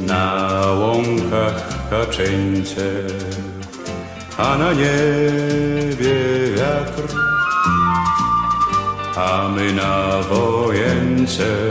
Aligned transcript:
Na 0.00 0.48
łąkach 0.72 1.90
kaczeńce, 1.90 2.90
a 4.38 4.58
na 4.58 4.72
niebie 4.72 6.14
wiatr, 6.56 7.14
a 9.16 9.48
my 9.48 9.72
na 9.72 10.22
wojence 10.22 11.70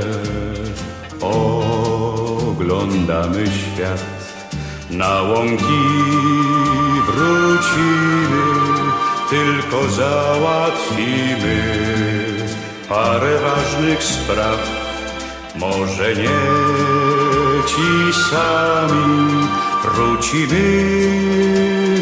oglądamy 2.58 3.45
świat. 3.48 4.04
Na 4.91 5.21
łąki 5.21 5.84
wrócimy, 7.05 8.46
tylko 9.30 9.89
załatwimy 9.89 11.57
parę 12.89 13.39
ważnych 13.39 14.04
spraw. 14.04 14.88
Może 15.55 16.16
nie 16.16 16.97
ci 17.67 18.13
sami 18.13 19.48
wrócimy 19.84 20.66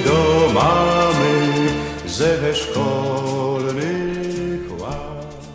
do 0.06 0.50
mamy 0.54 1.50
ze 2.06 2.56
szkolnych 2.56 4.02
ław. 4.82 5.48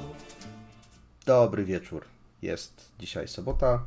Dobry 1.27 1.65
wieczór. 1.65 2.05
Jest 2.43 2.91
dzisiaj 2.99 3.29
sobota, 3.29 3.87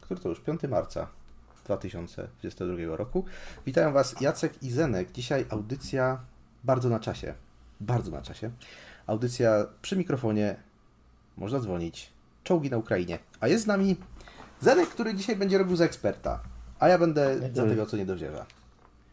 który 0.00 0.20
to 0.20 0.28
już 0.28 0.40
5 0.40 0.62
marca 0.62 1.08
2022 1.64 2.96
roku. 2.96 3.24
Witają 3.66 3.92
Was 3.92 4.20
Jacek 4.20 4.62
i 4.62 4.70
Zenek. 4.70 5.12
Dzisiaj 5.12 5.46
audycja 5.50 6.20
bardzo 6.64 6.88
na 6.88 7.00
czasie. 7.00 7.34
Bardzo 7.80 8.10
na 8.10 8.22
czasie. 8.22 8.50
Audycja 9.06 9.66
przy 9.82 9.96
mikrofonie. 9.96 10.56
Można 11.36 11.60
dzwonić. 11.60 12.12
Czołgi 12.44 12.70
na 12.70 12.76
Ukrainie. 12.76 13.18
A 13.40 13.48
jest 13.48 13.64
z 13.64 13.66
nami 13.66 13.96
Zenek, 14.60 14.88
który 14.88 15.14
dzisiaj 15.14 15.36
będzie 15.36 15.58
robił 15.58 15.76
za 15.76 15.84
eksperta. 15.84 16.40
A 16.80 16.88
ja 16.88 16.98
będę 16.98 17.50
za 17.54 17.66
tego, 17.66 17.86
co 17.86 17.96
nie 17.96 18.06
dowiewa. 18.06 18.46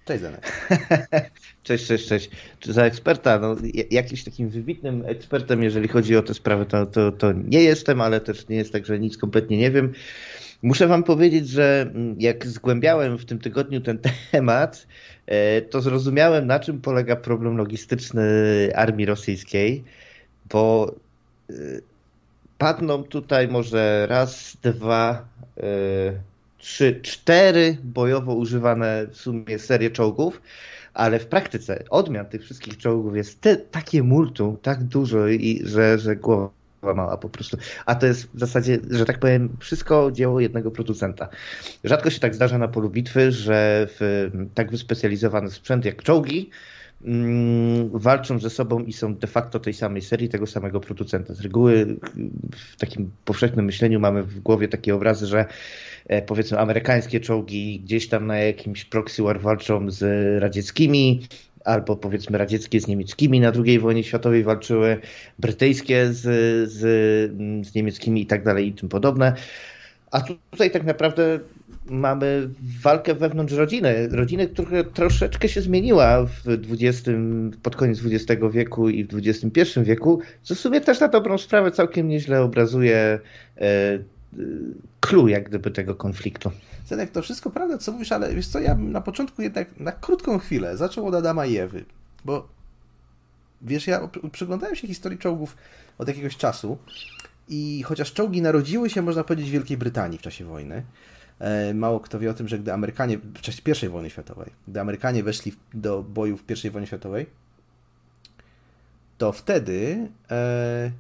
Cześć 0.06 0.22
Zenek. 0.22 0.70
Cześć, 1.64 1.88
cześć, 1.88 2.08
cześć. 2.08 2.30
Czy 2.60 2.74
za 2.74 2.84
eksperta? 2.84 3.40
No, 3.40 3.56
jakimś 3.92 4.24
takim 4.24 4.50
wybitnym 4.50 5.04
ekspertem, 5.06 5.64
jeżeli 5.64 5.88
chodzi 5.88 6.18
o 6.18 6.22
te 6.22 6.34
sprawy, 6.34 6.66
to, 6.66 6.86
to, 6.86 7.12
to 7.12 7.32
nie 7.32 7.64
jestem, 7.64 8.02
ale 8.02 8.22
też 8.22 8.48
nie 8.48 8.56
jest 8.56 8.72
tak, 8.72 8.86
że 8.86 9.00
nic 9.00 9.18
kompletnie 9.18 9.58
nie 9.58 9.72
wiem. 9.72 9.94
Muszę 10.62 10.88
Wam 10.88 11.04
powiedzieć, 11.04 11.50
że 11.50 11.94
jak 12.18 12.48
zgłębiałem 12.48 13.18
w 13.18 13.26
tym 13.26 13.40
tygodniu 13.40 13.82
ten 13.82 14.00
temat, 14.32 14.88
e, 15.26 15.62
to 15.62 15.82
zrozumiałem, 15.82 16.48
na 16.48 16.60
czym 16.60 16.82
polega 16.82 17.16
problem 17.16 17.58
logistyczny 17.58 18.24
armii 18.76 19.06
rosyjskiej, 19.06 19.84
bo 20.50 20.96
e, 21.50 21.54
padną 22.58 23.04
tutaj 23.04 23.48
może 23.48 24.08
raz, 24.10 24.58
dwa, 24.64 25.26
e, 25.58 25.64
trzy, 26.58 27.00
cztery 27.04 27.78
bojowo 27.84 28.34
używane 28.34 29.08
w 29.12 29.18
sumie 29.18 29.60
serie 29.60 29.92
czołgów, 29.92 30.42
ale 30.94 31.20
w 31.20 31.28
praktyce 31.28 31.84
odmian 31.90 32.26
tych 32.26 32.44
wszystkich 32.44 32.78
czołgów 32.78 33.16
jest 33.16 33.42
te, 33.42 33.56
takie 33.56 34.04
multum, 34.04 34.58
tak 34.62 34.84
dużo, 34.84 35.28
i, 35.28 35.62
że, 35.66 36.00
że 36.00 36.16
głowa 36.16 36.50
mała 36.82 37.18
po 37.18 37.30
prostu. 37.30 37.58
A 37.86 37.96
to 37.96 38.06
jest 38.06 38.28
w 38.34 38.40
zasadzie, 38.40 38.80
że 38.90 39.06
tak 39.06 39.20
powiem, 39.20 39.58
wszystko 39.60 40.12
dzieło 40.12 40.40
jednego 40.40 40.72
producenta. 40.72 41.30
Rzadko 41.84 42.10
się 42.10 42.20
tak 42.20 42.36
zdarza 42.36 42.58
na 42.58 42.68
polu 42.68 42.90
bitwy, 42.90 43.32
że 43.32 43.88
w 43.90 44.30
tak 44.54 44.72
wyspecjalizowany 44.72 45.52
sprzęt 45.52 45.86
jak 45.86 46.04
czołgi 46.04 46.38
mm, 46.40 46.77
walczą 47.92 48.40
ze 48.40 48.50
sobą 48.50 48.80
i 48.80 48.94
są 48.94 49.16
de 49.16 49.28
facto 49.28 49.60
tej 49.60 49.74
samej 49.74 50.02
serii, 50.02 50.30
tego 50.30 50.48
samego 50.48 50.80
producenta. 50.80 51.34
Z 51.34 51.42
reguły 51.42 51.98
w 52.52 52.76
takim 52.76 53.12
powszechnym 53.26 53.66
myśleniu 53.66 54.00
mamy 54.00 54.24
w 54.24 54.40
głowie 54.40 54.68
takie 54.68 54.96
obrazy, 54.96 55.28
że 55.28 55.46
e, 56.08 56.22
powiedzmy 56.22 56.60
amerykańskie 56.60 57.20
czołgi 57.20 57.80
gdzieś 57.80 58.08
tam 58.08 58.28
na 58.28 58.38
jakimś 58.38 58.86
proxy 58.86 59.24
war 59.24 59.42
walczą 59.42 59.92
z 59.92 60.04
radzieckimi, 60.42 61.28
albo 61.66 61.96
powiedzmy 61.96 62.38
radzieckie 62.38 62.80
z 62.80 62.88
niemieckimi 62.88 63.40
na 63.40 63.52
II 63.66 63.80
wojnie 63.80 64.04
światowej 64.04 64.44
walczyły, 64.44 65.00
brytyjskie 65.40 66.14
z, 66.14 66.22
z, 66.72 66.78
z 67.68 67.76
niemieckimi 67.76 68.22
i 68.22 68.26
tak 68.26 68.44
dalej 68.44 68.68
i 68.68 68.74
tym 68.74 68.90
podobne. 68.90 69.34
A 70.12 70.22
tutaj 70.22 70.72
tak 70.72 70.84
naprawdę 70.84 71.40
mamy 71.90 72.50
walkę 72.84 73.16
wewnątrz 73.16 73.54
rodziny. 73.54 74.08
Rodziny, 74.12 74.48
która 74.48 74.84
troszeczkę 74.84 75.50
się 75.50 75.62
zmieniła 75.62 76.26
w 76.26 76.48
XX, 76.48 77.10
pod 77.64 77.76
koniec 77.76 78.00
XX 78.06 78.42
wieku 78.52 78.90
i 78.90 79.04
w 79.04 79.10
XXI 79.14 79.80
wieku, 79.84 80.22
co 80.44 80.56
w 80.56 80.60
sumie 80.60 80.82
też 80.82 81.00
na 81.00 81.08
dobrą 81.08 81.38
sprawę 81.38 81.72
całkiem 81.72 82.08
nieźle 82.08 82.42
obrazuje 82.42 83.20
e, 83.58 84.00
clue 85.00 85.28
jak 85.28 85.50
gdyby 85.50 85.72
tego 85.72 85.96
konfliktu. 85.96 86.52
Zenek, 86.86 87.12
to 87.12 87.22
wszystko 87.22 87.50
prawda, 87.50 87.78
co 87.78 87.92
mówisz, 87.92 88.12
ale 88.12 88.34
wiesz 88.34 88.48
co, 88.48 88.60
ja 88.60 88.76
bym 88.76 88.92
na 88.92 89.02
początku 89.02 89.42
jednak 89.42 89.80
na 89.80 89.92
krótką 89.92 90.40
chwilę 90.40 90.78
zaczął 90.78 91.08
od 91.08 91.16
Adama 91.16 91.46
i 91.46 91.58
Ewy, 91.58 91.86
bo 92.26 92.48
wiesz, 93.62 93.88
ja 93.88 94.10
przyglądałem 94.32 94.76
się 94.76 94.88
historii 94.88 95.18
czołgów 95.18 95.58
od 95.98 96.08
jakiegoś 96.08 96.38
czasu 96.38 96.78
i 97.50 97.84
chociaż 97.84 98.14
czołgi 98.14 98.42
narodziły 98.42 98.90
się, 98.90 99.02
można 99.02 99.24
powiedzieć, 99.24 99.50
w 99.50 99.54
Wielkiej 99.54 99.78
Brytanii 99.78 100.18
w 100.18 100.22
czasie 100.22 100.46
wojny, 100.46 100.76
e, 100.76 101.17
mało 101.74 102.00
kto 102.00 102.20
wie 102.20 102.32
o 102.32 102.34
tym, 102.34 102.48
że 102.48 102.60
gdy 102.60 102.74
Amerykanie, 102.74 103.18
w 103.18 103.42
czasie 103.42 103.86
I 103.86 103.90
wojny 103.90 104.10
światowej, 104.10 104.52
gdy 104.68 104.82
Amerykanie 104.82 105.24
weszli 105.24 105.54
do 105.74 106.04
bojów 106.04 106.44
w 106.44 106.66
I 106.66 106.70
wojnie 106.70 106.88
światowej, 106.88 107.26
to 109.18 109.32
wtedy 109.32 110.10
e, 110.32 110.92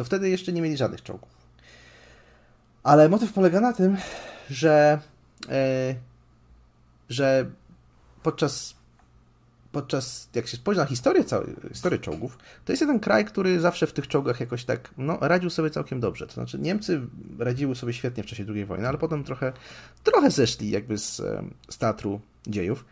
to 0.00 0.04
wtedy 0.04 0.28
jeszcze 0.28 0.52
nie 0.52 0.62
mieli 0.62 0.76
żadnych 0.76 1.02
czołgów. 1.02 1.28
Ale 2.82 3.08
motyw 3.08 3.32
polega 3.32 3.60
na 3.60 3.72
tym, 3.72 3.96
że, 4.50 4.98
e, 5.48 5.94
że 7.08 7.50
podczas, 8.22 8.74
podczas, 9.72 10.28
jak 10.34 10.46
się 10.46 10.56
spojrzy 10.56 10.80
na 10.80 10.86
historię, 10.86 11.24
całej, 11.24 11.54
historię 11.68 11.98
czołgów, 11.98 12.38
to 12.64 12.72
jest 12.72 12.80
jeden 12.80 13.00
kraj, 13.00 13.24
który 13.24 13.60
zawsze 13.60 13.86
w 13.86 13.92
tych 13.92 14.08
czołgach 14.08 14.40
jakoś 14.40 14.64
tak 14.64 14.90
no, 14.98 15.18
radził 15.20 15.50
sobie 15.50 15.70
całkiem 15.70 16.00
dobrze. 16.00 16.26
To 16.26 16.32
znaczy 16.32 16.58
Niemcy 16.58 17.00
radziły 17.38 17.74
sobie 17.74 17.92
świetnie 17.92 18.22
w 18.22 18.26
czasie 18.26 18.44
II 18.48 18.64
wojny, 18.64 18.88
ale 18.88 18.98
potem 18.98 19.24
trochę, 19.24 19.52
trochę 20.04 20.30
zeszli 20.30 20.70
jakby 20.70 20.98
z, 20.98 21.22
z 21.70 21.78
teatru 21.78 22.20
dziejów. 22.46 22.84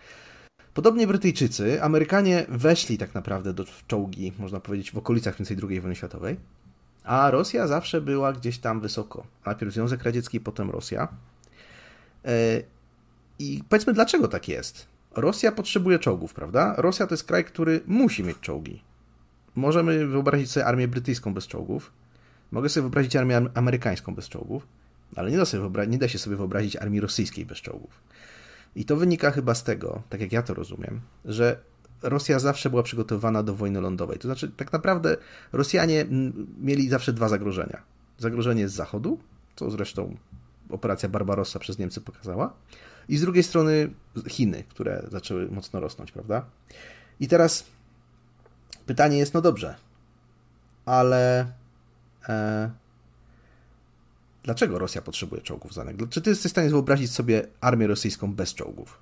Podobnie 0.74 1.06
Brytyjczycy, 1.06 1.82
Amerykanie 1.82 2.46
weszli 2.48 2.98
tak 2.98 3.14
naprawdę 3.14 3.52
do 3.52 3.64
czołgi, 3.86 4.32
można 4.38 4.60
powiedzieć, 4.60 4.90
w 4.90 4.98
okolicach 4.98 5.36
II 5.68 5.80
wojny 5.80 5.96
światowej. 5.96 6.36
A 7.04 7.30
Rosja 7.30 7.66
zawsze 7.66 8.00
była 8.00 8.32
gdzieś 8.32 8.58
tam 8.58 8.80
wysoko. 8.80 9.26
Najpierw 9.46 9.72
Związek 9.72 10.02
Radziecki, 10.02 10.40
potem 10.40 10.70
Rosja. 10.70 11.08
E, 12.24 12.62
I 13.38 13.64
powiedzmy, 13.68 13.92
dlaczego 13.92 14.28
tak 14.28 14.48
jest? 14.48 14.86
Rosja 15.20 15.52
potrzebuje 15.52 15.98
czołgów, 15.98 16.34
prawda? 16.34 16.74
Rosja 16.76 17.06
to 17.06 17.14
jest 17.14 17.24
kraj, 17.24 17.44
który 17.44 17.80
musi 17.86 18.24
mieć 18.24 18.40
czołgi. 18.40 18.82
Możemy 19.54 20.06
wyobrazić 20.06 20.50
sobie 20.50 20.66
armię 20.66 20.88
brytyjską 20.88 21.34
bez 21.34 21.46
czołgów. 21.46 21.92
Mogę 22.52 22.68
sobie 22.68 22.82
wyobrazić 22.82 23.16
armię 23.16 23.42
amerykańską 23.54 24.14
bez 24.14 24.28
czołgów, 24.28 24.66
ale 25.16 25.30
nie 25.30 25.36
da, 25.36 25.44
sobie 25.44 25.86
nie 25.86 25.98
da 25.98 26.08
się 26.08 26.18
sobie 26.18 26.36
wyobrazić 26.36 26.76
armii 26.76 27.00
rosyjskiej 27.00 27.46
bez 27.46 27.58
czołgów. 27.58 28.00
I 28.76 28.84
to 28.84 28.96
wynika 28.96 29.30
chyba 29.30 29.54
z 29.54 29.64
tego, 29.64 30.02
tak 30.08 30.20
jak 30.20 30.32
ja 30.32 30.42
to 30.42 30.54
rozumiem, 30.54 31.00
że 31.24 31.58
Rosja 32.02 32.38
zawsze 32.38 32.70
była 32.70 32.82
przygotowana 32.82 33.42
do 33.42 33.54
wojny 33.54 33.80
lądowej. 33.80 34.18
To 34.18 34.28
znaczy, 34.28 34.50
tak 34.56 34.72
naprawdę 34.72 35.16
Rosjanie 35.52 36.06
mieli 36.60 36.88
zawsze 36.88 37.12
dwa 37.12 37.28
zagrożenia. 37.28 37.82
Zagrożenie 38.18 38.68
z 38.68 38.72
zachodu, 38.72 39.18
co 39.56 39.70
zresztą 39.70 40.16
operacja 40.70 41.08
Barbarossa 41.08 41.58
przez 41.58 41.78
Niemcy 41.78 42.00
pokazała, 42.00 42.52
i 43.08 43.16
z 43.16 43.20
drugiej 43.20 43.42
strony 43.42 43.90
Chiny, 44.28 44.64
które 44.68 45.02
zaczęły 45.10 45.50
mocno 45.50 45.80
rosnąć, 45.80 46.12
prawda? 46.12 46.44
I 47.20 47.28
teraz 47.28 47.64
pytanie 48.86 49.18
jest, 49.18 49.34
no 49.34 49.40
dobrze, 49.40 49.74
ale 50.86 51.46
e, 52.28 52.70
dlaczego 54.42 54.78
Rosja 54.78 55.02
potrzebuje 55.02 55.42
czołgów, 55.42 55.74
Zanek? 55.74 55.96
Czy 56.10 56.20
ty 56.20 56.30
jesteś 56.30 56.50
w 56.50 56.54
stanie 56.54 56.70
wyobrazić 56.70 57.10
sobie 57.10 57.46
armię 57.60 57.86
rosyjską 57.86 58.34
bez 58.34 58.54
czołgów? 58.54 59.00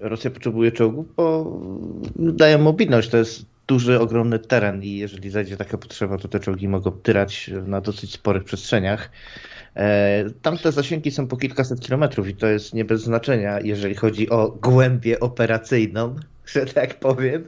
Rosja 0.00 0.30
potrzebuje 0.30 0.72
czołgów, 0.72 1.14
bo 1.16 1.60
dają 2.16 2.58
mobilność. 2.58 3.08
To 3.08 3.16
jest 3.16 3.44
duży, 3.66 4.00
ogromny 4.00 4.38
teren 4.38 4.82
i 4.82 4.90
jeżeli 4.96 5.30
zajdzie 5.30 5.56
taka 5.56 5.78
potrzeba, 5.78 6.18
to 6.18 6.28
te 6.28 6.40
czołgi 6.40 6.68
mogą 6.68 6.90
tyrać 6.90 7.50
na 7.66 7.80
dosyć 7.80 8.12
sporych 8.12 8.44
przestrzeniach. 8.44 9.10
E, 9.76 10.24
tamte 10.42 10.72
zasięgi 10.72 11.10
są 11.10 11.26
po 11.26 11.36
kilkaset 11.36 11.80
kilometrów 11.80 12.28
i 12.28 12.34
to 12.34 12.46
jest 12.46 12.74
nie 12.74 12.84
bez 12.84 13.02
znaczenia, 13.02 13.60
jeżeli 13.60 13.94
chodzi 13.94 14.30
o 14.30 14.50
głębię 14.62 15.20
operacyjną 15.20 16.16
że 16.52 16.66
tak 16.66 17.00
powiem. 17.00 17.44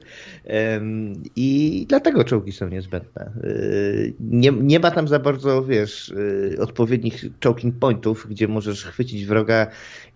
I 1.36 1.86
dlatego 1.88 2.24
czołgi 2.24 2.52
są 2.52 2.68
niezbędne. 2.68 3.32
Y, 3.44 4.14
nie, 4.20 4.50
nie 4.50 4.80
ma 4.80 4.90
tam 4.90 5.08
za 5.08 5.18
bardzo, 5.18 5.64
wiesz, 5.64 6.08
y, 6.08 6.56
odpowiednich 6.60 7.24
choking 7.44 7.74
pointów, 7.78 8.26
gdzie 8.30 8.48
możesz 8.48 8.84
chwycić 8.84 9.26
wroga 9.26 9.66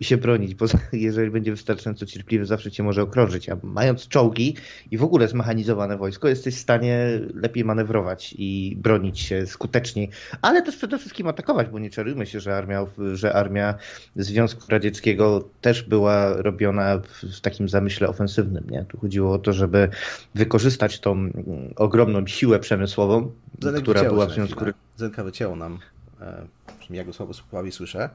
i 0.01 0.05
się 0.05 0.17
bronić, 0.17 0.55
bo 0.55 0.67
jeżeli 0.93 1.31
będzie 1.31 1.51
wystarczająco 1.51 2.07
cierpliwy, 2.07 2.47
zawsze 2.47 2.71
cię 2.71 2.83
może 2.83 3.03
okrążyć. 3.03 3.49
A 3.49 3.57
mając 3.63 4.09
czołgi 4.09 4.57
i 4.91 4.99
w 4.99 5.05
ogóle 5.05 5.29
zmechanizowane 5.29 5.97
wojsko, 5.97 6.29
jesteś 6.29 6.55
w 6.55 6.61
stanie 6.61 7.21
lepiej 7.35 7.65
manewrować 7.65 8.35
i 8.39 8.77
bronić 8.77 9.21
się 9.21 9.47
skuteczniej, 9.47 10.11
ale 10.43 10.63
też 10.63 10.77
przede 10.77 10.99
wszystkim 10.99 11.27
atakować, 11.27 11.69
bo 11.69 11.79
nie 11.79 11.91
czarujmy 11.91 12.27
się, 12.27 12.41
że 12.41 12.57
armia, 12.57 12.87
że 13.15 13.33
armia 13.33 13.75
Związku 14.17 14.63
Radzieckiego 14.69 15.49
też 15.61 15.83
była 15.83 16.43
robiona 16.43 17.01
w 17.33 17.41
takim 17.41 17.69
zamyśle 17.69 18.09
ofensywnym. 18.09 18.65
Nie? 18.75 18.85
Tu 18.85 18.99
chodziło 18.99 19.33
o 19.33 19.39
to, 19.39 19.53
żeby 19.53 19.89
wykorzystać 20.35 21.01
tą 21.01 21.31
ogromną 21.77 22.27
siłę 22.27 22.59
przemysłową, 22.59 23.33
Zenek 23.61 23.83
która 23.83 24.05
była 24.05 24.27
w 24.27 24.31
Związku. 24.31 24.65
Zenka 24.97 25.25
wycięło 25.25 25.57
nam, 25.57 25.79
e, 26.21 26.47
ja 26.91 27.05
go 27.05 27.13
słabo, 27.13 27.35
słabiej 27.35 27.73
słyszę. 27.73 28.11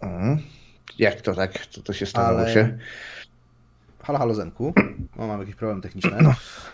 Mhm. 0.00 0.38
Jak 0.98 1.20
to 1.20 1.34
tak? 1.34 1.66
Co 1.66 1.82
to 1.82 1.92
się 1.92 2.06
stało 2.06 2.38
Ale... 2.38 2.54
się? 2.54 2.78
Halo, 4.02 4.18
halo 4.18 4.34
Zenku. 4.34 4.72
O, 5.18 5.26
mam 5.26 5.40
jakiś 5.40 5.54
problem 5.54 5.80
techniczny 5.80 6.18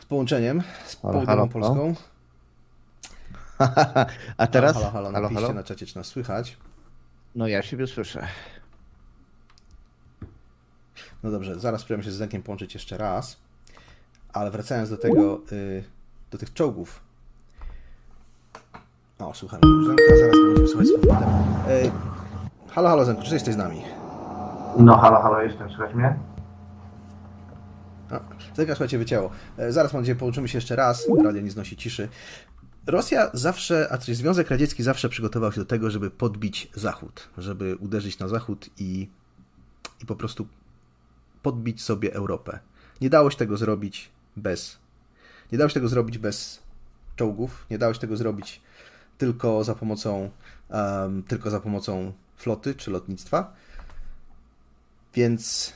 z 0.01 0.05
połączeniem 0.05 0.63
z 0.87 0.97
południową 0.97 1.49
Polską. 1.49 1.95
A 4.37 4.47
teraz? 4.47 4.75
Halo, 4.75 4.91
halo, 4.91 4.93
halo, 4.93 5.13
halo, 5.13 5.21
napiszcie 5.21 5.43
halo? 5.43 5.55
na 5.55 5.63
czacie, 5.63 5.87
czy 5.87 5.97
nas 5.97 6.07
słychać. 6.07 6.57
No 7.35 7.49
ja 7.49 7.63
siebie 7.63 7.87
słyszę. 7.87 8.27
No 11.23 11.31
dobrze, 11.31 11.61
zaraz 11.61 11.81
spróbujemy 11.81 12.05
się 12.05 12.11
z 12.11 12.15
Zenkiem 12.15 12.43
połączyć 12.43 12.75
jeszcze 12.75 12.99
raz. 12.99 13.37
Ale 14.33 14.51
wracając 14.51 14.91
do 14.91 14.97
tego, 14.97 15.41
y, 15.53 15.85
do 16.31 16.39
tych 16.39 16.53
czołgów. 16.53 17.01
O, 19.19 19.35
słuchamy 19.35 19.63
Zenka, 19.87 20.17
zaraz 20.19 20.37
będziemy 20.45 20.69
słuchać 20.69 20.87
z 20.87 20.93
powrotem. 20.93 21.29
Y, 21.29 21.91
halo, 22.71 22.89
halo 22.89 23.05
Zenku, 23.05 23.23
czy 23.23 23.35
jesteś 23.35 23.55
z 23.55 23.57
nami? 23.57 23.83
No 24.79 24.99
halo, 24.99 25.23
halo, 25.23 25.43
jestem, 25.43 25.71
słychać 25.71 25.95
mnie? 25.95 26.19
O, 28.11 28.21
Zenka, 28.57 28.75
słuchajcie, 28.75 28.99
wycięło. 28.99 29.31
Y, 29.59 29.73
zaraz 29.73 29.93
mam 29.93 30.03
nadzieję, 30.03 30.17
połączymy 30.17 30.49
się 30.49 30.59
jeszcze 30.59 30.77
raz. 30.77 31.09
Radio 31.25 31.43
nie 31.43 31.51
znosi 31.51 31.77
ciszy. 31.77 32.09
Rosja 32.87 33.31
zawsze, 33.35 33.89
a 33.91 33.99
czyli 33.99 34.15
Związek 34.15 34.51
Radziecki 34.51 34.83
zawsze 34.83 35.09
przygotował 35.09 35.53
się 35.53 35.61
do 35.61 35.67
tego, 35.67 35.91
żeby 35.91 36.11
podbić 36.11 36.71
Zachód, 36.75 37.29
żeby 37.39 37.77
uderzyć 37.77 38.19
na 38.19 38.29
Zachód 38.29 38.71
i, 38.79 39.09
i 40.03 40.07
po 40.07 40.17
prostu 40.17 40.47
podbić 41.43 41.83
sobie 41.83 42.15
Europę. 42.15 42.59
Nie 43.01 43.11
dało 43.11 43.31
się 43.31 43.37
tego 43.37 43.57
zrobić 43.57 44.11
bez. 44.37 44.79
Nie 45.53 45.59
dało 45.59 45.69
się 45.69 45.75
tego 45.75 45.89
zrobić 45.89 46.19
bez 46.19 46.63
czołgów, 47.17 47.67
nie 47.71 47.79
dało 47.79 47.95
się 47.95 48.01
tego 48.01 48.17
zrobić 48.17 48.61
tylko 49.19 49.65
za 49.65 49.75
pomocą, 49.75 50.31
um, 50.71 51.23
tylko 51.23 51.51
za 51.51 51.61
pomocą 51.61 52.13
floty 52.37 52.75
czy 52.75 52.91
lotnictwa. 52.91 53.53
Więc 55.15 55.73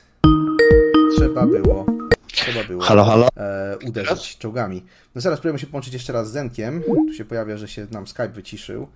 trzeba 1.17 1.45
było, 1.45 1.85
trzeba 2.27 2.63
było 2.63 2.81
Halo, 2.83 3.05
halo? 3.05 3.27
e, 3.37 3.77
uderzyć 3.85 4.37
czołgami. 4.37 4.85
No 5.15 5.21
zaraz 5.21 5.39
spróbujemy 5.39 5.59
się 5.59 5.67
połączyć 5.67 5.93
jeszcze 5.93 6.13
raz 6.13 6.29
z 6.29 6.31
Zenkiem. 6.31 6.83
Tu 6.83 7.13
się 7.13 7.25
pojawia, 7.25 7.57
że 7.57 7.67
się 7.67 7.87
nam 7.91 8.07
Skype 8.07 8.29
wyciszył. 8.29 8.87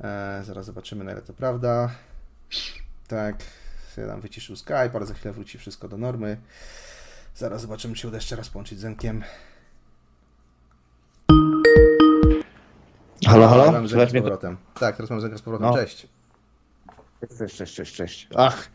E, 0.00 0.42
zaraz 0.44 0.66
zobaczymy, 0.66 1.04
na 1.04 1.12
ile 1.12 1.22
to 1.22 1.32
prawda. 1.32 1.90
Tak, 3.08 3.36
się 3.98 4.06
nam 4.06 4.20
wyciszył 4.20 4.56
Skype, 4.56 4.90
ale 4.94 5.06
za 5.06 5.14
chwilę 5.14 5.32
wróci 5.32 5.58
wszystko 5.58 5.88
do 5.88 5.96
normy. 5.96 6.36
Zaraz 7.34 7.60
zobaczymy, 7.60 7.94
czy 7.94 8.00
się 8.00 8.08
uda 8.08 8.16
jeszcze 8.16 8.36
raz 8.36 8.48
połączyć 8.48 8.78
z 8.78 8.80
Zenkiem. 8.80 9.24
Halo, 13.26 13.48
halo? 13.48 13.64
Zenka 13.64 13.88
Słychać 13.88 14.10
z 14.10 14.12
powrotem. 14.12 14.56
Tak, 14.80 14.96
teraz 14.96 15.10
mamy 15.10 15.22
Zenka 15.22 15.38
z 15.38 15.42
powrotem. 15.42 15.68
No. 15.68 15.76
Cześć. 15.76 16.08
Cześć, 17.38 17.56
cześć, 17.56 17.74
cześć, 17.74 17.94
cześć. 17.94 18.28
Ach, 18.34 18.68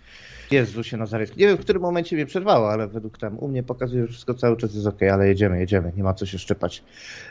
Jezu 0.52 0.84
się 0.84 0.98
Nazareth. 0.98 1.38
Nie 1.38 1.48
wiem, 1.48 1.58
w 1.58 1.60
którym 1.60 1.82
momencie 1.82 2.16
mnie 2.16 2.26
przerwało, 2.26 2.72
ale 2.72 2.88
według 2.88 3.18
tam 3.18 3.40
u 3.40 3.48
mnie 3.48 3.64
pokazuje, 3.64 4.02
że 4.02 4.08
wszystko 4.08 4.34
cały 4.34 4.58
czas 4.58 4.76
jest 4.76 4.88
ok, 4.88 5.02
ale 5.14 5.28
jedziemy, 5.28 5.60
jedziemy, 5.60 5.94
nie 5.98 6.04
ma 6.04 6.14
co 6.14 6.26
się 6.26 6.40
szczepać. 6.40 6.84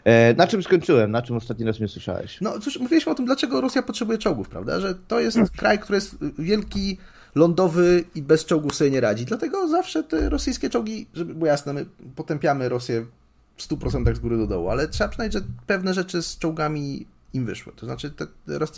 E, 0.05 0.35
na 0.35 0.47
czym 0.47 0.63
skończyłem? 0.63 1.11
Na 1.11 1.23
czym 1.23 1.37
ostatni 1.37 1.67
raz 1.67 1.79
mnie 1.79 1.89
słyszałeś? 1.89 2.39
No 2.41 2.61
cóż, 2.61 2.79
mówiliśmy 2.79 3.13
o 3.13 3.15
tym, 3.15 3.27
dlaczego 3.27 3.61
Rosja 3.61 3.83
potrzebuje 3.83 4.19
czołgów, 4.19 4.49
prawda? 4.49 4.81
Że 4.81 4.95
to 4.95 5.21
jest 5.21 5.39
kraj, 5.59 5.79
który 5.79 5.97
jest 5.97 6.17
wielki, 6.39 6.99
lądowy 7.35 8.05
i 8.15 8.23
bez 8.23 8.45
czołgów 8.45 8.75
sobie 8.75 8.91
nie 8.91 9.01
radzi. 9.01 9.25
Dlatego 9.25 9.69
zawsze 9.69 10.03
te 10.03 10.29
rosyjskie 10.29 10.71
czołgi, 10.71 11.07
żeby 11.15 11.35
było 11.35 11.47
jasne, 11.47 11.73
my 11.73 11.87
potępiamy 12.17 12.69
Rosję 12.69 13.07
w 13.57 13.69
100% 13.69 14.15
z 14.15 14.19
góry 14.19 14.37
do 14.37 14.47
dołu, 14.47 14.69
ale 14.71 14.89
trzeba 14.89 15.09
przyznać, 15.09 15.33
że 15.33 15.41
pewne 15.67 15.95
rzeczy 15.95 16.23
z 16.23 16.39
czołgami 16.39 17.07
im 17.33 17.47
wyszły. 17.47 17.73
To 17.77 17.87
znaczy 17.87 18.11
te 18.11 18.27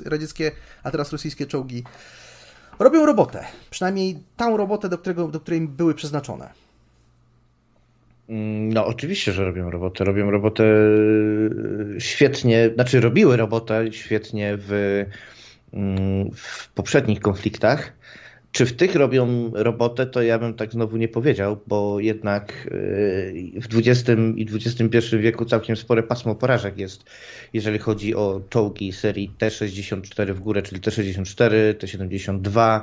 radzieckie, 0.05 0.53
a 0.83 0.91
teraz 0.91 1.13
rosyjskie 1.13 1.47
czołgi 1.47 1.85
robią 2.79 3.07
robotę. 3.07 3.45
Przynajmniej 3.71 4.19
tą 4.37 4.57
robotę, 4.57 4.89
do, 4.89 4.99
którego, 4.99 5.29
do 5.29 5.41
której 5.41 5.61
były 5.61 5.95
przeznaczone. 5.95 6.51
Mm, 8.29 8.73
No, 8.73 8.87
oczywiście, 8.87 9.33
że 9.33 9.45
robią 9.45 9.71
robotę. 9.71 10.05
Robią 10.05 10.31
robotę 10.31 10.65
e, 10.65 12.01
świetnie, 12.01 12.71
znaczy 12.75 13.01
robiły 13.01 13.37
robotę 13.37 13.93
świetnie 13.93 14.59
w, 14.59 15.05
mm, 15.73 16.31
w 16.35 16.69
poprzednich 16.69 17.21
konfliktach. 17.21 17.93
Czy 18.55 18.67
w 18.67 18.77
tych 18.77 18.95
robią 18.95 19.51
robotę, 19.55 20.07
to 20.07 20.23
ja 20.23 20.39
bym 20.39 20.55
tak 20.55 20.73
znowu 20.73 20.97
nie 20.97 21.09
powiedział, 21.09 21.61
bo 21.67 22.01
jednak 22.01 22.53
e, 22.53 23.61
w 23.61 23.67
XX 23.73 24.11
i 24.37 24.47
XXI 24.53 25.17
wieku 25.19 25.45
całkiem 25.45 25.77
spore 25.77 26.03
pasmo 26.03 26.35
porażek 26.35 26.79
jest, 26.79 27.05
jeżeli 27.53 27.79
chodzi 27.79 28.15
o 28.15 28.41
czołgi 28.51 28.93
serii 28.93 29.29
T-64 29.39 30.33
w 30.33 30.41
górę, 30.41 30.63
czyli 30.63 30.81
T-64, 30.81 31.75
T-72, 31.75 32.81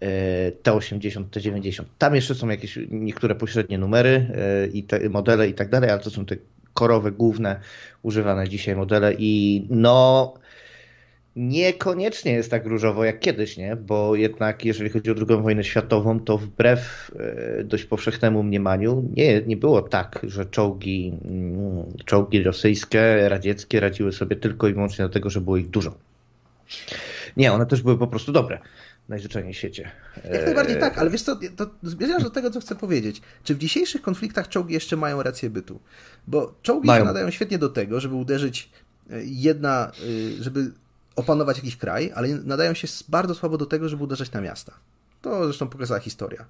e, 0.00 0.52
T80, 0.52 1.24
T90. 1.24 1.84
Tam 1.98 2.14
jeszcze 2.14 2.34
są 2.34 2.48
jakieś 2.48 2.78
niektóre 2.90 3.34
pośrednie 3.34 3.78
numery 3.78 4.26
e, 4.34 4.66
i 4.66 4.82
te 4.82 5.08
modele 5.08 5.48
i 5.48 5.54
tak 5.54 5.68
dalej, 5.68 5.90
ale 5.90 6.00
to 6.00 6.10
są 6.10 6.24
te 6.24 6.36
korowe, 6.74 7.12
główne, 7.12 7.60
używane 8.02 8.48
dzisiaj 8.48 8.76
modele 8.76 9.14
i 9.18 9.66
no 9.70 10.34
niekoniecznie 11.38 12.32
jest 12.32 12.50
tak 12.50 12.66
różowo 12.66 13.04
jak 13.04 13.20
kiedyś, 13.20 13.56
nie? 13.56 13.76
Bo 13.76 14.14
jednak 14.14 14.64
jeżeli 14.64 14.90
chodzi 14.90 15.10
o 15.10 15.14
II 15.14 15.42
wojnę 15.42 15.64
światową, 15.64 16.20
to 16.20 16.38
wbrew 16.38 17.10
e, 17.60 17.64
dość 17.64 17.84
powszechnemu 17.84 18.42
mniemaniu 18.42 19.10
nie, 19.16 19.42
nie 19.42 19.56
było 19.56 19.82
tak, 19.82 20.20
że 20.22 20.46
czołgi, 20.46 21.12
mm, 21.24 21.84
czołgi 22.04 22.42
rosyjskie, 22.42 23.28
radzieckie 23.28 23.80
radziły 23.80 24.12
sobie 24.12 24.36
tylko 24.36 24.68
i 24.68 24.74
wyłącznie 24.74 25.04
dlatego, 25.04 25.30
że 25.30 25.40
było 25.40 25.56
ich 25.56 25.70
dużo. 25.70 25.94
Nie, 27.36 27.52
one 27.52 27.66
też 27.66 27.82
były 27.82 27.98
po 27.98 28.06
prostu 28.06 28.32
dobre. 28.32 28.58
Najzwyczajniej 29.08 29.54
w 29.54 29.56
świecie. 29.56 29.90
Jak 30.32 30.44
najbardziej 30.44 30.80
tak, 30.80 30.98
ale 30.98 31.10
wiesz 31.10 31.22
co, 31.22 31.38
to 31.56 31.66
zmierzasz 31.82 32.22
do 32.22 32.30
tego, 32.30 32.50
co 32.50 32.60
chcę 32.60 32.74
powiedzieć. 32.74 33.22
Czy 33.44 33.54
w 33.54 33.58
dzisiejszych 33.58 34.02
konfliktach 34.02 34.48
czołgi 34.48 34.74
jeszcze 34.74 34.96
mają 34.96 35.22
rację 35.22 35.50
bytu? 35.50 35.80
Bo 36.26 36.54
czołgi 36.62 36.86
Mają. 36.86 37.04
nadają 37.04 37.30
świetnie 37.30 37.58
do 37.58 37.68
tego, 37.68 38.00
żeby 38.00 38.14
uderzyć 38.14 38.70
e, 39.10 39.20
jedna, 39.24 39.92
e, 40.38 40.42
żeby 40.42 40.72
opanować 41.18 41.56
jakiś 41.56 41.76
kraj, 41.76 42.12
ale 42.14 42.28
nadają 42.28 42.74
się 42.74 42.88
bardzo 43.08 43.34
słabo 43.34 43.58
do 43.58 43.66
tego, 43.66 43.88
żeby 43.88 44.04
uderzać 44.04 44.32
na 44.32 44.40
miasta. 44.40 44.72
To 45.22 45.44
zresztą 45.44 45.68
pokazała 45.68 46.00
historia. 46.00 46.44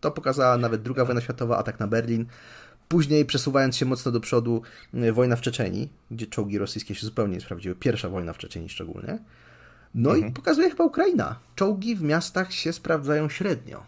To 0.00 0.10
pokazała 0.10 0.56
nawet 0.56 0.86
II 0.86 1.06
wojna 1.06 1.20
światowa, 1.20 1.58
atak 1.58 1.80
na 1.80 1.86
Berlin. 1.86 2.26
Później 2.88 3.24
przesuwając 3.24 3.76
się 3.76 3.86
mocno 3.86 4.12
do 4.12 4.20
przodu, 4.20 4.62
e, 4.94 5.12
wojna 5.12 5.36
w 5.36 5.40
Czeczeni, 5.40 5.88
gdzie 6.10 6.26
czołgi 6.26 6.58
rosyjskie 6.58 6.94
się 6.94 7.06
zupełnie 7.06 7.34
nie 7.34 7.40
sprawdziły. 7.40 7.74
Pierwsza 7.74 8.08
wojna 8.08 8.32
w 8.32 8.38
Czeczeni 8.38 8.68
szczególnie. 8.68 9.18
No 9.94 10.16
i 10.16 10.32
pokazuje 10.32 10.70
chyba 10.70 10.84
Ukraina. 10.84 11.38
Czołgi 11.54 11.96
w 11.96 12.02
miastach 12.02 12.52
się 12.52 12.72
sprawdzają 12.72 13.28
średnio. 13.28 13.82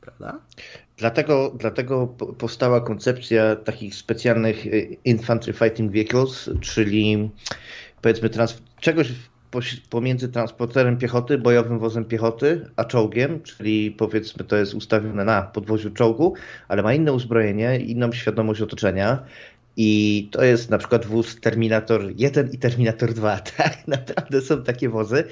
Prawda? 0.00 0.38
Dlatego, 0.96 1.52
dlatego 1.58 2.06
po- 2.06 2.26
powstała 2.32 2.80
koncepcja 2.80 3.56
takich 3.56 3.94
specjalnych 3.94 4.66
y, 4.66 4.96
infantry 5.04 5.52
fighting 5.52 5.92
vehicles, 5.92 6.50
czyli 6.60 7.30
powiedzmy 8.02 8.30
trans- 8.30 8.62
czegoś 8.80 9.12
pomiędzy 9.90 10.28
transporterem 10.28 10.96
piechoty, 10.96 11.38
bojowym 11.38 11.78
wozem 11.78 12.04
piechoty, 12.04 12.70
a 12.76 12.84
czołgiem, 12.84 13.42
czyli 13.42 13.90
powiedzmy 13.90 14.44
to 14.44 14.56
jest 14.56 14.74
ustawione 14.74 15.24
na 15.24 15.42
podwoziu 15.42 15.90
czołgu, 15.90 16.34
ale 16.68 16.82
ma 16.82 16.94
inne 16.94 17.12
uzbrojenie, 17.12 17.78
inną 17.78 18.12
świadomość 18.12 18.60
otoczenia. 18.60 19.22
I 19.76 20.28
to 20.32 20.44
jest 20.44 20.70
na 20.70 20.78
przykład 20.78 21.06
wóz 21.06 21.40
Terminator 21.40 22.12
1 22.16 22.50
i 22.52 22.58
Terminator 22.58 23.14
2. 23.14 23.38
Tak, 23.56 23.88
naprawdę 23.88 24.40
są 24.40 24.62
takie 24.62 24.88
wozy, 24.88 25.24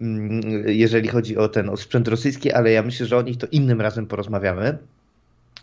mm, 0.00 0.40
jeżeli 0.66 1.08
chodzi 1.08 1.36
o 1.36 1.48
ten 1.48 1.68
o 1.68 1.76
sprzęt 1.76 2.08
rosyjski, 2.08 2.52
ale 2.52 2.70
ja 2.70 2.82
myślę, 2.82 3.06
że 3.06 3.16
o 3.16 3.22
nich 3.22 3.36
to 3.36 3.46
innym 3.50 3.80
razem 3.80 4.06
porozmawiamy. 4.06 4.78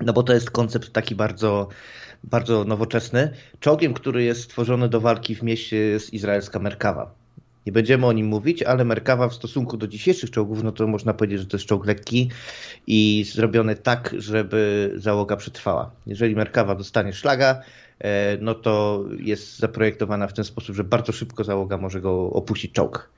No 0.01 0.13
bo 0.13 0.23
to 0.23 0.33
jest 0.33 0.51
koncept 0.51 0.93
taki 0.93 1.15
bardzo, 1.15 1.67
bardzo 2.23 2.63
nowoczesny. 2.63 3.31
Czołgiem, 3.59 3.93
który 3.93 4.23
jest 4.23 4.41
stworzony 4.41 4.89
do 4.89 5.01
walki 5.01 5.35
w 5.35 5.43
mieście 5.43 5.77
jest 5.77 6.13
izraelska 6.13 6.59
Merkawa. 6.59 7.24
Nie 7.65 7.71
będziemy 7.71 8.05
o 8.05 8.13
nim 8.13 8.27
mówić, 8.27 8.63
ale 8.63 8.85
Merkawa 8.85 9.29
w 9.29 9.33
stosunku 9.33 9.77
do 9.77 9.87
dzisiejszych 9.87 10.31
czołgów, 10.31 10.63
no 10.63 10.71
to 10.71 10.87
można 10.87 11.13
powiedzieć, 11.13 11.39
że 11.39 11.45
to 11.45 11.57
jest 11.57 11.67
czołg 11.67 11.85
lekki 11.85 12.29
i 12.87 13.25
zrobiony 13.33 13.75
tak, 13.75 14.15
żeby 14.17 14.91
załoga 14.95 15.35
przetrwała. 15.37 15.91
Jeżeli 16.07 16.35
Merkawa 16.35 16.75
dostanie 16.75 17.13
szlaga, 17.13 17.61
e, 17.99 18.37
no 18.41 18.55
to 18.55 19.03
jest 19.19 19.59
zaprojektowana 19.59 20.27
w 20.27 20.33
ten 20.33 20.45
sposób, 20.45 20.75
że 20.75 20.83
bardzo 20.83 21.11
szybko 21.11 21.43
załoga 21.43 21.77
może 21.77 22.01
go 22.01 22.29
opuścić 22.29 22.71
czołg. 22.71 23.09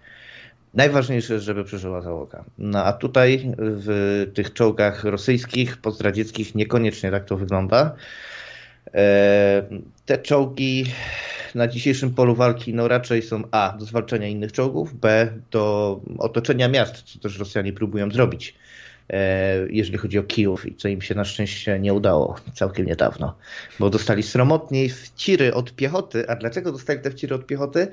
Najważniejsze 0.74 1.34
jest, 1.34 1.46
żeby 1.46 1.63
przeżyła 1.63 2.01
załoga. 2.01 2.44
No 2.58 2.84
a 2.84 2.94
tutaj 2.94 3.54
w 3.58 4.25
tych 4.34 4.54
czołgach 4.54 5.04
rosyjskich, 5.04 5.77
pozdradzieckich 5.77 6.56
niekoniecznie 6.56 7.12
tak 7.12 7.25
to 7.25 7.38
wygląda. 7.38 7.96
E, 8.94 9.63
te 10.06 10.18
czołgi 10.18 10.86
na 11.58 11.68
dzisiejszym 11.68 12.14
polu 12.14 12.36
walki 12.36 12.74
no 12.74 12.88
raczej 12.88 13.22
są 13.22 13.44
A 13.52 13.78
do 13.80 13.86
zwalczania 13.86 14.28
innych 14.28 14.52
czołgów, 14.52 15.00
B 15.00 15.34
do 15.52 16.00
otoczenia 16.18 16.68
miast, 16.68 17.04
co 17.04 17.20
też 17.20 17.40
Rosjanie 17.40 17.74
próbują 17.74 18.12
zrobić, 18.12 18.56
e, 19.10 19.68
jeżeli 19.70 19.98
chodzi 19.98 20.20
o 20.20 20.24
Kijów 20.24 20.66
i 20.66 20.76
co 20.76 20.88
im 20.88 21.02
się 21.02 21.16
na 21.16 21.26
szczęście 21.26 21.80
nie 21.80 21.94
udało 21.94 22.36
całkiem 22.54 22.86
niedawno, 22.86 23.36
bo 23.80 23.90
dostali 23.90 24.24
sromotniej 24.24 24.90
wciry 24.90 25.54
od 25.54 25.76
piechoty. 25.76 26.30
A 26.30 26.36
dlaczego 26.36 26.72
dostali 26.72 27.00
te 27.00 27.12
wciry 27.12 27.36
od 27.36 27.46
piechoty? 27.46 27.88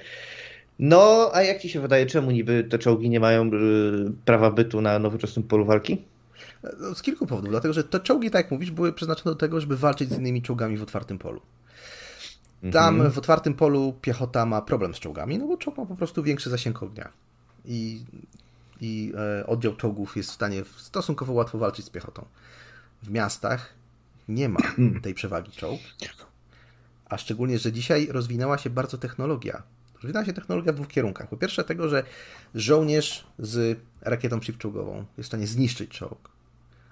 No, 0.78 1.30
a 1.32 1.42
jak 1.42 1.60
ci 1.60 1.68
się 1.68 1.80
wydaje, 1.80 2.06
czemu 2.06 2.30
niby 2.30 2.64
te 2.64 2.78
czołgi 2.78 3.10
nie 3.10 3.20
mają 3.20 3.46
y, 3.46 3.50
prawa 4.24 4.50
bytu 4.50 4.80
na 4.80 4.98
nowoczesnym 4.98 5.42
polu 5.42 5.64
walki? 5.64 6.02
No, 6.80 6.94
z 6.94 7.02
kilku 7.02 7.26
powodów. 7.26 7.50
Dlatego, 7.50 7.74
że 7.74 7.84
te 7.84 8.00
czołgi, 8.00 8.30
tak 8.30 8.44
jak 8.44 8.50
mówisz, 8.50 8.70
były 8.70 8.92
przeznaczone 8.92 9.34
do 9.34 9.38
tego, 9.38 9.60
żeby 9.60 9.76
walczyć 9.76 10.10
z 10.10 10.18
innymi 10.18 10.42
czołgami 10.42 10.76
w 10.76 10.82
otwartym 10.82 11.18
polu. 11.18 11.40
Tam 12.72 12.94
mhm. 12.94 13.12
w 13.12 13.18
otwartym 13.18 13.54
polu 13.54 13.94
piechota 14.00 14.46
ma 14.46 14.62
problem 14.62 14.94
z 14.94 14.98
czołgami, 14.98 15.38
no 15.38 15.46
bo 15.46 15.56
czołg 15.56 15.76
ma 15.76 15.86
po 15.86 15.96
prostu 15.96 16.22
większy 16.22 16.50
zasięg 16.50 16.82
ognia. 16.82 17.08
I, 17.64 18.04
i 18.80 19.12
e, 19.40 19.46
oddział 19.46 19.76
czołgów 19.76 20.16
jest 20.16 20.30
w 20.30 20.32
stanie 20.32 20.62
stosunkowo 20.76 21.32
łatwo 21.32 21.58
walczyć 21.58 21.86
z 21.86 21.90
piechotą. 21.90 22.24
W 23.02 23.10
miastach 23.10 23.74
nie 24.28 24.48
ma 24.48 24.60
tej 25.02 25.14
przewagi 25.14 25.52
czołg. 25.52 25.80
A 27.08 27.18
szczególnie, 27.18 27.58
że 27.58 27.72
dzisiaj 27.72 28.08
rozwinęła 28.10 28.58
się 28.58 28.70
bardzo 28.70 28.98
technologia. 28.98 29.62
Rozwinęła 29.94 30.24
się 30.24 30.32
technologia 30.32 30.72
w 30.72 30.76
dwóch 30.76 30.88
kierunkach. 30.88 31.28
Po 31.28 31.36
pierwsze, 31.36 31.64
tego, 31.64 31.88
że 31.88 32.02
żołnierz 32.54 33.26
z 33.38 33.78
rakietą 34.00 34.40
przeciwczołgową 34.40 35.04
jest 35.16 35.26
w 35.26 35.30
stanie 35.30 35.46
zniszczyć 35.46 35.90
czołg. 35.90 36.30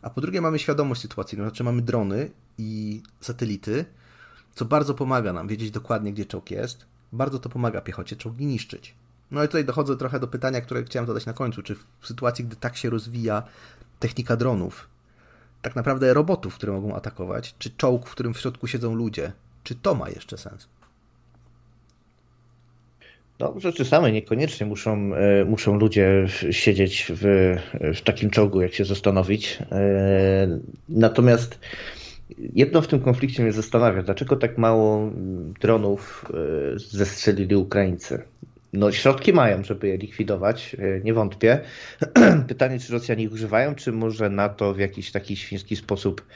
A 0.02 0.10
po 0.10 0.20
drugie, 0.20 0.40
mamy 0.40 0.58
świadomość 0.58 1.00
sytuacji, 1.00 1.38
to 1.38 1.44
znaczy 1.44 1.64
mamy 1.64 1.82
drony 1.82 2.30
i 2.58 3.02
satelity, 3.20 3.84
co 4.54 4.64
bardzo 4.64 4.94
pomaga 4.94 5.32
nam 5.32 5.48
wiedzieć 5.48 5.70
dokładnie, 5.70 6.12
gdzie 6.12 6.24
czołg 6.24 6.50
jest. 6.50 6.86
Bardzo 7.12 7.38
to 7.38 7.48
pomaga 7.48 7.80
piechocie 7.80 8.16
czołgi 8.16 8.46
niszczyć. 8.46 8.94
No 9.30 9.44
i 9.44 9.46
tutaj 9.46 9.64
dochodzę 9.64 9.96
trochę 9.96 10.20
do 10.20 10.28
pytania, 10.28 10.60
które 10.60 10.84
chciałem 10.84 11.06
zadać 11.06 11.26
na 11.26 11.32
końcu. 11.32 11.62
Czy 11.62 11.74
w 12.00 12.06
sytuacji, 12.06 12.44
gdy 12.44 12.56
tak 12.56 12.76
się 12.76 12.90
rozwija 12.90 13.42
technika 14.00 14.36
dronów, 14.36 14.88
tak 15.62 15.76
naprawdę 15.76 16.14
robotów, 16.14 16.54
które 16.54 16.72
mogą 16.72 16.94
atakować, 16.94 17.54
czy 17.58 17.70
czołg, 17.70 18.08
w 18.08 18.12
którym 18.12 18.34
w 18.34 18.40
środku 18.40 18.66
siedzą 18.66 18.94
ludzie, 18.94 19.32
czy 19.64 19.74
to 19.74 19.94
ma 19.94 20.08
jeszcze 20.08 20.38
sens? 20.38 20.68
No, 23.38 23.54
rzeczy 23.60 23.84
same 23.84 24.12
niekoniecznie 24.12 24.66
muszą, 24.66 25.14
e, 25.14 25.44
muszą 25.44 25.78
ludzie 25.78 26.26
siedzieć 26.50 27.06
w, 27.10 27.56
w 27.94 28.00
takim 28.00 28.30
czołgu, 28.30 28.60
jak 28.60 28.74
się 28.74 28.84
zastanowić. 28.84 29.58
E, 29.72 30.58
natomiast 30.88 31.58
jedno 32.38 32.82
w 32.82 32.86
tym 32.86 33.00
konflikcie 33.00 33.42
mnie 33.42 33.52
zastanawia, 33.52 34.02
dlaczego 34.02 34.36
tak 34.36 34.58
mało 34.58 35.10
dronów 35.60 36.30
e, 36.74 36.78
zestrzelili 36.78 37.56
Ukraińcy? 37.56 38.22
No, 38.72 38.92
środki 38.92 39.32
mają, 39.32 39.64
żeby 39.64 39.88
je 39.88 39.96
likwidować, 39.96 40.76
nie 41.04 41.14
wątpię. 41.14 41.60
Pytanie, 42.48 42.78
czy 42.78 42.92
Rosjanie 42.92 43.24
ich 43.24 43.32
używają, 43.32 43.74
czy 43.74 43.92
może 43.92 44.30
NATO 44.30 44.74
w 44.74 44.78
jakiś 44.78 45.12
taki 45.12 45.36
świński 45.36 45.76
sposób 45.76 46.26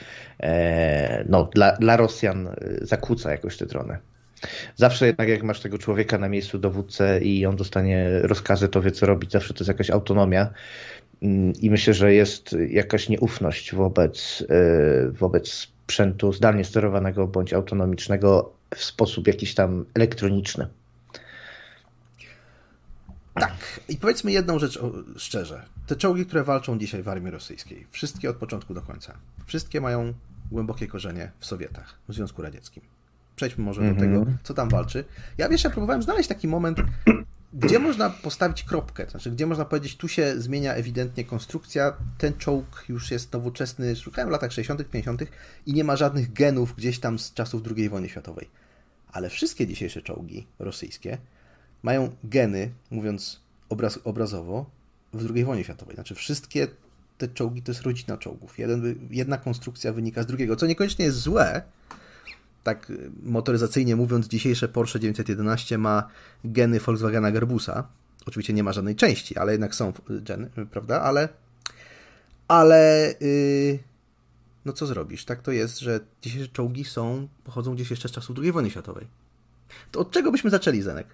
no, 1.29 1.49
dla, 1.55 1.73
dla 1.73 1.97
Rosjan 1.97 2.49
zakłóca 2.83 3.31
jakoś 3.31 3.57
te 3.57 3.67
drony? 3.67 3.99
Zawsze 4.75 5.07
jednak 5.07 5.29
jak 5.29 5.43
masz 5.43 5.61
tego 5.61 5.79
człowieka 5.79 6.19
na 6.19 6.29
miejscu 6.29 6.59
dowódcę 6.59 7.21
i 7.21 7.47
on 7.47 7.57
dostanie 7.57 8.21
rozkazy, 8.23 8.69
to 8.69 8.83
wie 8.83 8.91
co 8.91 9.07
robić, 9.07 9.33
zawsze 9.33 9.55
to 9.55 9.61
jest 9.61 9.69
jakaś 9.69 9.91
autonomia 9.91 10.51
mm, 11.23 11.53
i 11.61 11.71
myślę, 11.71 11.95
że 11.95 12.15
jest 12.15 12.57
jakaś 12.69 13.09
nieufność 13.09 13.75
wobec, 13.75 14.45
e, 14.49 15.11
wobec 15.11 15.76
sprzętu 15.87 16.33
zdalnie 16.33 16.65
sterowanego 16.65 17.27
bądź 17.27 17.53
autonomicznego 17.53 18.53
w 18.75 18.85
sposób 18.85 19.27
jakiś 19.27 19.55
tam 19.55 19.85
elektroniczny. 19.95 20.69
Tak, 23.35 23.81
i 23.89 23.97
powiedzmy 23.97 24.33
jedną 24.33 24.59
rzecz 24.59 24.79
szczerze. 25.17 25.63
Te 25.87 25.97
czołgi, 25.97 26.27
które 26.27 26.45
walczą 26.45 26.79
dzisiaj 26.79 27.03
w 27.03 27.09
armii 27.09 27.31
rosyjskiej, 27.31 27.87
wszystkie 27.91 28.31
od 28.31 28.37
początku 28.37 28.75
do 28.75 28.83
końca, 28.83 29.15
wszystkie 29.47 29.81
mają 29.81 30.13
głębokie 30.51 30.87
korzenie 30.87 31.31
w 31.39 31.47
Sowietach, 31.47 31.99
w 32.09 32.15
Związku 32.15 32.43
Radzieckim. 32.43 32.83
Przejdźmy 33.37 33.65
może 33.65 33.81
mm 33.81 33.93
-hmm. 33.93 33.97
do 33.97 34.01
tego, 34.01 34.17
mhm. 34.17 34.39
co 34.43 34.55
tam 34.55 34.69
walczy. 34.69 35.05
Ja 35.39 35.49
wiesz, 35.49 35.65
ja 35.65 35.71
próbowałem 35.71 36.03
znaleźć 36.03 36.29
taki 36.29 36.49
moment, 36.49 36.79
gdzie 37.57 37.79
można 37.79 38.11
postawić 38.11 38.63
kropkę, 38.63 39.07
znaczy 39.11 39.31
gdzie 39.31 39.47
można 39.47 39.65
powiedzieć, 39.65 39.97
tu 39.97 40.09
się 40.09 40.41
zmienia 40.41 40.75
ewidentnie 40.75 41.25
konstrukcja, 41.25 41.97
ten 42.19 42.37
czołg 42.39 42.85
już 42.89 43.11
jest 43.11 43.33
nowoczesny, 43.33 43.97
szukałem 43.97 44.29
w 44.29 44.33
latach 44.33 44.53
60., 44.53 44.91
50. 44.91 45.23
i 45.67 45.73
nie 45.73 45.85
ma 45.85 45.97
żadnych 45.97 46.33
genów 46.33 46.77
gdzieś 46.77 46.99
tam 46.99 47.19
z 47.19 47.35
czasów 47.35 47.63
II 47.77 47.89
wojny 47.89 48.09
światowej. 48.09 48.51
Ale 49.13 49.31
wszystkie 49.31 49.67
dzisiejsze 49.67 50.03
czołgi 50.03 50.47
rosyjskie 50.59 51.19
mają 51.83 52.17
geny, 52.25 52.71
mówiąc 52.91 53.41
obraz, 53.69 53.99
obrazowo, 54.05 54.71
w 55.13 55.35
II 55.35 55.45
wojnie 55.45 55.65
światowej. 55.65 55.95
Znaczy 55.95 56.15
wszystkie 56.15 56.69
te 57.19 57.29
czołgi 57.29 57.63
to 57.63 57.73
jest 57.73 57.83
rodzina 57.83 58.17
czołgów. 58.17 58.59
Jeden, 58.59 59.09
jedna 59.11 59.39
konstrukcja 59.39 59.93
wynika 59.93 60.23
z 60.23 60.27
drugiego, 60.27 60.57
co 60.57 60.67
niekoniecznie 60.67 61.05
jest 61.05 61.19
złe, 61.19 61.63
tak 62.67 62.93
motoryzacyjnie 63.23 63.97
mówiąc, 63.97 64.29
dzisiejsze 64.29 64.69
Porsche 64.69 65.01
911 65.01 65.79
ma 65.79 66.09
geny 66.45 66.81
Volkswagena 66.81 67.31
Gerbusa. 67.31 67.89
Oczywiście 68.27 68.53
nie 68.53 68.63
ma 68.63 68.73
żadnej 68.73 68.97
części, 68.97 69.37
ale 69.37 69.53
jednak 69.53 69.75
są 69.75 69.93
geny, 70.09 70.51
prawda? 70.71 71.01
Ale, 71.01 71.29
ale 72.49 73.15
yy, 73.21 73.79
no 74.65 74.73
co 74.73 74.87
zrobisz? 74.87 75.25
Tak 75.25 75.43
to 75.43 75.53
jest, 75.53 75.79
że 75.79 76.01
dzisiejsze 76.23 76.49
czołgi 76.49 76.85
są, 76.85 77.29
pochodzą 77.45 77.75
gdzieś 77.75 77.91
jeszcze 77.91 78.09
z 78.09 78.13
czasów 78.13 78.37
II 78.39 78.53
wojny 78.53 78.71
światowej. 78.71 79.07
To 79.93 80.01
od 80.01 80.11
czego 80.11 80.33
byśmy 80.33 80.51
zaczęli, 80.51 80.83
Zenek? 80.83 81.07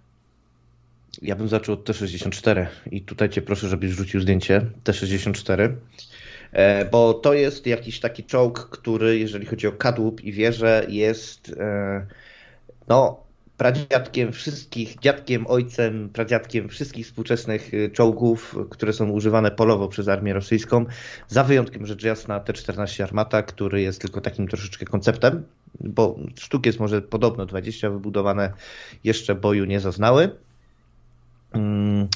Ja 1.22 1.36
bym 1.36 1.48
zaczął 1.48 1.74
od 1.74 1.88
T64 1.88 2.66
i 2.90 3.02
tutaj 3.02 3.30
cię 3.30 3.42
proszę, 3.42 3.68
żebyś 3.68 3.90
rzucił 3.90 4.20
zdjęcie 4.20 4.70
T64. 4.84 5.72
E, 6.52 6.84
bo 6.84 7.14
to 7.14 7.34
jest 7.34 7.66
jakiś 7.66 8.00
taki 8.00 8.24
czołg, 8.24 8.68
który, 8.70 9.18
jeżeli 9.18 9.46
chodzi 9.46 9.66
o 9.66 9.72
kadłub 9.72 10.20
i 10.20 10.32
wieżę, 10.32 10.86
jest 10.88 11.56
e, 11.60 12.06
no, 12.88 13.22
pradziadkiem 13.56 14.32
wszystkich, 14.32 14.98
dziadkiem, 14.98 15.46
ojcem, 15.46 16.08
pradziadkiem 16.08 16.68
wszystkich 16.68 17.06
współczesnych 17.06 17.74
e, 17.74 17.90
czołgów, 17.90 18.56
które 18.70 18.92
są 18.92 19.10
używane 19.10 19.50
polowo 19.50 19.88
przez 19.88 20.08
armię 20.08 20.32
rosyjską, 20.32 20.84
za 21.28 21.44
wyjątkiem 21.44 21.86
rzecz 21.86 22.02
jasna 22.02 22.40
T-14 22.40 23.02
Armata, 23.02 23.42
który 23.42 23.82
jest 23.82 24.00
tylko 24.00 24.20
takim 24.20 24.48
troszeczkę 24.48 24.86
konceptem, 24.86 25.44
bo 25.80 26.16
sztuk 26.38 26.66
jest 26.66 26.80
może 26.80 27.02
podobno 27.02 27.46
20 27.46 27.90
wybudowane, 27.90 28.52
jeszcze 29.04 29.34
boju 29.34 29.64
nie 29.64 29.80
zaznały. 29.80 30.30
Mm, 31.52 32.08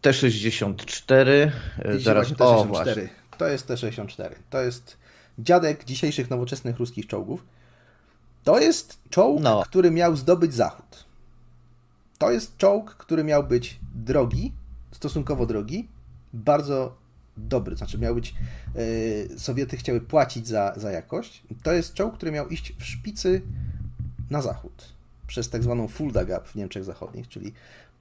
T-64, 0.00 1.50
zaraz, 1.98 2.32
o 2.38 2.64
właśnie. 2.64 3.19
To 3.40 3.48
jest 3.48 3.66
T-64. 3.66 4.30
To 4.50 4.60
jest 4.60 4.96
dziadek 5.38 5.84
dzisiejszych 5.84 6.30
nowoczesnych 6.30 6.78
ruskich 6.78 7.06
czołgów. 7.06 7.44
To 8.44 8.60
jest 8.60 8.98
czołg, 9.10 9.42
no. 9.42 9.62
który 9.62 9.90
miał 9.90 10.16
zdobyć 10.16 10.54
Zachód. 10.54 11.04
To 12.18 12.30
jest 12.30 12.56
czołg, 12.56 12.94
który 12.94 13.24
miał 13.24 13.44
być 13.44 13.80
drogi, 13.94 14.52
stosunkowo 14.92 15.46
drogi, 15.46 15.88
bardzo 16.32 16.96
dobry. 17.36 17.76
Znaczy, 17.76 17.98
miał 17.98 18.14
być. 18.14 18.34
Yy, 18.74 19.38
Sowiety 19.38 19.76
chciały 19.76 20.00
płacić 20.00 20.48
za, 20.48 20.72
za 20.76 20.90
jakość. 20.90 21.42
To 21.62 21.72
jest 21.72 21.94
czołg, 21.94 22.14
który 22.14 22.32
miał 22.32 22.48
iść 22.48 22.74
w 22.78 22.84
szpicy 22.84 23.42
na 24.30 24.42
zachód 24.42 24.92
przez 25.26 25.50
tak 25.50 25.62
zwaną 25.62 25.88
Fulda 25.88 26.24
Gap 26.24 26.48
w 26.48 26.54
Niemczech 26.54 26.84
Zachodnich, 26.84 27.28
czyli 27.28 27.52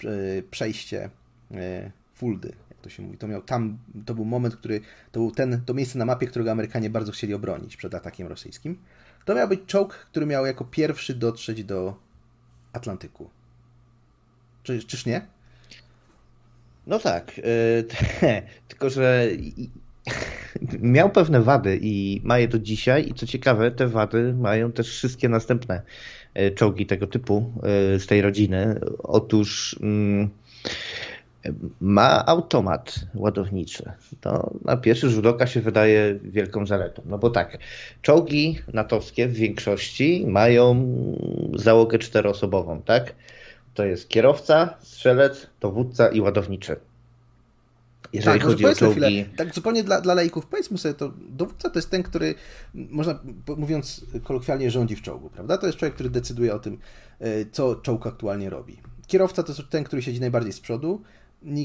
yy, 0.04 0.44
przejście 0.52 1.10
yy, 1.52 1.92
To 2.82 2.90
się 2.90 3.04
mówi. 3.04 3.18
To 3.18 3.28
miał 3.28 3.42
tam, 3.42 3.78
to 4.06 4.16
był 4.16 4.26
moment, 4.26 4.56
który, 4.56 4.82
to 5.12 5.20
był 5.20 5.32
ten, 5.32 5.62
to 5.66 5.74
miejsce 5.74 6.00
na 6.00 6.06
mapie, 6.06 6.28
którego 6.28 6.52
Amerykanie 6.52 6.90
bardzo 6.90 7.12
chcieli 7.12 7.34
obronić 7.34 7.78
przed 7.78 7.96
atakiem 7.96 8.28
rosyjskim. 8.28 8.78
To 9.26 9.36
miał 9.36 9.48
być 9.48 9.60
czołg, 9.66 9.94
który 9.94 10.26
miał 10.26 10.46
jako 10.46 10.66
pierwszy 10.66 11.14
dotrzeć 11.16 11.64
do 11.64 11.96
Atlantyku. 12.74 13.30
Czy, 14.64 14.84
czyż 14.84 15.06
nie? 15.06 15.22
No 16.88 17.00
tak, 17.00 17.38
yy, 17.38 17.44
tylko 18.68 18.90
że 18.90 19.28
miał 20.80 21.10
pewne 21.10 21.42
wady 21.42 21.80
i 21.82 22.22
ma 22.24 22.40
je 22.40 22.48
do 22.48 22.60
dzisiaj 22.60 23.10
i 23.10 23.14
co 23.14 23.28
ciekawe, 23.28 23.72
te 23.72 23.88
wady 23.88 24.34
mają 24.34 24.72
też 24.72 24.90
wszystkie 24.90 25.30
następne 25.30 25.82
e, 26.34 26.52
czołgi 26.52 26.86
tego 26.86 27.08
typu 27.08 27.54
yy, 27.92 28.00
z 28.00 28.08
tej 28.08 28.22
rodziny. 28.22 28.80
Otóż 29.00 29.80
yy, 29.82 30.30
ma 31.82 32.26
automat 32.26 33.00
ładowniczy. 33.16 33.92
To 34.22 34.54
na 34.66 34.78
pierwszy 34.78 35.10
rzut 35.10 35.26
oka 35.26 35.48
się 35.48 35.62
wydaje 35.62 36.20
wielką 36.24 36.66
zaletą. 36.66 37.02
No 37.06 37.18
bo 37.18 37.30
tak, 37.30 37.58
czołgi 38.02 38.60
natowskie 38.74 39.28
w 39.28 39.34
większości 39.34 40.26
mają 40.28 40.96
załogę 41.54 42.00
czteroosobową, 42.00 42.82
tak? 42.82 43.16
To 43.74 43.86
jest 43.86 44.10
kierowca, 44.10 44.78
strzelec, 44.82 45.48
dowódca 45.62 46.08
i 46.08 46.22
ładowniczy. 46.22 46.76
Jeżeli 48.14 48.40
tak, 48.40 48.48
chodzi 48.48 48.66
o 48.66 48.76
czołgi... 48.76 49.02
Chwilę, 49.02 49.26
tak 49.38 49.56
zupełnie 49.56 49.84
dla, 49.84 50.02
dla 50.02 50.14
lejków, 50.14 50.46
powiedzmy 50.46 50.78
sobie 50.78 50.94
to, 50.94 51.12
dowódca 51.30 51.70
to 51.70 51.80
jest 51.80 51.90
ten, 51.90 52.04
który, 52.04 52.36
można 52.74 53.20
mówiąc 53.58 54.06
kolokwialnie, 54.24 54.72
rządzi 54.72 54.96
w 54.96 55.02
czołgu, 55.02 55.30
prawda? 55.30 55.58
To 55.58 55.66
jest 55.66 55.78
człowiek, 55.78 55.94
który 55.94 56.10
decyduje 56.10 56.54
o 56.54 56.60
tym, 56.60 56.78
e, 57.20 57.46
co 57.52 57.76
czołg 57.76 58.08
aktualnie 58.08 58.50
robi. 58.50 58.78
Kierowca 59.08 59.44
to 59.44 59.52
jest 59.54 59.70
ten, 59.70 59.84
który 59.84 60.02
siedzi 60.02 60.20
najbardziej 60.20 60.54
z 60.54 60.60
przodu 60.60 61.02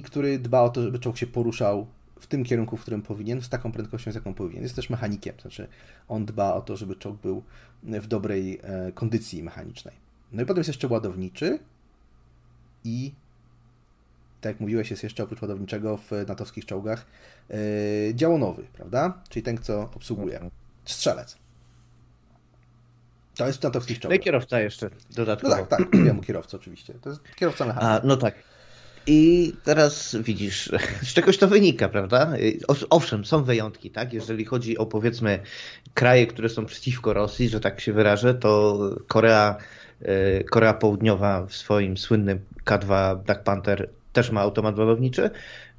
który 0.04 0.38
dba 0.38 0.60
o 0.60 0.68
to, 0.68 0.82
żeby 0.82 0.98
czołg 0.98 1.16
się 1.16 1.26
poruszał 1.26 1.86
w 2.20 2.26
tym 2.26 2.44
kierunku, 2.44 2.76
w 2.76 2.82
którym 2.82 3.02
powinien, 3.02 3.42
z 3.42 3.48
taką 3.48 3.72
prędkością, 3.72 4.12
z 4.12 4.14
jaką 4.14 4.34
powinien. 4.34 4.62
Jest 4.62 4.76
też 4.76 4.90
mechanikiem, 4.90 5.36
to 5.36 5.42
znaczy 5.42 5.68
on 6.08 6.26
dba 6.26 6.54
o 6.54 6.60
to, 6.60 6.76
żeby 6.76 6.96
czołg 6.96 7.20
był 7.20 7.42
w 7.82 8.06
dobrej 8.06 8.60
e, 8.62 8.92
kondycji 8.92 9.42
mechanicznej. 9.42 9.94
No 10.32 10.42
i 10.42 10.46
potem 10.46 10.60
jest 10.60 10.68
jeszcze 10.68 10.88
ładowniczy 10.88 11.58
i 12.84 13.12
tak 14.40 14.52
jak 14.52 14.60
mówiłeś, 14.60 14.90
jest 14.90 15.02
jeszcze 15.02 15.22
oprócz 15.22 15.42
ładowniczego 15.42 15.96
w 15.96 16.10
natowskich 16.28 16.66
czołgach 16.66 17.06
yy, 17.48 17.56
działonowy, 18.14 18.64
prawda? 18.72 19.22
Czyli 19.28 19.42
ten, 19.42 19.58
co 19.58 19.80
obsługuje. 19.94 20.34
Mhm. 20.34 20.50
Strzelec. 20.84 21.36
To 23.34 23.46
jest 23.46 23.60
w 23.60 23.62
natowskich 23.62 24.00
czołgach. 24.00 24.18
No 24.18 24.22
i 24.22 24.24
kierowca 24.24 24.60
jeszcze 24.60 24.90
dodatkowo. 25.10 25.56
No 25.56 25.66
tak, 25.66 25.78
tak, 25.78 25.96
wiem 26.04 26.18
o 26.18 26.22
kierowcy 26.22 26.56
oczywiście. 26.56 26.94
To 26.94 27.10
jest 27.10 27.22
kierowca 27.36 27.66
mechanik. 27.66 27.88
A, 27.88 28.06
no 28.06 28.16
tak. 28.16 28.34
I 29.06 29.52
teraz 29.64 30.16
widzisz, 30.20 30.72
z 31.02 31.14
czegoś 31.14 31.38
to 31.38 31.48
wynika, 31.48 31.88
prawda? 31.88 32.32
Owszem, 32.90 33.24
są 33.24 33.44
wyjątki, 33.44 33.90
tak? 33.90 34.12
Jeżeli 34.12 34.44
chodzi 34.44 34.78
o 34.78 34.86
powiedzmy 34.86 35.38
kraje, 35.94 36.26
które 36.26 36.48
są 36.48 36.66
przeciwko 36.66 37.12
Rosji, 37.12 37.48
że 37.48 37.60
tak 37.60 37.80
się 37.80 37.92
wyrażę, 37.92 38.34
to 38.34 38.78
Korea, 39.08 39.56
yy, 40.00 40.44
Korea 40.50 40.74
Południowa 40.74 41.46
w 41.46 41.54
swoim 41.54 41.96
słynnym 41.96 42.40
K2 42.64 43.16
Black 43.24 43.42
Panther 43.42 43.90
też 44.12 44.30
ma 44.30 44.40
automat 44.40 44.78
ładowniczy. 44.78 45.30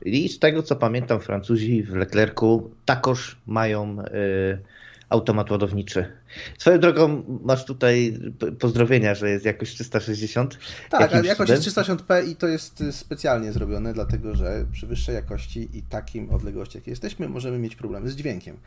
I 0.06 0.30
z 0.30 0.40
tego 0.40 0.64
co 0.64 0.76
pamiętam, 0.76 1.20
Francuzi 1.20 1.84
w 1.84 1.96
Leclercu 1.96 2.72
takoż 2.86 3.38
mają 3.48 4.00
y, 4.00 4.60
automat 5.10 5.52
ładowniczy. 5.52 6.12
Swoją 6.58 6.80
drogą 6.80 7.24
masz 7.44 7.66
tutaj 7.66 8.20
pozdrowienia, 8.60 9.16
że 9.16 9.30
jest 9.30 9.46
jakoś 9.46 9.70
360. 9.70 10.60
Tak, 10.90 11.14
ale 11.14 11.28
jakość 11.28 11.52
jest 11.52 11.64
360p 11.64 12.28
i 12.28 12.36
to 12.36 12.48
jest 12.48 12.82
y, 12.82 12.92
specjalnie 12.92 13.52
zrobione, 13.52 13.94
dlatego 13.94 14.36
że 14.36 14.66
przy 14.72 14.88
wyższej 14.88 15.16
jakości 15.16 15.70
i 15.74 15.84
takim 15.84 16.30
odległości, 16.34 16.78
jakie 16.78 16.92
jesteśmy, 16.92 17.30
możemy 17.30 17.60
mieć 17.60 17.76
problemy 17.76 18.10
z 18.10 18.16
dźwiękiem. 18.16 18.58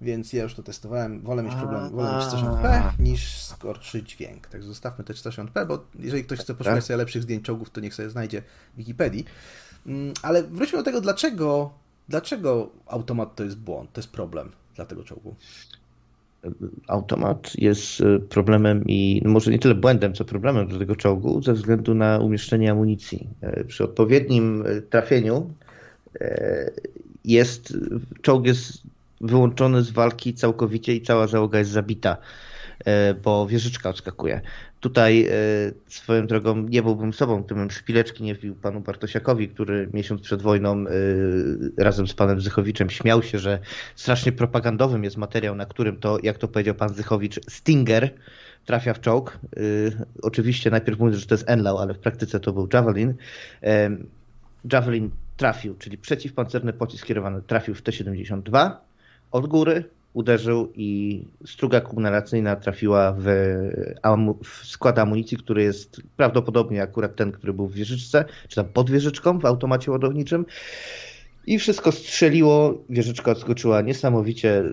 Więc 0.00 0.32
ja 0.32 0.42
już 0.42 0.54
to 0.54 0.62
testowałem. 0.62 1.20
Wolę 1.20 1.42
mieć 1.42 1.54
problem, 1.54 1.90
wolę 1.90 2.12
mieć 2.16 2.24
360p 2.24 2.92
niż 2.98 3.48
gorszy 3.60 4.02
dźwięk. 4.02 4.46
Tak 4.46 4.62
zostawmy 4.62 5.04
te 5.04 5.12
360p, 5.12 5.66
bo 5.66 5.84
jeżeli 5.98 6.24
ktoś 6.24 6.38
chce 6.38 6.54
poszukać 6.54 6.76
tak. 6.76 6.84
sobie 6.84 6.96
lepszych 6.96 7.22
zdjęć 7.22 7.44
czołgów, 7.44 7.70
to 7.70 7.80
niech 7.80 7.94
sobie 7.94 8.10
znajdzie 8.10 8.42
w 8.74 8.76
Wikipedii. 8.76 9.24
Mm, 9.86 10.14
ale 10.22 10.42
wróćmy 10.42 10.78
do 10.78 10.84
tego, 10.84 11.00
dlaczego, 11.00 11.72
dlaczego 12.08 12.70
automat 12.86 13.34
to 13.36 13.44
jest 13.44 13.56
błąd, 13.56 13.92
to 13.92 14.00
jest 14.00 14.12
problem 14.12 14.52
dla 14.74 14.86
tego 14.86 15.04
czołgu. 15.04 15.34
Automat 16.86 17.52
jest 17.58 18.00
e, 18.00 18.18
problemem 18.18 18.84
i 18.86 19.20
no 19.24 19.30
może 19.30 19.50
nie 19.50 19.58
tyle 19.58 19.74
błędem, 19.74 20.14
co 20.14 20.24
problemem 20.24 20.68
do 20.68 20.78
tego 20.78 20.96
czołgu 20.96 21.42
ze 21.42 21.52
względu 21.54 21.94
na 21.94 22.18
umieszczenie 22.18 22.70
amunicji. 22.70 23.28
E, 23.40 23.64
przy 23.64 23.84
odpowiednim 23.84 24.64
e, 24.66 24.82
trafieniu 24.82 25.50
jest, 27.24 27.76
czołg 28.22 28.46
jest 28.46 28.82
wyłączony 29.20 29.82
z 29.82 29.90
walki 29.90 30.34
całkowicie 30.34 30.94
i 30.94 31.02
cała 31.02 31.26
załoga 31.26 31.58
jest 31.58 31.70
zabita, 31.70 32.16
bo 33.24 33.46
wieżyczka 33.46 33.90
odskakuje. 33.90 34.40
Tutaj 34.80 35.26
e, 35.26 35.32
swoją 35.86 36.26
drogą 36.26 36.56
nie 36.56 36.82
byłbym 36.82 37.12
sobą, 37.12 37.42
gdybym 37.42 37.70
szpileczki 37.70 38.24
nie 38.24 38.34
wbił 38.34 38.54
panu 38.54 38.80
Bartosiakowi, 38.80 39.48
który 39.48 39.88
miesiąc 39.92 40.22
przed 40.22 40.42
wojną 40.42 40.84
e, 40.86 40.92
razem 41.78 42.08
z 42.08 42.14
panem 42.14 42.40
Zychowiczem 42.40 42.90
śmiał 42.90 43.22
się, 43.22 43.38
że 43.38 43.58
strasznie 43.96 44.32
propagandowym 44.32 45.04
jest 45.04 45.16
materiał, 45.16 45.54
na 45.54 45.66
którym 45.66 45.96
to, 45.96 46.18
jak 46.22 46.38
to 46.38 46.48
powiedział 46.48 46.74
pan 46.74 46.94
Zychowicz, 46.94 47.40
Stinger 47.48 48.10
trafia 48.64 48.94
w 48.94 49.00
czołg. 49.00 49.38
Oczywiście 50.22 50.70
najpierw 50.70 50.98
mówię, 50.98 51.14
że 51.14 51.26
to 51.26 51.34
jest 51.34 51.50
Enlau, 51.50 51.78
ale 51.78 51.94
w 51.94 51.98
praktyce 51.98 52.40
to 52.40 52.52
był 52.52 52.68
Javelin. 52.72 53.14
Javelin 54.72 55.10
trafił, 55.36 55.74
czyli 55.74 55.98
przeciwpancerny 55.98 56.72
pocisk 56.72 57.06
kierowany 57.06 57.42
trafił 57.42 57.74
w 57.74 57.82
T-72, 57.82 58.70
od 59.30 59.46
góry, 59.46 59.84
uderzył 60.12 60.72
i 60.74 61.24
struga 61.46 61.80
kumulacyjna 61.80 62.56
trafiła 62.56 63.14
w, 63.18 63.24
w, 64.44 64.66
skład 64.66 64.98
amunicji, 64.98 65.36
który 65.36 65.62
jest 65.62 66.02
prawdopodobnie 66.16 66.82
akurat 66.82 67.16
ten, 67.16 67.32
który 67.32 67.52
był 67.52 67.66
w 67.66 67.74
wieżyczce, 67.74 68.24
czy 68.48 68.56
tam 68.56 68.64
pod 68.64 68.90
wieżyczką 68.90 69.38
w 69.38 69.46
automacie 69.46 69.90
ładowniczym. 69.90 70.46
I 71.46 71.58
wszystko 71.58 71.92
strzeliło, 71.92 72.84
wieżyczka 72.90 73.30
odskoczyła 73.30 73.80
niesamowicie 73.80 74.64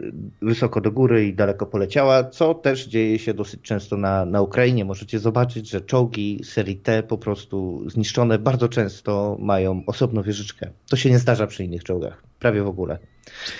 wysoko 0.41 0.81
do 0.81 0.91
góry 0.91 1.27
i 1.27 1.33
daleko 1.33 1.65
poleciała, 1.65 2.23
co 2.23 2.53
też 2.53 2.87
dzieje 2.87 3.19
się 3.19 3.33
dosyć 3.33 3.61
często 3.61 3.97
na, 3.97 4.25
na 4.25 4.41
Ukrainie. 4.41 4.85
Możecie 4.85 5.19
zobaczyć, 5.19 5.69
że 5.69 5.81
czołgi 5.81 6.41
serii 6.43 6.75
T 6.75 7.03
po 7.03 7.17
prostu 7.17 7.83
zniszczone 7.89 8.39
bardzo 8.39 8.69
często 8.69 9.37
mają 9.39 9.83
osobną 9.87 10.21
wieżyczkę. 10.21 10.69
To 10.89 10.95
się 10.95 11.09
nie 11.09 11.19
zdarza 11.19 11.47
przy 11.47 11.63
innych 11.63 11.83
czołgach, 11.83 12.23
prawie 12.45 12.63
w 12.63 12.67
ogóle. 12.67 12.97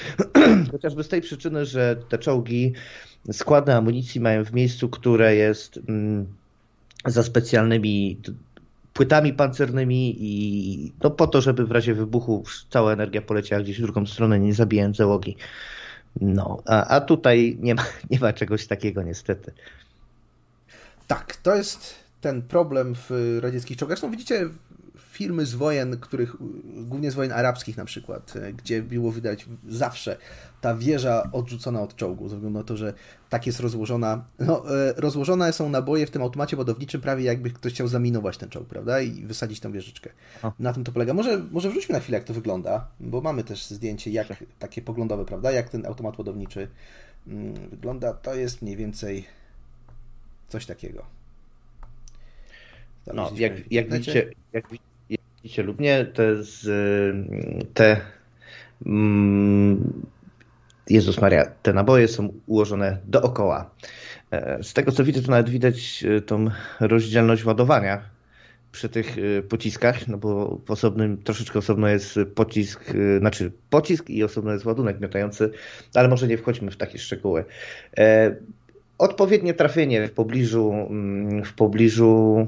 Chociażby 0.71 1.03
z 1.03 1.07
tej 1.07 1.21
przyczyny, 1.21 1.65
że 1.65 1.95
te 2.09 2.17
czołgi, 2.17 2.73
składy 3.31 3.73
amunicji 3.73 4.21
mają 4.21 4.45
w 4.45 4.53
miejscu, 4.53 4.89
które 4.89 5.35
jest 5.35 5.79
mm, 5.89 6.25
za 7.05 7.23
specjalnymi 7.23 8.21
płytami 8.93 9.33
pancernymi 9.33 10.15
i 10.19 10.93
no 11.03 11.11
po 11.11 11.27
to, 11.27 11.41
żeby 11.41 11.65
w 11.65 11.71
razie 11.71 11.93
wybuchu 11.93 12.43
cała 12.69 12.93
energia 12.93 13.21
poleciała 13.21 13.61
gdzieś 13.61 13.79
w 13.79 13.81
drugą 13.81 14.05
stronę, 14.05 14.39
nie 14.39 14.53
zabijając 14.53 14.97
załogi. 14.97 15.37
No, 16.21 16.61
a, 16.65 16.87
a 16.87 17.01
tutaj 17.01 17.57
nie 17.59 17.75
ma, 17.75 17.85
nie 18.11 18.19
ma 18.19 18.33
czegoś 18.33 18.67
takiego 18.67 19.03
niestety. 19.03 19.51
Tak, 21.07 21.35
to 21.35 21.55
jest 21.55 21.95
ten 22.21 22.41
problem 22.41 22.95
w 22.95 23.39
radzieckich 23.41 23.77
czołgach. 23.77 24.03
No 24.03 24.09
widzicie, 24.09 24.49
filmy 25.15 25.45
z 25.45 25.56
wojen, 25.56 25.99
których, 25.99 26.36
głównie 26.75 27.12
z 27.12 27.15
wojen 27.15 27.32
arabskich 27.32 27.78
na 27.78 27.86
przykład, 27.86 28.34
e, 28.36 28.54
gdzie 28.54 28.84
było 28.84 29.12
widać 29.12 29.45
zawsze 29.67 30.17
ta 30.62 30.75
wieża 30.75 31.30
odrzucona 31.32 31.82
od 31.82 31.95
czołgu, 31.95 32.30
ze 32.30 32.36
względu 32.36 32.60
na 32.60 32.65
to, 32.65 32.78
że 32.78 32.93
tak 33.30 33.47
jest 33.47 33.60
rozłożona. 33.60 34.25
No, 34.39 34.75
e, 34.75 34.93
rozłożone 34.97 35.54
są 35.54 35.69
naboje 35.69 36.08
w 36.08 36.12
tym 36.12 36.21
automacie 36.21 36.58
ładowniczym 36.58 37.01
prawie 37.01 37.23
jakby 37.23 37.51
ktoś 37.51 37.73
chciał 37.73 37.88
zaminować 37.88 38.38
ten 38.38 38.49
czołg, 38.49 38.67
prawda? 38.67 39.01
I 39.01 39.12
wysadzić 39.25 39.60
tą 39.60 39.71
wieżyczkę. 39.71 40.10
Na 40.60 40.73
tym 40.73 40.84
to 40.84 40.91
polega. 40.91 41.13
Może, 41.13 41.38
może 41.51 41.69
wróćmy 41.69 41.93
na 41.93 41.99
chwilę, 41.99 42.17
jak 42.17 42.28
to 42.28 42.34
wygląda, 42.34 42.88
bo 42.99 43.21
mamy 43.21 43.43
też 43.43 43.65
zdjęcie, 43.65 44.12
jak 44.12 44.28
takie 44.60 44.82
poglądowe, 44.82 45.25
prawda? 45.25 45.51
Jak 45.51 45.69
ten 45.69 45.86
automat 45.86 46.17
ładowniczy 46.17 46.67
mm, 47.28 47.69
wygląda. 47.69 48.13
To 48.13 48.36
jest 48.36 48.62
mniej 48.62 48.78
więcej 48.78 49.25
coś 50.49 50.65
takiego. 50.65 51.06
No, 53.13 53.32
jak, 53.36 53.71
jak, 53.71 53.91
widzicie, 53.93 54.32
jak, 54.54 54.67
widzicie 55.45 55.63
lub 55.63 55.79
nie, 55.79 56.05
te, 56.05 56.43
z, 56.43 56.65
te 57.73 58.01
mm, 58.86 60.03
Jezus 60.89 61.21
Maria, 61.21 61.45
te 61.45 61.73
naboje 61.73 62.08
są 62.08 62.34
ułożone 62.47 62.97
dookoła. 63.08 63.71
E, 64.31 64.63
z 64.63 64.73
tego 64.73 64.91
co 64.91 65.03
widzę, 65.03 65.21
to 65.21 65.31
nawet 65.31 65.49
widać 65.49 66.03
e, 66.03 66.21
tą 66.21 66.49
rozdzielność 66.79 67.45
ładowania 67.45 68.01
przy 68.71 68.89
tych 68.89 69.17
e, 69.17 69.41
pociskach, 69.41 70.08
no 70.08 70.17
bo 70.17 70.60
osobnym, 70.67 71.17
troszeczkę 71.17 71.60
osobno 71.60 71.88
jest 71.88 72.19
pocisk, 72.36 72.93
znaczy 73.19 73.51
pocisk 73.69 74.10
i 74.10 74.23
osobno 74.23 74.53
jest 74.53 74.65
ładunek 74.65 74.99
miotający, 74.99 75.51
ale 75.95 76.08
może 76.08 76.27
nie 76.27 76.38
wchodźmy 76.38 76.71
w 76.71 76.77
takie 76.77 76.99
szczegóły. 76.99 77.45
Odpowiednie 78.97 79.53
trafienie 79.53 80.08
w 80.08 80.12
pobliżu, 80.12 80.73
mm, 80.89 81.43
w 81.43 81.53
pobliżu 81.53 82.47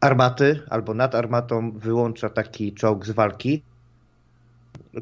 armaty 0.00 0.62
albo 0.70 0.94
nad 0.94 1.14
armatą 1.14 1.72
wyłącza 1.72 2.30
taki 2.30 2.74
czołg 2.74 3.06
z 3.06 3.10
walki, 3.10 3.62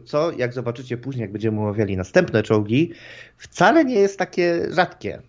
co 0.04 0.32
jak 0.32 0.52
zobaczycie 0.52 0.96
później, 0.96 1.22
jak 1.22 1.32
będziemy 1.32 1.60
omawiali 1.60 1.96
następne 1.96 2.42
czołgi, 2.42 2.92
wcale 3.36 3.84
nie 3.84 3.94
jest 3.94 4.18
takie 4.18 4.66
rzadkie. 4.70 5.22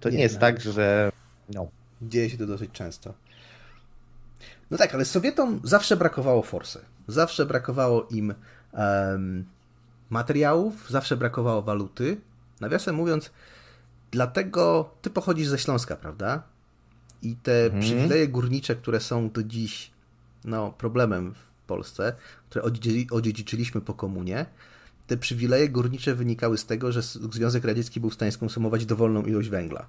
To 0.00 0.10
nie, 0.10 0.16
nie 0.16 0.22
jest 0.22 0.34
no. 0.34 0.40
tak, 0.40 0.60
że... 0.60 1.12
No. 1.54 1.68
Dzieje 2.02 2.30
się 2.30 2.38
to 2.38 2.46
dosyć 2.46 2.70
często. 2.72 3.14
No 4.70 4.78
tak, 4.78 4.94
ale 4.94 5.04
Sowietom 5.04 5.60
zawsze 5.64 5.96
brakowało 5.96 6.42
forsy. 6.42 6.80
Zawsze 7.08 7.46
brakowało 7.46 8.06
im 8.10 8.34
um, 8.72 9.44
materiałów, 10.10 10.90
zawsze 10.90 11.16
brakowało 11.16 11.62
waluty. 11.62 12.16
Nawiasem 12.60 12.94
mówiąc, 12.94 13.30
dlatego 14.10 14.90
ty 15.02 15.10
pochodzisz 15.10 15.48
ze 15.48 15.58
Śląska, 15.58 15.96
prawda? 15.96 16.42
I 17.22 17.36
te 17.36 17.64
mhm. 17.64 17.82
przywileje 17.82 18.28
górnicze, 18.28 18.76
które 18.76 19.00
są 19.00 19.30
do 19.30 19.42
dziś 19.42 19.90
no, 20.44 20.72
problemem 20.72 21.34
w 21.34 21.66
Polsce, 21.66 22.12
które 22.50 22.64
odziedziczyliśmy 23.10 23.80
po 23.80 23.94
komunie, 23.94 24.46
te 25.06 25.16
przywileje 25.16 25.68
górnicze 25.68 26.14
wynikały 26.14 26.58
z 26.58 26.66
tego, 26.66 26.92
że 26.92 27.02
Związek 27.02 27.64
Radziecki 27.64 28.00
był 28.00 28.10
w 28.10 28.14
stanie 28.14 28.32
skonsumować 28.32 28.86
dowolną 28.86 29.22
ilość 29.22 29.48
węgla. 29.48 29.86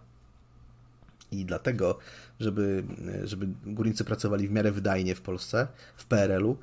I 1.32 1.46
dlatego, 1.46 1.98
żeby, 2.40 2.84
żeby 3.24 3.48
górnicy 3.66 4.04
pracowali 4.04 4.48
w 4.48 4.52
miarę 4.52 4.72
wydajnie 4.72 5.16
w 5.16 5.22
Polsce, 5.22 5.68
w 5.98 6.06
PRL-u, 6.06 6.58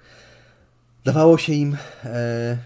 dawało 1.05 1.39
się 1.39 1.53
im, 1.53 1.77
e, 2.05 2.59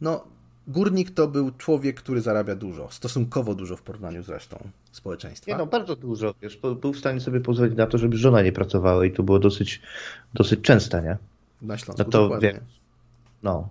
no, 0.00 0.24
górnik 0.68 1.10
to 1.10 1.28
był 1.28 1.50
człowiek, 1.50 1.96
który 1.96 2.20
zarabia 2.20 2.56
dużo, 2.56 2.90
stosunkowo 2.90 3.54
dużo 3.54 3.76
w 3.76 3.82
porównaniu 3.82 4.22
z 4.22 4.28
resztą 4.28 4.68
społeczeństwa. 4.92 5.52
Nie 5.52 5.58
no, 5.58 5.66
bardzo 5.66 5.96
dużo. 5.96 6.34
Wiesz, 6.42 6.56
był 6.80 6.92
w 6.92 6.98
stanie 6.98 7.20
sobie 7.20 7.40
pozwolić 7.40 7.76
na 7.76 7.86
to, 7.86 7.98
żeby 7.98 8.16
żona 8.16 8.42
nie 8.42 8.52
pracowała 8.52 9.04
i 9.04 9.12
to 9.12 9.22
było 9.22 9.38
dosyć, 9.38 9.82
dosyć 10.34 10.60
częste, 10.60 11.02
nie? 11.02 11.16
Na 11.62 11.78
Śląsku, 11.78 12.04
no 12.04 12.10
to, 12.10 12.22
dokładnie. 12.22 12.52
Wie, 12.52 12.60
no. 13.42 13.68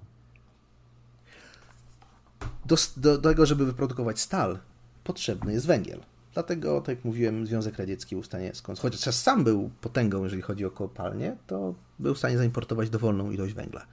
Do, 2.66 2.76
do, 2.98 3.18
do 3.18 3.30
tego, 3.30 3.46
żeby 3.46 3.66
wyprodukować 3.66 4.20
stal, 4.20 4.60
potrzebny 5.04 5.54
jest 5.54 5.68
węgiel. 5.68 6.00
Dlatego, 6.34 6.82
tak 6.82 6.96
jak 6.96 7.06
mówiłem, 7.06 7.48
Związek 7.48 7.78
Radziecki 7.78 8.16
był 8.16 8.24
w 8.24 8.26
stanie, 8.26 8.52
skąd, 8.54 8.80
chociaż 8.80 9.16
sam 9.16 9.44
był 9.44 9.70
potęgą, 9.82 10.24
jeżeli 10.24 10.42
chodzi 10.42 10.66
o 10.66 10.72
kopalnie, 10.72 11.36
to 11.48 11.74
był 12.00 12.14
w 12.16 12.18
stanie 12.18 12.38
zaimportować 12.38 12.90
dowolną 12.90 13.32
ilość 13.32 13.54
węgla. 13.54 13.86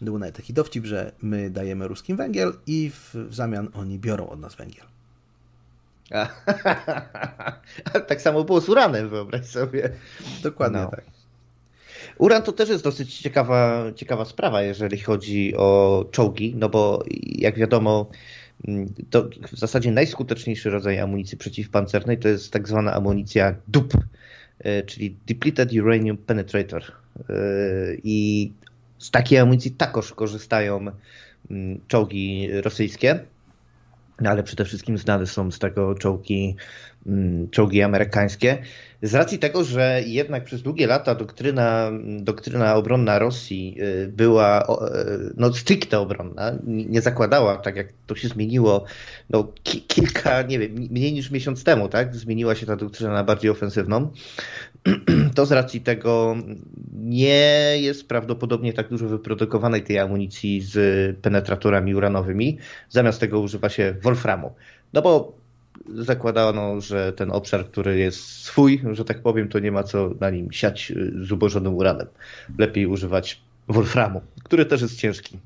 Był 0.00 0.18
nawet 0.18 0.36
taki 0.36 0.52
dowcip, 0.52 0.84
że 0.84 1.12
my 1.22 1.50
dajemy 1.50 1.88
ruskim 1.88 2.16
węgiel 2.16 2.52
i 2.66 2.90
w, 2.90 3.14
w 3.14 3.34
zamian 3.34 3.68
oni 3.74 3.98
biorą 3.98 4.28
od 4.28 4.40
nas 4.40 4.54
węgiel. 4.54 4.84
tak 8.08 8.22
samo 8.22 8.44
było 8.44 8.60
z 8.60 8.68
uranem, 8.68 9.08
wyobraź 9.08 9.46
sobie. 9.46 9.90
Dokładnie 10.42 10.80
no. 10.80 10.90
tak. 10.90 11.04
Uran 12.18 12.42
to 12.42 12.52
też 12.52 12.68
jest 12.68 12.84
dosyć 12.84 13.18
ciekawa, 13.18 13.84
ciekawa 13.96 14.24
sprawa, 14.24 14.62
jeżeli 14.62 14.98
chodzi 14.98 15.56
o 15.56 16.04
czołgi, 16.10 16.54
no 16.56 16.68
bo 16.68 17.04
jak 17.24 17.58
wiadomo, 17.58 18.06
to 19.10 19.28
w 19.52 19.58
zasadzie 19.58 19.92
najskuteczniejszy 19.92 20.70
rodzaj 20.70 21.00
amunicji 21.00 21.38
przeciwpancernej 21.38 22.18
to 22.18 22.28
jest 22.28 22.52
tak 22.52 22.68
zwana 22.68 22.94
amunicja 22.94 23.54
DUP, 23.68 23.94
e, 24.58 24.82
czyli 24.82 25.16
Depleted 25.26 25.72
Uranium 25.72 26.16
Penetrator. 26.16 26.82
E, 26.82 27.34
I 28.04 28.52
z 28.98 29.10
takiej 29.10 29.38
amunicji 29.38 29.70
takoż 29.70 30.12
korzystają 30.12 30.86
mm, 31.50 31.80
czołgi 31.88 32.48
rosyjskie, 32.52 33.20
ale 34.18 34.42
przede 34.42 34.64
wszystkim 34.64 34.98
znane 34.98 35.26
są 35.26 35.50
z 35.50 35.58
tego 35.58 35.94
czołgi, 35.94 36.44
mm, 36.44 36.56
czołgi 37.50 37.82
amerykańskie. 37.82 38.58
Z 39.02 39.14
racji 39.14 39.38
tego, 39.38 39.64
że 39.64 40.02
jednak 40.06 40.44
przez 40.44 40.62
długie 40.62 40.86
lata 40.86 41.14
doktryna, 41.14 41.90
doktryna 42.20 42.74
obronna 42.74 43.18
Rosji 43.18 43.76
y, 43.80 44.08
była 44.08 44.62
y, 44.62 45.32
no, 45.36 45.52
stricte 45.52 45.98
obronna, 45.98 46.52
nie 46.66 47.00
zakładała, 47.00 47.56
tak 47.56 47.76
jak 47.76 47.88
to 48.06 48.14
się 48.14 48.28
zmieniło 48.28 48.84
no, 49.30 49.52
kilka, 49.62 50.42
nie 50.42 50.58
wiem, 50.58 50.72
mniej 50.90 51.12
niż 51.12 51.30
miesiąc 51.30 51.64
temu, 51.64 51.88
tak? 51.88 52.16
Zmieniła 52.16 52.54
się 52.54 52.66
ta 52.66 52.76
doktryna 52.76 53.12
na 53.12 53.24
bardziej 53.24 53.50
ofensywną. 53.50 54.10
To 55.34 55.46
z 55.46 55.52
racji 55.52 55.80
tego 55.80 56.36
nie 56.94 57.74
jest 57.80 58.08
prawdopodobnie 58.08 58.72
tak 58.72 58.88
dużo 58.88 59.08
wyprodukowanej 59.08 59.82
tej 59.82 59.98
amunicji 59.98 60.60
z 60.60 60.76
penetratorami 61.20 61.94
uranowymi. 61.94 62.58
Zamiast 62.88 63.20
tego 63.20 63.40
używa 63.40 63.68
się 63.68 63.94
wolframu. 64.02 64.54
No 64.92 65.02
bo 65.02 65.43
zakładano, 65.94 66.80
że 66.80 67.12
ten 67.12 67.30
obszar, 67.30 67.66
który 67.66 67.98
jest 67.98 68.20
swój, 68.20 68.82
że 68.92 69.04
tak 69.04 69.22
powiem, 69.22 69.48
to 69.48 69.58
nie 69.58 69.72
ma 69.72 69.82
co 69.82 70.10
na 70.20 70.30
nim 70.30 70.52
siać 70.52 70.90
y, 70.90 71.12
zubożonym 71.24 71.74
uranem. 71.74 72.06
Lepiej 72.58 72.86
używać 72.86 73.40
wolframu, 73.68 74.20
który 74.44 74.66
też 74.66 74.82
jest 74.82 74.96
ciężki 74.96 75.38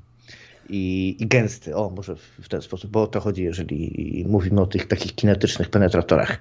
i, 0.69 1.15
i 1.19 1.27
gęsty. 1.27 1.75
O, 1.75 1.89
może 1.89 2.15
w, 2.15 2.49
ten 2.49 2.61
sposób, 2.61 2.91
bo 2.91 3.03
o 3.03 3.07
to 3.07 3.19
chodzi, 3.19 3.43
jeżeli 3.43 4.25
mówimy 4.29 4.61
o 4.61 4.67
tych 4.67 4.87
takich 4.87 5.15
kinetycznych 5.15 5.69
penetratorach. 5.69 6.39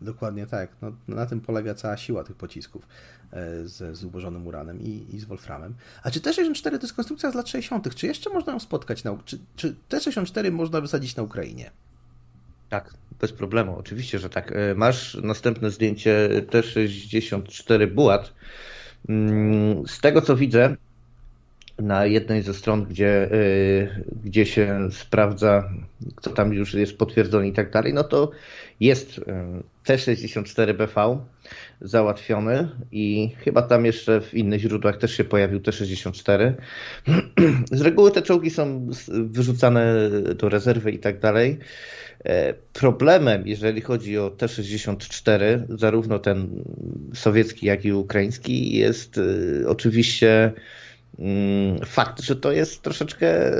Dokładnie 0.00 0.46
tak. 0.46 0.70
No, 0.82 0.92
na 1.08 1.26
tym 1.26 1.40
polega 1.40 1.74
cała 1.74 1.96
siła 1.96 2.24
tych 2.24 2.36
pocisków 2.36 2.88
e, 3.32 3.68
z 3.68 3.96
zubożonym 3.96 4.46
uranem 4.46 4.82
i, 4.82 5.06
i 5.12 5.20
z 5.20 5.24
wolframem. 5.24 5.74
A 6.02 6.10
czy 6.10 6.20
T-64 6.20 6.70
to 6.70 6.82
jest 6.82 6.92
konstrukcja 6.92 7.30
z 7.30 7.34
lat 7.34 7.48
60. 7.48 7.94
Czy 7.94 8.06
jeszcze 8.06 8.30
można 8.30 8.52
ją 8.52 8.60
spotkać? 8.60 9.04
Na, 9.04 9.18
czy, 9.24 9.38
czy 9.56 9.74
T-64 9.88 10.52
można 10.52 10.80
wysadzić 10.80 11.16
na 11.16 11.22
Ukrainie? 11.22 11.70
Tak, 12.74 12.94
bez 13.20 13.32
problemu, 13.32 13.76
oczywiście, 13.78 14.18
że 14.18 14.28
tak. 14.28 14.52
E, 14.52 14.74
masz 14.74 15.14
następne 15.14 15.70
zdjęcie 15.70 16.28
T64 16.50 17.86
Bułat. 17.86 18.34
Mm, 19.08 19.88
z 19.88 20.00
tego 20.00 20.22
co 20.22 20.36
widzę, 20.36 20.76
na 21.78 22.06
jednej 22.06 22.42
ze 22.42 22.54
stron, 22.54 22.84
gdzie, 22.84 23.32
e, 23.32 24.02
gdzie 24.24 24.46
się 24.46 24.88
sprawdza, 24.90 25.70
kto 26.14 26.30
tam 26.30 26.52
już 26.52 26.74
jest 26.74 26.98
potwierdzony 26.98 27.48
i 27.48 27.52
tak 27.52 27.70
dalej, 27.70 27.94
no 27.94 28.04
to 28.04 28.30
jest 28.80 29.20
e, 29.26 29.62
T64BV 29.86 31.18
załatwiony 31.80 32.68
i 32.92 33.30
chyba 33.38 33.62
tam 33.62 33.84
jeszcze 33.84 34.20
w 34.20 34.34
innych 34.34 34.60
źródłach 34.60 34.96
też 34.96 35.16
się 35.16 35.24
pojawił 35.24 35.60
T64. 35.60 36.52
Z 37.72 37.80
reguły 37.80 38.10
te 38.10 38.22
czołgi 38.22 38.50
są 38.50 38.88
wyrzucane 39.08 40.10
do 40.34 40.48
rezerwy 40.48 40.90
i 40.90 40.98
tak 40.98 41.20
dalej. 41.20 41.58
E, 42.24 42.54
problemem, 42.72 43.46
jeżeli 43.46 43.80
chodzi 43.80 44.18
o 44.18 44.30
T-64, 44.30 45.40
zarówno 45.68 46.18
ten 46.18 46.64
sowiecki, 47.14 47.66
jak 47.66 47.84
i 47.84 47.92
ukraiński, 47.92 48.76
jest 48.76 49.18
e, 49.18 49.68
oczywiście 49.68 50.52
fakt, 51.86 52.20
że 52.20 52.36
to 52.36 52.52
jest 52.52 52.82
troszeczkę 52.82 53.52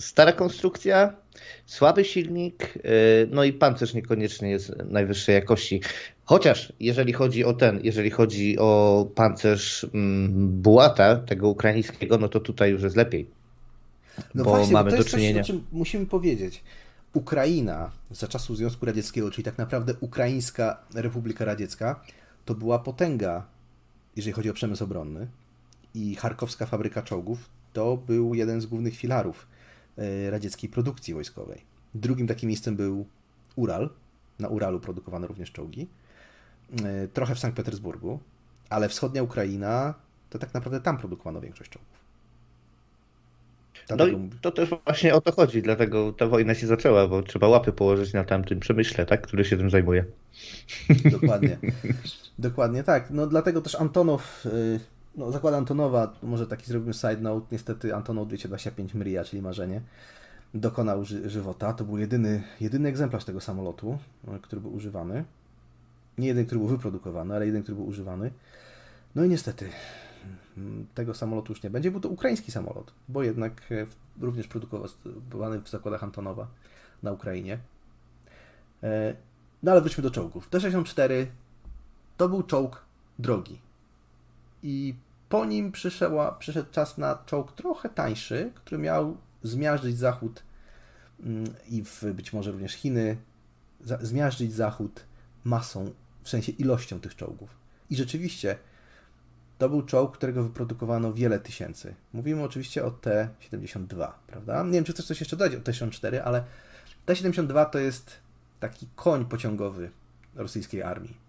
stara 0.00 0.32
konstrukcja, 0.32 1.16
słaby 1.66 2.04
silnik, 2.04 2.74
e, 2.76 2.90
no 3.30 3.44
i 3.44 3.52
pancerz 3.52 3.94
niekoniecznie 3.94 4.50
jest 4.50 4.72
najwyższej 4.90 5.34
jakości. 5.34 5.80
Chociaż 6.24 6.72
jeżeli 6.80 7.12
chodzi 7.12 7.44
o 7.44 7.52
ten, 7.52 7.80
jeżeli 7.82 8.10
chodzi 8.10 8.58
o 8.58 9.06
pancerz 9.14 9.86
mm, 9.94 10.62
Bułata, 10.62 11.16
tego 11.16 11.48
ukraińskiego, 11.48 12.18
no 12.18 12.28
to 12.28 12.40
tutaj 12.40 12.70
już 12.70 12.82
jest 12.82 12.96
lepiej. 12.96 13.30
No 14.34 14.44
bo 14.44 14.50
właśnie, 14.50 14.72
mamy 14.72 14.90
bo 14.90 14.90
to 14.90 14.96
jest 14.96 15.10
do 15.10 15.16
czynienia. 15.16 15.42
Coś, 15.42 15.50
o 15.50 15.52
czym 15.52 15.64
musimy 15.72 16.06
powiedzieć. 16.06 16.62
Ukraina 17.12 17.90
za 18.10 18.28
czasów 18.28 18.56
Związku 18.56 18.86
Radzieckiego, 18.86 19.30
czyli 19.30 19.44
tak 19.44 19.58
naprawdę 19.58 19.94
Ukraińska 20.00 20.82
Republika 20.94 21.44
Radziecka, 21.44 22.00
to 22.44 22.54
była 22.54 22.78
potęga, 22.78 23.46
jeżeli 24.16 24.32
chodzi 24.32 24.50
o 24.50 24.54
przemysł 24.54 24.84
obronny. 24.84 25.28
I 25.94 26.14
charkowska 26.14 26.66
fabryka 26.66 27.02
czołgów 27.02 27.50
to 27.72 27.96
był 27.96 28.34
jeden 28.34 28.60
z 28.60 28.66
głównych 28.66 28.96
filarów 28.96 29.46
e, 29.98 30.30
radzieckiej 30.30 30.70
produkcji 30.70 31.14
wojskowej. 31.14 31.62
Drugim 31.94 32.26
takim 32.26 32.48
miejscem 32.48 32.76
był 32.76 33.06
Ural. 33.56 33.90
Na 34.38 34.48
Uralu 34.48 34.80
produkowano 34.80 35.26
również 35.26 35.52
czołgi. 35.52 35.88
E, 36.84 37.08
trochę 37.08 37.34
w 37.34 37.38
Sankt 37.38 37.56
Petersburgu, 37.56 38.18
ale 38.70 38.88
wschodnia 38.88 39.22
Ukraina 39.22 39.94
to 40.30 40.38
tak 40.38 40.54
naprawdę 40.54 40.80
tam 40.80 40.98
produkowano 40.98 41.40
większość 41.40 41.70
czołgów. 41.70 41.98
No 43.90 44.06
to 44.40 44.50
też 44.50 44.70
właśnie 44.84 45.14
o 45.14 45.20
to 45.20 45.32
chodzi, 45.32 45.62
dlatego 45.62 46.12
ta 46.12 46.26
wojna 46.26 46.54
się 46.54 46.66
zaczęła, 46.66 47.08
bo 47.08 47.22
trzeba 47.22 47.48
łapy 47.48 47.72
położyć 47.72 48.12
na 48.12 48.24
tamtym 48.24 48.60
przemyśle, 48.60 49.06
tak, 49.06 49.26
który 49.26 49.44
się 49.44 49.56
tym 49.56 49.70
zajmuje. 49.70 50.04
Dokładnie. 51.10 51.58
Dokładnie 52.38 52.84
tak. 52.84 53.10
No 53.10 53.26
dlatego 53.26 53.60
też 53.60 53.74
Antonow, 53.74 54.46
y, 54.46 54.80
no 55.16 55.32
zakład 55.32 55.54
Antonowa, 55.54 56.12
może 56.22 56.46
taki 56.46 56.66
zrobimy 56.66 56.94
side 56.94 57.16
note, 57.16 57.46
niestety 57.52 57.94
Antonow 57.94 58.28
225 58.28 58.94
Mria, 58.94 59.24
czyli 59.24 59.42
marzenie, 59.42 59.80
dokonał 60.54 61.04
ży 61.04 61.30
żywota. 61.30 61.72
To 61.72 61.84
był 61.84 61.98
jedyny, 61.98 62.42
jedyny 62.60 62.88
egzemplarz 62.88 63.24
tego 63.24 63.40
samolotu, 63.40 63.98
y, 64.36 64.40
który 64.40 64.62
był 64.62 64.74
używany. 64.74 65.24
Nie 66.18 66.28
jeden, 66.28 66.46
który 66.46 66.58
był 66.58 66.68
wyprodukowany, 66.68 67.34
ale 67.34 67.46
jeden, 67.46 67.62
który 67.62 67.76
był 67.76 67.86
używany. 67.86 68.30
No 69.14 69.24
i 69.24 69.28
niestety 69.28 69.68
tego 70.94 71.14
samolotu 71.14 71.52
już 71.52 71.62
nie 71.62 71.70
będzie. 71.70 71.90
Był 71.90 72.00
to 72.00 72.08
ukraiński 72.08 72.52
samolot, 72.52 72.92
bo 73.08 73.22
jednak 73.22 73.72
e, 73.72 73.86
również 74.20 74.48
produkowany 74.48 75.60
w 75.60 75.68
zakładach 75.68 76.04
Antonowa 76.04 76.46
na 77.02 77.12
Ukrainie. 77.12 77.58
E, 78.82 79.14
no 79.62 79.72
ale 79.72 79.80
wróćmy 79.80 80.02
do 80.02 80.10
czołgów. 80.10 80.48
T-64 80.48 81.26
to 82.16 82.28
był 82.28 82.42
czołg 82.42 82.84
drogi. 83.18 83.58
I 84.62 84.94
po 85.28 85.44
nim 85.44 85.72
przyszła, 85.72 86.32
przyszedł 86.32 86.70
czas 86.70 86.98
na 86.98 87.18
czołg 87.26 87.52
trochę 87.52 87.88
tańszy, 87.88 88.52
który 88.54 88.78
miał 88.78 89.16
zmiażdżyć 89.42 89.98
Zachód 89.98 90.42
mm, 91.20 91.44
i 91.68 91.84
w, 91.84 92.04
być 92.04 92.32
może 92.32 92.52
również 92.52 92.72
Chiny, 92.72 93.16
zmiażdżyć 94.00 94.52
Zachód 94.52 95.04
masą, 95.44 95.90
w 96.22 96.28
sensie 96.28 96.52
ilością 96.52 97.00
tych 97.00 97.16
czołgów. 97.16 97.50
I 97.90 97.96
rzeczywiście 97.96 98.58
to 99.58 99.68
był 99.68 99.82
czołg, 99.82 100.16
którego 100.16 100.42
wyprodukowano 100.42 101.12
wiele 101.12 101.38
tysięcy. 101.38 101.94
Mówimy 102.12 102.42
oczywiście 102.42 102.84
o 102.84 102.90
T-72, 102.90 104.12
prawda? 104.26 104.62
Nie 104.62 104.72
wiem, 104.72 104.84
czy 104.84 104.92
chcesz 104.92 105.06
coś 105.06 105.20
jeszcze 105.20 105.36
dodać 105.36 105.54
o 105.54 105.60
T-74, 105.60 106.20
ale 106.24 106.44
T-72 107.06 107.70
to 107.70 107.78
jest 107.78 108.16
taki 108.60 108.86
koń 108.96 109.24
pociągowy 109.24 109.90
rosyjskiej 110.34 110.82
armii. 110.82 111.27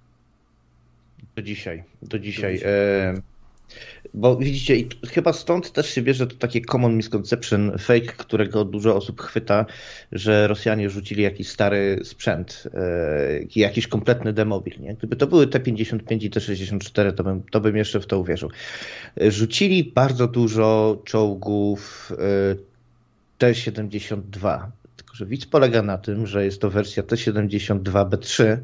Do 1.36 1.42
dzisiaj. 1.42 1.84
Do 2.02 2.20
dzisiaj. 2.20 2.54
Do 2.54 2.58
dzisiaj. 2.58 2.72
E, 2.72 3.22
Bo 4.14 4.36
widzicie, 4.36 4.76
i 4.76 4.90
chyba 5.08 5.34
stąd 5.34 5.72
też 5.72 5.90
się 5.90 6.02
bierze 6.02 6.28
to 6.28 6.36
takie 6.36 6.62
common 6.62 6.98
misconception, 6.98 7.78
fake, 7.78 8.14
którego 8.18 8.66
dużo 8.66 8.96
osób 8.96 9.22
chwyta, 9.22 9.66
że 10.12 10.48
Rosjanie 10.48 10.90
rzucili 10.90 11.24
jakiś 11.24 11.50
stary 11.50 12.00
sprzęt, 12.04 12.64
yy, 12.74 13.48
jakiś 13.56 13.88
kompletny 13.88 14.34
demobil. 14.34 14.82
Nie? 14.82 14.94
Gdyby 14.96 15.16
to 15.16 15.28
były 15.28 15.48
T-55 15.48 16.24
i 16.24 16.30
T-64, 16.30 17.14
to 17.14 17.24
bym, 17.24 17.44
to 17.52 17.62
bym 17.62 17.78
jeszcze 17.78 18.00
w 18.00 18.06
to 18.06 18.20
uwierzył. 18.20 18.50
Rzucili 19.18 19.84
bardzo 19.96 20.28
dużo 20.28 21.02
czołgów 21.06 22.12
yy, 22.12 22.58
T-72. 23.38 24.60
Tylko, 24.96 25.16
że 25.16 25.26
widz 25.26 25.46
polega 25.46 25.82
na 25.82 25.98
tym, 25.98 26.28
że 26.28 26.46
jest 26.46 26.62
to 26.62 26.70
wersja 26.70 27.04
T-72B3, 27.04 28.58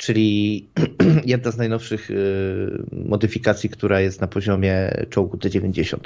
czyli 0.00 0.68
jedna 1.26 1.50
z 1.50 1.56
najnowszych 1.56 2.10
y, 2.10 2.84
modyfikacji, 2.92 3.70
która 3.70 4.00
jest 4.00 4.20
na 4.20 4.26
poziomie 4.26 5.04
czołgu 5.10 5.36
T-90. 5.36 5.96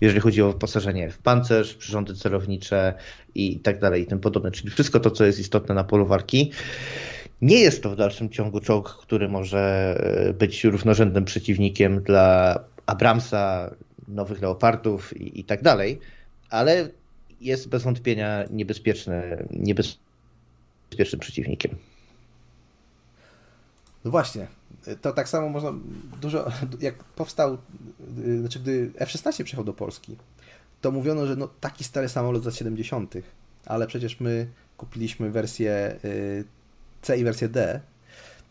Jeżeli 0.00 0.20
chodzi 0.20 0.42
o 0.42 0.52
wyposażenie 0.52 1.10
w 1.10 1.18
pancerz, 1.18 1.74
przyrządy 1.74 2.14
celownicze 2.14 2.94
i 3.34 3.60
tak 3.60 3.80
dalej 3.80 4.02
i 4.02 4.06
tym 4.06 4.20
podobne, 4.20 4.50
czyli 4.50 4.70
wszystko 4.70 5.00
to, 5.00 5.10
co 5.10 5.24
jest 5.24 5.38
istotne 5.38 5.74
na 5.74 5.84
polu 5.84 6.06
walki. 6.06 6.52
Nie 7.42 7.60
jest 7.60 7.82
to 7.82 7.90
w 7.90 7.96
dalszym 7.96 8.30
ciągu 8.30 8.60
czołg, 8.60 8.98
który 9.02 9.28
może 9.28 9.94
y, 10.28 10.32
być 10.34 10.64
równorzędnym 10.64 11.24
przeciwnikiem 11.24 12.02
dla 12.02 12.58
Abramsa, 12.86 13.74
nowych 14.08 14.42
Leopardów 14.42 15.16
i, 15.16 15.40
i 15.40 15.44
tak 15.44 15.62
dalej, 15.62 15.98
ale 16.50 16.88
jest 17.40 17.68
bez 17.68 17.82
wątpienia 17.82 18.44
niebezpieczny, 18.50 19.46
niebezpiecznym 19.50 21.20
przeciwnikiem. 21.20 21.76
No 24.04 24.10
właśnie, 24.10 24.46
to 25.02 25.12
tak 25.12 25.28
samo 25.28 25.48
można 25.48 25.72
dużo, 26.20 26.50
jak 26.80 27.04
powstał, 27.04 27.58
y, 28.26 28.40
znaczy 28.40 28.60
gdy 28.60 28.90
F-16 28.96 29.44
przyjechał 29.44 29.64
do 29.64 29.72
Polski, 29.72 30.16
to 30.80 30.90
mówiono, 30.90 31.26
że 31.26 31.36
no 31.36 31.48
taki 31.60 31.84
stary 31.84 32.08
samolot 32.08 32.44
za 32.44 32.50
70., 32.50 33.14
ale 33.66 33.86
przecież 33.86 34.20
my 34.20 34.48
kupiliśmy 34.76 35.30
wersję 35.30 35.96
y, 36.04 36.44
C 37.02 37.18
i 37.18 37.24
wersję 37.24 37.48
D, 37.48 37.80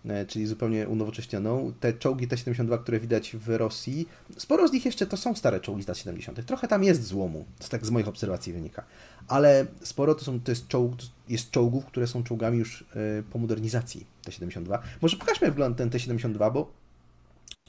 y, 0.06 0.26
czyli 0.28 0.48
zupełnie 0.48 0.88
unowocześnioną. 0.88 1.74
Te 1.80 1.94
czołgi 1.94 2.28
T-72, 2.28 2.80
które 2.80 3.00
widać 3.00 3.36
w 3.36 3.50
Rosji, 3.50 4.08
sporo 4.38 4.68
z 4.68 4.72
nich 4.72 4.86
jeszcze 4.86 5.08
to 5.08 5.18
są 5.18 5.36
stare 5.36 5.60
czołgi 5.60 5.84
z 5.84 5.88
lat 5.88 5.98
70. 5.98 6.46
Trochę 6.46 6.68
tam 6.68 6.84
jest 6.84 7.04
złomu, 7.04 7.46
to 7.60 7.68
tak 7.68 7.86
z 7.86 7.90
moich 7.90 8.08
obserwacji 8.08 8.54
wynika 8.54 8.84
ale 9.28 9.66
sporo 9.84 10.16
to, 10.16 10.26
są, 10.26 10.40
to 10.40 10.52
jest, 10.52 10.68
czołg, 10.68 10.96
jest 11.30 11.52
czołgów, 11.52 11.86
które 11.86 12.08
są 12.08 12.24
czołgami 12.24 12.58
już 12.58 12.82
e, 12.82 13.24
po 13.32 13.40
modernizacji 13.40 14.06
T-72. 14.32 14.80
Może 15.02 15.18
pokażmy 15.18 15.48
wygląd 15.52 15.78
ten 15.78 15.90
T-72, 15.90 16.54
bo 16.54 16.72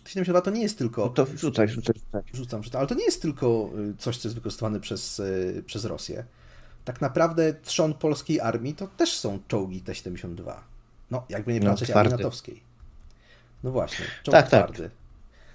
T-72 0.05 0.43
to 0.43 0.51
nie 0.51 0.63
jest 0.63 0.79
tylko... 0.79 1.05
No 1.05 1.09
to 1.09 1.27
wrzucaj, 1.27 1.67
wrzucaj, 1.67 1.95
wrzucaj. 1.95 2.23
Wrzucam, 2.33 2.61
wrzucam, 2.61 2.79
ale 2.79 2.89
to 2.89 2.95
nie 2.95 3.05
jest 3.05 3.23
tylko 3.23 3.71
e, 3.91 3.95
coś, 3.99 4.17
co 4.19 4.29
jest 4.29 4.37
wykorzystywane 4.37 4.81
przez, 4.81 5.21
e, 5.21 5.63
przez 5.63 5.85
Rosję. 5.85 6.25
Tak 6.85 7.01
naprawdę 7.01 7.55
trzon 7.63 7.95
polskiej 7.95 8.41
armii 8.41 8.75
to 8.75 8.87
też 8.87 9.17
są 9.17 9.39
czołgi 9.49 9.81
T-72. 9.81 10.55
No, 11.11 11.25
jakby 11.29 11.53
nie 11.53 11.61
no, 11.61 11.71
patrzeć, 11.71 11.91
armii 11.91 12.17
natowskiej. 12.17 12.61
No 13.65 13.71
właśnie, 13.71 14.07
czołg 14.23 14.33
tak, 14.33 14.49
tak. 14.49 14.65
twardy. 14.65 14.83
Tak. 14.83 14.93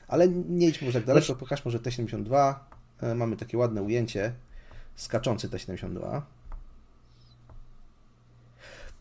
Ale 0.07 0.27
nie 0.27 0.67
idźmy 0.67 0.85
już 0.85 0.93
tak 0.93 1.05
daleko, 1.05 1.25
Proszę. 1.25 1.39
pokaż 1.39 1.65
może 1.65 1.79
T-72. 1.79 2.55
Mamy 3.15 3.37
takie 3.37 3.57
ładne 3.57 3.81
ujęcie 3.81 4.33
skaczący 4.95 5.49
T-72. 5.49 6.21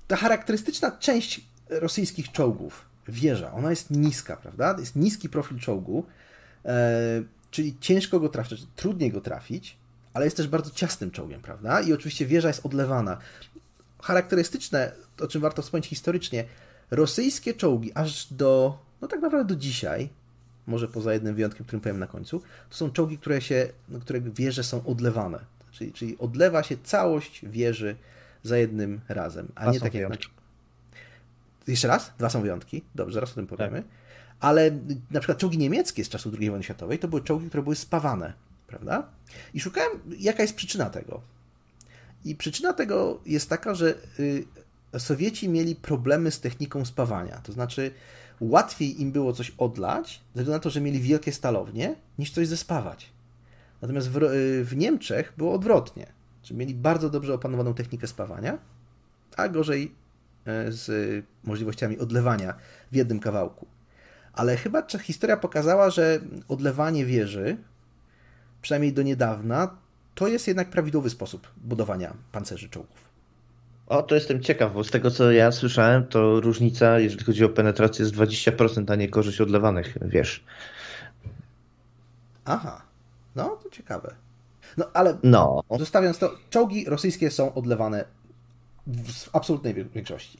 Ta 0.08 0.16
charakterystyczna 0.16 0.90
część 0.90 1.40
rosyjskich 1.80 2.32
czołgów, 2.32 2.84
wieża, 3.08 3.52
ona 3.52 3.70
jest 3.70 3.90
niska, 3.90 4.36
prawda? 4.36 4.76
Jest 4.78 4.96
niski 4.96 5.28
profil 5.28 5.58
czołgu, 5.58 6.04
e, 6.64 7.22
czyli 7.50 7.76
ciężko 7.80 8.20
go 8.20 8.28
trafić, 8.28 8.66
trudniej 8.76 9.12
go 9.12 9.20
trafić, 9.20 9.76
ale 10.14 10.24
jest 10.24 10.36
też 10.36 10.48
bardzo 10.48 10.70
ciasnym 10.70 11.10
czołgiem, 11.10 11.40
prawda? 11.40 11.80
I 11.80 11.92
oczywiście 11.92 12.26
wieża 12.26 12.48
jest 12.48 12.66
odlewana. 12.66 13.18
Charakterystyczne, 14.02 14.92
o 15.20 15.26
czym 15.26 15.40
warto 15.42 15.62
wspomnieć 15.62 15.86
historycznie, 15.86 16.44
rosyjskie 16.90 17.54
czołgi 17.54 17.92
aż 17.94 18.32
do, 18.32 18.78
no 19.00 19.08
tak 19.08 19.20
naprawdę 19.20 19.54
do 19.54 19.60
dzisiaj, 19.60 20.08
może 20.66 20.88
poza 20.88 21.12
jednym 21.12 21.34
wyjątkiem, 21.34 21.66
którym 21.66 21.80
powiem 21.80 21.98
na 21.98 22.06
końcu, 22.06 22.42
to 22.70 22.76
są 22.76 22.90
czołgi, 22.90 23.18
które 23.18 23.40
się, 23.40 23.68
no, 23.88 24.00
które 24.00 24.20
wieże 24.20 24.64
są 24.64 24.86
odlewane. 24.86 25.38
Czyli, 25.72 25.92
czyli 25.92 26.18
odlewa 26.18 26.62
się 26.62 26.76
całość 26.84 27.46
wieży 27.46 27.96
za 28.42 28.58
jednym 28.58 29.00
razem, 29.08 29.48
a 29.54 29.70
nie 29.70 29.80
tak 29.80 29.94
jak... 29.94 30.10
Na... 30.10 30.16
Jeszcze 31.66 31.88
raz? 31.88 32.12
Dwa 32.18 32.30
są 32.30 32.42
wyjątki? 32.42 32.82
Dobrze, 32.94 33.14
zaraz 33.14 33.32
o 33.32 33.34
tym 33.34 33.46
powiemy. 33.46 33.82
Tak. 33.82 33.90
Ale 34.40 34.70
na 35.10 35.20
przykład 35.20 35.38
czołgi 35.38 35.58
niemieckie 35.58 36.04
z 36.04 36.08
czasów 36.08 36.34
II 36.40 36.50
wojny 36.50 36.64
światowej 36.64 36.98
to 36.98 37.08
były 37.08 37.22
czołgi, 37.22 37.48
które 37.48 37.62
były 37.62 37.76
spawane, 37.76 38.32
prawda? 38.66 39.08
I 39.54 39.60
szukałem, 39.60 39.90
jaka 40.18 40.42
jest 40.42 40.54
przyczyna 40.54 40.90
tego. 40.90 41.20
I 42.24 42.36
przyczyna 42.36 42.72
tego 42.72 43.20
jest 43.26 43.48
taka, 43.48 43.74
że 43.74 43.94
y, 44.20 44.44
Sowieci 44.98 45.48
mieli 45.48 45.76
problemy 45.76 46.30
z 46.30 46.40
techniką 46.40 46.84
spawania. 46.84 47.40
To 47.42 47.52
znaczy, 47.52 47.90
łatwiej 48.40 49.02
im 49.02 49.12
było 49.12 49.32
coś 49.32 49.52
odlać, 49.58 50.12
ze 50.12 50.28
względu 50.28 50.50
na 50.50 50.58
to, 50.58 50.70
że 50.70 50.80
mieli 50.80 51.00
wielkie 51.00 51.32
stalownie, 51.32 51.94
niż 52.18 52.30
coś 52.30 52.48
zespawać. 52.48 53.12
Natomiast 53.82 54.10
w, 54.10 54.22
y, 54.22 54.64
w 54.64 54.76
Niemczech 54.76 55.32
było 55.36 55.52
odwrotnie. 55.54 56.06
Czyli 56.42 56.58
mieli 56.58 56.74
bardzo 56.74 57.10
dobrze 57.10 57.34
opanowaną 57.34 57.74
technikę 57.74 58.06
spawania, 58.06 58.58
a 59.36 59.48
gorzej 59.48 59.94
z 60.68 61.24
możliwościami 61.44 61.98
odlewania 61.98 62.54
w 62.92 62.96
jednym 62.96 63.20
kawałku. 63.20 63.66
Ale 64.32 64.56
chyba 64.56 64.86
historia 65.02 65.36
pokazała, 65.36 65.90
że 65.90 66.20
odlewanie 66.48 67.06
wieży, 67.06 67.56
przynajmniej 68.62 68.92
do 68.92 69.02
niedawna, 69.02 69.76
to 70.14 70.28
jest 70.28 70.48
jednak 70.48 70.70
prawidłowy 70.70 71.10
sposób 71.10 71.48
budowania 71.56 72.14
pancerzy 72.32 72.68
czołgów. 72.68 73.12
O, 73.86 74.02
to 74.02 74.14
jestem 74.14 74.40
ciekaw, 74.40 74.72
bo 74.72 74.84
z 74.84 74.90
tego 74.90 75.10
co 75.10 75.32
ja 75.32 75.52
słyszałem, 75.52 76.06
to 76.06 76.40
różnica, 76.40 76.98
jeżeli 76.98 77.24
chodzi 77.24 77.44
o 77.44 77.48
penetrację, 77.48 78.04
jest 78.04 78.16
20%, 78.16 78.92
a 78.92 78.94
nie 78.94 79.08
korzyść 79.08 79.40
odlewanych 79.40 79.98
wież. 80.02 80.44
Aha. 82.44 82.82
No, 83.36 83.58
to 83.62 83.70
ciekawe. 83.70 84.14
No, 84.76 84.86
ale 84.94 85.18
no. 85.22 85.62
zostawiając 85.78 86.18
to, 86.18 86.34
czołgi 86.50 86.84
rosyjskie 86.84 87.30
są 87.30 87.54
odlewane 87.54 88.04
w 88.86 89.36
absolutnej 89.36 89.74
większości. 89.74 90.38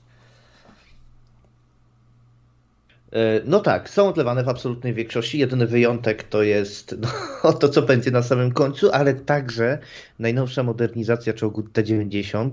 E, 3.12 3.40
no 3.44 3.60
tak, 3.60 3.90
są 3.90 4.08
odlewane 4.08 4.44
w 4.44 4.48
absolutnej 4.48 4.94
większości. 4.94 5.38
Jedyny 5.38 5.66
wyjątek 5.66 6.22
to 6.22 6.42
jest 6.42 6.96
no, 7.44 7.52
to, 7.60 7.68
co 7.68 7.82
będzie 7.82 8.10
na 8.10 8.22
samym 8.22 8.52
końcu, 8.52 8.90
ale 8.92 9.14
także 9.14 9.78
najnowsza 10.18 10.62
modernizacja 10.62 11.32
czołgu 11.32 11.62
T-90. 11.62 12.50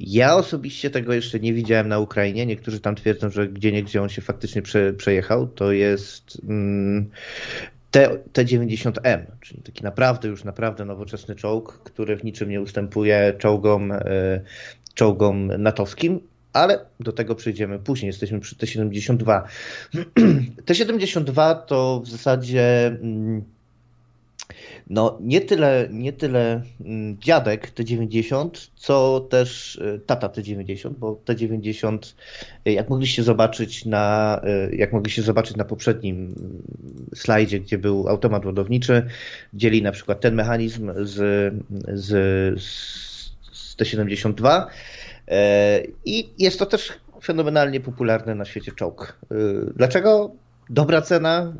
Ja 0.00 0.36
osobiście 0.36 0.90
tego 0.90 1.12
jeszcze 1.12 1.40
nie 1.40 1.54
widziałem 1.54 1.88
na 1.88 1.98
Ukrainie. 1.98 2.46
Niektórzy 2.46 2.80
tam 2.80 2.94
twierdzą, 2.94 3.30
że 3.30 3.48
gdzie 3.48 3.72
niegdzie 3.72 4.02
on 4.02 4.08
się 4.08 4.22
faktycznie 4.22 4.62
prze, 4.62 4.92
przejechał. 4.92 5.46
To 5.46 5.72
jest 5.72 6.38
mm, 6.48 7.10
T-90M, 8.32 9.24
czyli 9.40 9.62
taki 9.62 9.84
naprawdę 9.84 10.28
już 10.28 10.44
naprawdę 10.44 10.84
nowoczesny 10.84 11.34
czołg, 11.34 11.80
który 11.84 12.16
w 12.16 12.24
niczym 12.24 12.48
nie 12.50 12.60
ustępuje 12.60 13.34
czołgom, 13.38 13.92
e, 13.92 14.00
czołgom 14.98 15.46
natowskim, 15.46 16.20
ale 16.52 16.78
do 17.00 17.12
tego 17.12 17.34
przejdziemy 17.34 17.78
później. 17.78 18.06
Jesteśmy 18.06 18.40
przy 18.40 18.56
T-72. 18.56 19.42
T-72 20.66 21.56
to 21.66 22.00
w 22.04 22.08
zasadzie 22.08 22.86
mm, 22.86 23.44
no 24.90 25.18
nie 25.20 25.40
tyle, 25.40 25.88
nie 25.92 26.12
tyle 26.12 26.62
mm, 26.84 27.18
dziadek 27.20 27.72
T90, 27.74 28.70
co 28.76 29.26
też 29.30 29.76
y, 29.76 30.00
tata 30.06 30.28
T90, 30.28 30.90
bo 30.90 31.20
T90, 31.24 32.14
y, 32.68 32.72
jak 32.72 32.90
mogliście 32.90 33.22
zobaczyć 33.22 33.84
na, 33.84 34.40
y, 34.72 34.76
jak 34.76 34.92
mogliście 34.92 35.22
zobaczyć 35.22 35.56
na 35.56 35.64
poprzednim 35.64 36.16
mm, 36.16 36.62
slajdzie, 37.14 37.60
gdzie 37.60 37.78
był 37.78 38.08
automat 38.08 38.44
ładowniczy, 38.44 39.06
dzieli 39.54 39.82
na 39.82 39.92
przykład 39.92 40.20
ten 40.20 40.34
mechanizm 40.34 40.92
z, 40.96 41.14
z, 41.94 42.10
z 42.62 43.07
T72 43.80 44.66
i 46.04 46.28
jest 46.38 46.58
to 46.58 46.66
też 46.66 46.92
fenomenalnie 47.22 47.80
popularny 47.80 48.34
na 48.34 48.44
świecie 48.44 48.72
czołg. 48.72 49.18
Dlaczego? 49.76 50.30
Dobra 50.70 51.02
cena, 51.02 51.52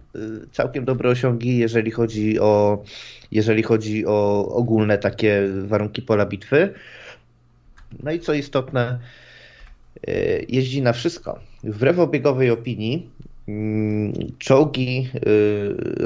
całkiem 0.52 0.84
dobre 0.84 1.10
osiągi, 1.10 1.58
jeżeli 1.58 1.90
chodzi 1.90 2.40
o 2.40 2.82
jeżeli 3.30 3.62
chodzi 3.62 4.06
o 4.06 4.48
ogólne 4.54 4.98
takie 4.98 5.42
warunki 5.64 6.02
pola 6.02 6.26
bitwy. 6.26 6.74
No 8.02 8.12
i 8.12 8.20
co 8.20 8.34
istotne, 8.34 8.98
e, 10.06 10.12
jeździ 10.48 10.82
na 10.82 10.92
wszystko. 10.92 11.40
Wbrew 11.64 11.98
obiegowej 11.98 12.50
opinii, 12.50 13.10
czołgi 14.38 15.10
e, 15.14 15.20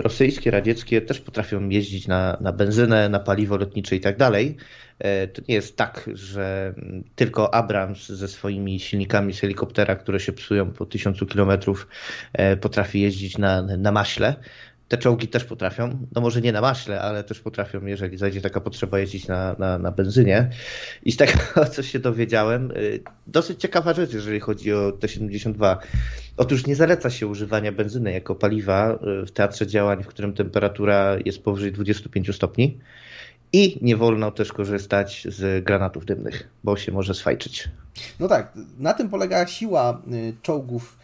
rosyjskie, 0.00 0.50
radzieckie 0.50 1.00
też 1.00 1.20
potrafią 1.20 1.68
jeździć 1.68 2.07
na, 2.07 2.37
na 2.40 2.52
benzynę, 2.52 3.09
na 3.09 3.20
paliwo 3.20 3.57
lotnicze 3.57 3.96
i 3.96 4.00
tak 4.00 4.16
dalej. 4.16 4.57
E, 4.98 5.28
to 5.28 5.42
nie 5.48 5.55
jest 5.55 5.76
tak, 5.76 6.11
że 6.14 6.74
tylko 7.16 7.55
Abrams 7.55 8.09
ze 8.09 8.28
swoimi 8.28 8.81
silnikami 8.81 9.33
z 9.33 9.40
helikoptera, 9.40 9.96
które 9.96 10.20
się 10.20 10.33
psują 10.33 10.70
po 10.70 10.87
tysiącu 10.87 11.26
kilometrów, 11.26 11.88
potrafi 12.61 13.00
jeździć 13.00 13.38
na, 13.38 13.62
na 13.62 13.92
maśle. 13.92 14.35
Te 14.92 14.98
czołgi 14.98 15.28
też 15.28 15.44
potrafią, 15.44 16.07
no 16.14 16.20
może 16.20 16.40
nie 16.40 16.52
na 16.52 16.61
maśle, 16.61 17.00
ale 17.00 17.24
też 17.24 17.40
potrafią, 17.40 17.87
jeżeli 17.87 18.18
zajdzie 18.18 18.40
taka 18.40 18.61
potrzeba, 18.61 18.98
jeździć 18.98 19.28
na, 19.28 19.57
na, 19.59 19.78
na 19.78 19.90
benzynie. 19.90 20.50
I 21.05 21.12
z 21.12 21.16
tego, 21.16 21.33
co 21.74 21.83
się 21.83 21.98
dowiedziałem, 21.98 22.70
y, 22.70 23.00
dosyć 23.26 23.61
ciekawa 23.61 23.94
rzecz, 23.94 24.12
jeżeli 24.12 24.40
chodzi 24.40 24.72
o 24.72 24.92
T-72. 24.92 25.76
Otóż 26.37 26.66
nie 26.66 26.76
zaleca 26.76 27.11
się 27.11 27.26
używania 27.26 27.72
benzyny 27.72 28.12
jako 28.12 28.35
paliwa 28.35 28.92
y, 29.22 29.26
w 29.26 29.31
teatrze 29.31 29.66
działań, 29.66 30.02
w 30.02 30.07
którym 30.07 30.33
temperatura 30.33 31.16
jest 31.24 31.42
powyżej 31.42 31.72
25 31.72 32.35
stopni. 32.35 32.78
I 33.52 33.78
nie 33.83 33.96
wolno 33.96 34.31
też 34.31 34.52
korzystać 34.52 35.26
z 35.31 35.64
granatów 35.64 36.05
dymnych, 36.05 36.48
bo 36.64 36.76
się 36.76 36.92
może 36.92 37.14
swajczyć. 37.14 37.68
No 38.20 38.28
tak, 38.28 38.52
na 38.78 38.94
tym 38.94 39.09
polega 39.09 39.46
siła 39.46 40.02
y, 40.12 40.35
czołgów 40.42 41.02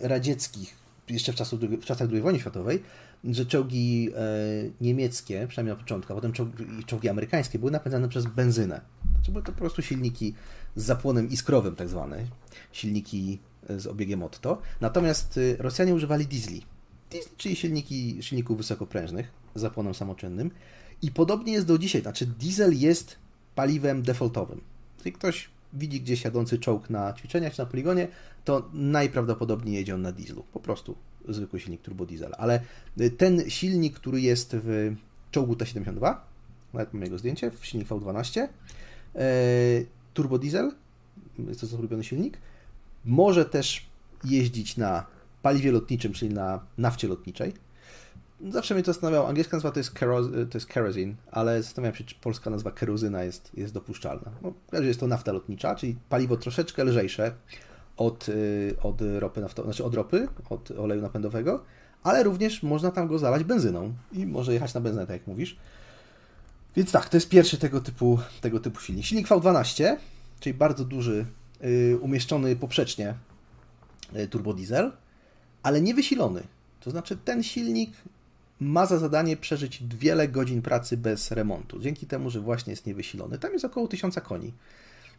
radzieckich 0.00 0.81
jeszcze 1.12 1.32
w, 1.32 1.34
czasu, 1.34 1.58
w 1.58 1.84
czasach 1.84 2.08
II 2.12 2.20
wojny 2.20 2.40
światowej, 2.40 2.82
że 3.24 3.46
czołgi 3.46 4.10
e, 4.16 4.20
niemieckie, 4.80 5.46
przynajmniej 5.48 5.76
na 5.76 5.82
początku, 5.82 6.12
a 6.12 6.16
potem 6.16 6.32
czołgi, 6.32 6.64
czołgi 6.86 7.08
amerykańskie 7.08 7.58
były 7.58 7.70
napędzane 7.70 8.08
przez 8.08 8.26
benzynę. 8.26 8.80
Znaczy 9.14 9.32
były 9.32 9.44
to 9.44 9.52
po 9.52 9.58
prostu 9.58 9.82
silniki 9.82 10.34
z 10.76 10.84
zapłonem 10.84 11.30
iskrowym 11.30 11.76
tak 11.76 11.88
zwane, 11.88 12.24
silniki 12.72 13.38
e, 13.68 13.80
z 13.80 13.86
obiegiem 13.86 14.22
Otto. 14.22 14.58
Natomiast 14.80 15.38
e, 15.38 15.62
Rosjanie 15.62 15.94
używali 15.94 16.26
diesli. 16.26 16.62
Diesli, 17.10 17.32
czyli 17.36 17.56
silniki, 17.56 18.18
silników 18.20 18.56
wysokoprężnych 18.56 19.30
z 19.54 19.60
zapłonem 19.60 19.94
samoczynnym. 19.94 20.50
I 21.02 21.10
podobnie 21.10 21.52
jest 21.52 21.66
do 21.66 21.78
dzisiaj. 21.78 22.02
Znaczy 22.02 22.26
diesel 22.26 22.78
jest 22.78 23.16
paliwem 23.54 24.02
defaultowym. 24.02 24.60
Jeżeli 24.98 25.12
ktoś 25.12 25.50
widzi 25.72 26.00
gdzieś 26.00 26.24
jadący 26.24 26.58
czołg 26.58 26.90
na 26.90 27.12
ćwiczeniach 27.12 27.52
czy 27.52 27.58
na 27.58 27.66
poligonie, 27.66 28.08
to 28.44 28.68
najprawdopodobniej 28.72 29.74
jedzie 29.74 29.94
on 29.94 30.02
na 30.02 30.12
dieslu. 30.12 30.44
Po 30.52 30.60
prostu 30.60 30.96
zwykły 31.28 31.60
silnik 31.60 31.82
turbodiesel. 31.82 32.32
Ale 32.38 32.60
y, 33.00 33.10
ten 33.10 33.50
silnik, 33.50 33.94
który 33.94 34.20
jest 34.20 34.56
w 34.56 34.94
czołgu 35.30 35.56
T-72, 35.56 36.14
nawet 36.74 36.94
mam 36.94 37.02
jego 37.02 37.18
zdjęcie, 37.18 37.50
w 37.50 37.66
silnik 37.66 37.88
V12, 37.88 38.40
yy, 39.14 39.20
turbodiesel, 40.14 40.72
jest 41.48 41.60
to 41.60 41.76
ulubiony 41.76 42.04
silnik, 42.04 42.38
może 43.04 43.44
też 43.44 43.86
jeździć 44.24 44.76
na 44.76 45.06
paliwie 45.42 45.72
lotniczym, 45.72 46.12
czyli 46.12 46.34
na 46.34 46.60
nafcie 46.78 47.08
lotniczej. 47.08 47.52
Zawsze 48.48 48.74
mnie 48.74 48.82
to 48.82 48.92
zastanawiało. 48.92 49.28
Angielska 49.28 49.56
nazwa 49.56 49.70
to 49.70 49.80
jest, 49.80 49.90
keroz, 49.90 50.26
to 50.50 50.58
jest 50.58 50.66
kerosene, 50.66 51.14
ale 51.30 51.62
zastanawiam 51.62 51.94
się, 51.94 52.04
czy 52.04 52.14
polska 52.14 52.50
nazwa 52.50 52.70
kerozyna 52.70 53.24
jest, 53.24 53.50
jest 53.54 53.74
dopuszczalna. 53.74 54.30
No, 54.42 54.80
jest 54.80 55.00
to 55.00 55.06
nafta 55.06 55.32
lotnicza, 55.32 55.74
czyli 55.74 55.96
paliwo 56.08 56.36
troszeczkę 56.36 56.84
lżejsze 56.84 57.32
od, 57.96 58.28
y, 58.28 58.76
od 58.82 59.00
ropy 59.18 59.40
naftowej, 59.40 59.72
znaczy 59.72 59.84
od 59.84 59.94
ropy, 59.94 60.28
od 60.50 60.70
oleju 60.70 61.02
napędowego, 61.02 61.64
ale 62.02 62.22
również 62.22 62.62
można 62.62 62.90
tam 62.90 63.08
go 63.08 63.18
zalać 63.18 63.44
benzyną 63.44 63.94
i 64.12 64.26
może 64.26 64.54
jechać 64.54 64.74
na 64.74 64.80
benzynę, 64.80 65.06
tak 65.06 65.16
jak 65.16 65.26
mówisz. 65.26 65.56
Więc 66.76 66.92
tak, 66.92 67.08
to 67.08 67.16
jest 67.16 67.28
pierwszy 67.28 67.58
tego 67.58 67.80
typu, 67.80 68.18
tego 68.40 68.60
typu 68.60 68.80
silnik. 68.80 69.04
Silnik 69.04 69.28
V12, 69.28 69.96
czyli 70.40 70.54
bardzo 70.54 70.84
duży, 70.84 71.26
y, 71.64 71.98
umieszczony 72.00 72.56
poprzecznie 72.56 73.14
y, 74.16 74.28
turbodiesel, 74.28 74.92
ale 75.62 75.80
nie 75.80 75.94
wysilony. 75.94 76.42
To 76.80 76.90
znaczy 76.90 77.16
ten 77.16 77.42
silnik 77.42 77.92
ma 78.62 78.86
za 78.86 78.98
zadanie 78.98 79.36
przeżyć 79.36 79.82
wiele 79.98 80.28
godzin 80.28 80.62
pracy 80.62 80.96
bez 80.96 81.30
remontu, 81.30 81.80
dzięki 81.80 82.06
temu, 82.06 82.30
że 82.30 82.40
właśnie 82.40 82.70
jest 82.70 82.86
niewysilony. 82.86 83.38
Tam 83.38 83.52
jest 83.52 83.64
około 83.64 83.88
1000 83.88 84.14
koni. 84.20 84.52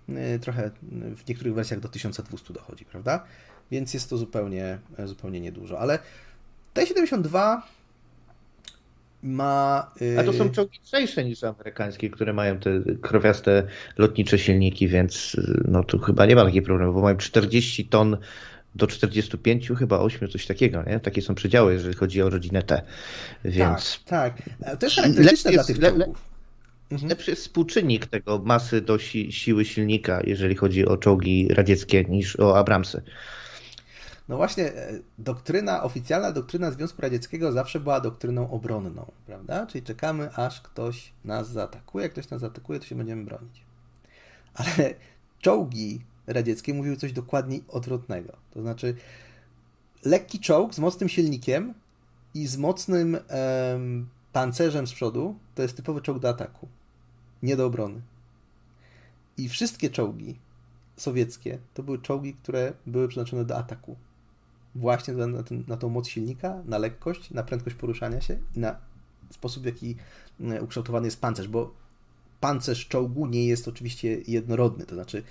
Y, 0.09 0.39
trochę 0.39 0.71
w 1.17 1.27
niektórych 1.27 1.53
wersjach 1.53 1.79
do 1.79 1.89
1200 1.89 2.53
dochodzi, 2.53 2.85
prawda? 2.85 3.23
Więc 3.71 3.93
jest 3.93 4.09
to 4.09 4.17
zupełnie, 4.17 4.79
zupełnie 5.05 5.39
niedużo. 5.39 5.79
Ale 5.79 5.99
T-72 6.73 7.61
ma... 9.23 9.91
Yy... 10.01 10.19
A 10.19 10.23
to 10.23 10.33
są 10.33 10.49
czołgi 10.49 10.79
lżejsze 10.85 11.25
niż 11.25 11.43
amerykańskie, 11.43 12.09
które 12.09 12.33
mają 12.33 12.59
te 12.59 12.81
krowiaste 13.01 13.63
lotnicze 13.97 14.39
silniki, 14.39 14.87
więc 14.87 15.35
y, 15.35 15.63
no 15.67 15.83
tu 15.83 15.99
chyba 15.99 16.25
nie 16.25 16.35
ma 16.35 16.45
takiego 16.45 16.65
problemu, 16.65 16.93
bo 16.93 17.01
mają 17.01 17.17
40 17.17 17.85
ton 17.85 18.17
do 18.75 18.87
45, 18.87 19.71
chyba 19.79 19.99
8, 19.99 20.29
coś 20.29 20.45
takiego, 20.45 20.83
nie? 20.83 20.99
Takie 20.99 21.21
są 21.21 21.35
przedziały, 21.35 21.73
jeżeli 21.73 21.95
chodzi 21.95 22.21
o 22.21 22.29
rodzinę 22.29 22.63
T. 22.63 22.81
Więc... 23.45 23.99
Tak, 24.05 24.41
tak. 24.65 24.77
To 24.79 24.85
jest 24.85 24.95
charakterystyczne 24.95 25.51
dla 25.51 25.63
tych 25.63 25.79
czołgów. 25.79 26.33
Mhm. 26.91 27.09
Lepszy 27.09 27.31
jest 27.31 27.41
współczynnik 27.41 28.05
tego 28.05 28.41
masy 28.45 28.81
do 28.81 28.99
si 28.99 29.31
siły 29.31 29.65
silnika, 29.65 30.21
jeżeli 30.23 30.55
chodzi 30.55 30.85
o 30.85 30.97
czołgi 30.97 31.47
radzieckie, 31.47 32.03
niż 32.03 32.39
o 32.39 32.57
Abramsy. 32.57 33.01
No 34.29 34.37
właśnie, 34.37 34.73
e, 34.73 34.99
doktryna, 35.17 35.83
oficjalna 35.83 36.31
doktryna 36.31 36.71
Związku 36.71 37.01
Radzieckiego 37.01 37.51
zawsze 37.51 37.79
była 37.79 37.99
doktryną 37.99 38.51
obronną, 38.51 39.11
prawda? 39.25 39.65
Czyli 39.65 39.83
czekamy, 39.83 40.35
aż 40.35 40.61
ktoś 40.61 41.13
nas 41.25 41.51
zaatakuje, 41.51 42.03
jak 42.03 42.11
ktoś 42.11 42.29
nas 42.29 42.41
zaatakuje, 42.41 42.79
to 42.79 42.85
się 42.85 42.95
będziemy 42.95 43.25
bronić. 43.25 43.61
Ale 44.53 44.93
czołgi 45.39 46.01
radzieckie 46.27 46.73
mówiły 46.73 46.97
coś 46.97 47.13
dokładnie 47.13 47.59
odwrotnego. 47.67 48.37
To 48.51 48.61
znaczy, 48.61 48.95
lekki 50.05 50.39
czołg 50.39 50.73
z 50.73 50.79
mocnym 50.79 51.09
silnikiem 51.09 51.73
i 52.33 52.47
z 52.47 52.57
mocnym 52.57 53.17
em, 53.27 54.09
pancerzem 54.33 54.87
z 54.87 54.93
przodu 54.93 55.35
to 55.55 55.61
jest 55.61 55.77
typowy 55.77 56.01
czołg 56.01 56.19
do 56.19 56.29
ataku 56.29 56.67
nie 57.43 57.57
do 57.57 57.65
obrony. 57.65 58.01
I 59.37 59.49
wszystkie 59.49 59.89
czołgi 59.89 60.39
sowieckie 60.97 61.57
to 61.73 61.83
były 61.83 61.99
czołgi, 61.99 62.33
które 62.33 62.73
były 62.85 63.07
przeznaczone 63.07 63.45
do 63.45 63.57
ataku. 63.57 63.95
Właśnie 64.75 65.13
na, 65.13 65.43
ten, 65.43 65.63
na 65.67 65.77
tą 65.77 65.89
moc 65.89 66.07
silnika, 66.07 66.63
na 66.65 66.77
lekkość, 66.77 67.31
na 67.31 67.43
prędkość 67.43 67.75
poruszania 67.75 68.21
się 68.21 68.37
i 68.55 68.59
na 68.59 68.75
sposób, 69.29 69.63
w 69.63 69.65
jaki 69.65 69.95
ukształtowany 70.61 71.07
jest 71.07 71.21
pancerz, 71.21 71.47
bo 71.47 71.73
pancerz 72.39 72.87
czołgu 72.87 73.25
nie 73.25 73.47
jest 73.47 73.67
oczywiście 73.67 74.17
jednorodny, 74.27 74.85
to 74.85 74.95
znaczy 74.95 75.23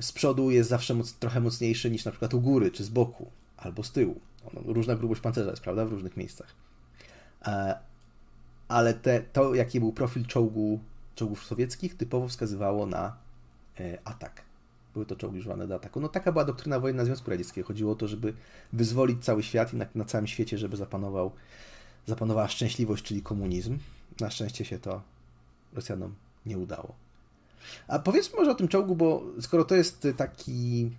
z 0.00 0.12
przodu 0.12 0.50
jest 0.50 0.70
zawsze 0.70 0.94
moc, 0.94 1.12
trochę 1.14 1.40
mocniejszy 1.40 1.90
niż 1.90 2.04
na 2.04 2.10
przykład 2.10 2.34
u 2.34 2.40
góry, 2.40 2.70
czy 2.70 2.84
z 2.84 2.88
boku, 2.88 3.30
albo 3.56 3.82
z 3.82 3.92
tyłu. 3.92 4.20
różna 4.52 4.96
grubość 4.96 5.20
pancerza 5.20 5.50
jest, 5.50 5.62
prawda, 5.62 5.84
w 5.84 5.92
różnych 5.92 6.16
miejscach. 6.16 6.54
E, 7.46 7.78
ale 8.68 8.94
te, 8.94 9.20
to, 9.20 9.54
jaki 9.54 9.80
był 9.80 9.92
profil 9.92 10.26
czołgu 10.26 10.80
czołgów 11.14 11.44
sowieckich 11.44 11.96
typowo 11.96 12.28
wskazywało 12.28 12.86
na 12.86 13.16
e, 13.80 13.98
atak. 14.04 14.42
Były 14.92 15.06
to 15.06 15.16
czołgi 15.16 15.38
używane 15.38 15.66
do 15.66 15.74
ataku. 15.74 16.00
No 16.00 16.08
taka 16.08 16.32
była 16.32 16.44
doktryna 16.44 16.80
wojenna 16.80 17.04
Związku 17.04 17.30
Radzieckiego. 17.30 17.68
Chodziło 17.68 17.92
o 17.92 17.94
to, 17.94 18.08
żeby 18.08 18.34
wyzwolić 18.72 19.24
cały 19.24 19.42
świat 19.42 19.74
i 19.74 19.76
na, 19.76 19.86
na 19.94 20.04
całym 20.04 20.26
świecie, 20.26 20.58
żeby 20.58 20.76
zapanował, 20.76 21.32
zapanowała 22.06 22.48
szczęśliwość, 22.48 23.04
czyli 23.04 23.22
komunizm. 23.22 23.78
Na 24.20 24.30
szczęście 24.30 24.64
się 24.64 24.78
to 24.78 25.02
Rosjanom 25.72 26.14
nie 26.46 26.58
udało. 26.58 26.94
A 27.88 27.98
powiedzmy 27.98 28.38
może 28.38 28.50
o 28.50 28.54
tym 28.54 28.68
czołgu, 28.68 28.96
bo 28.96 29.22
skoro 29.40 29.64
to 29.64 29.74
jest 29.74 30.08
taki. 30.16 30.90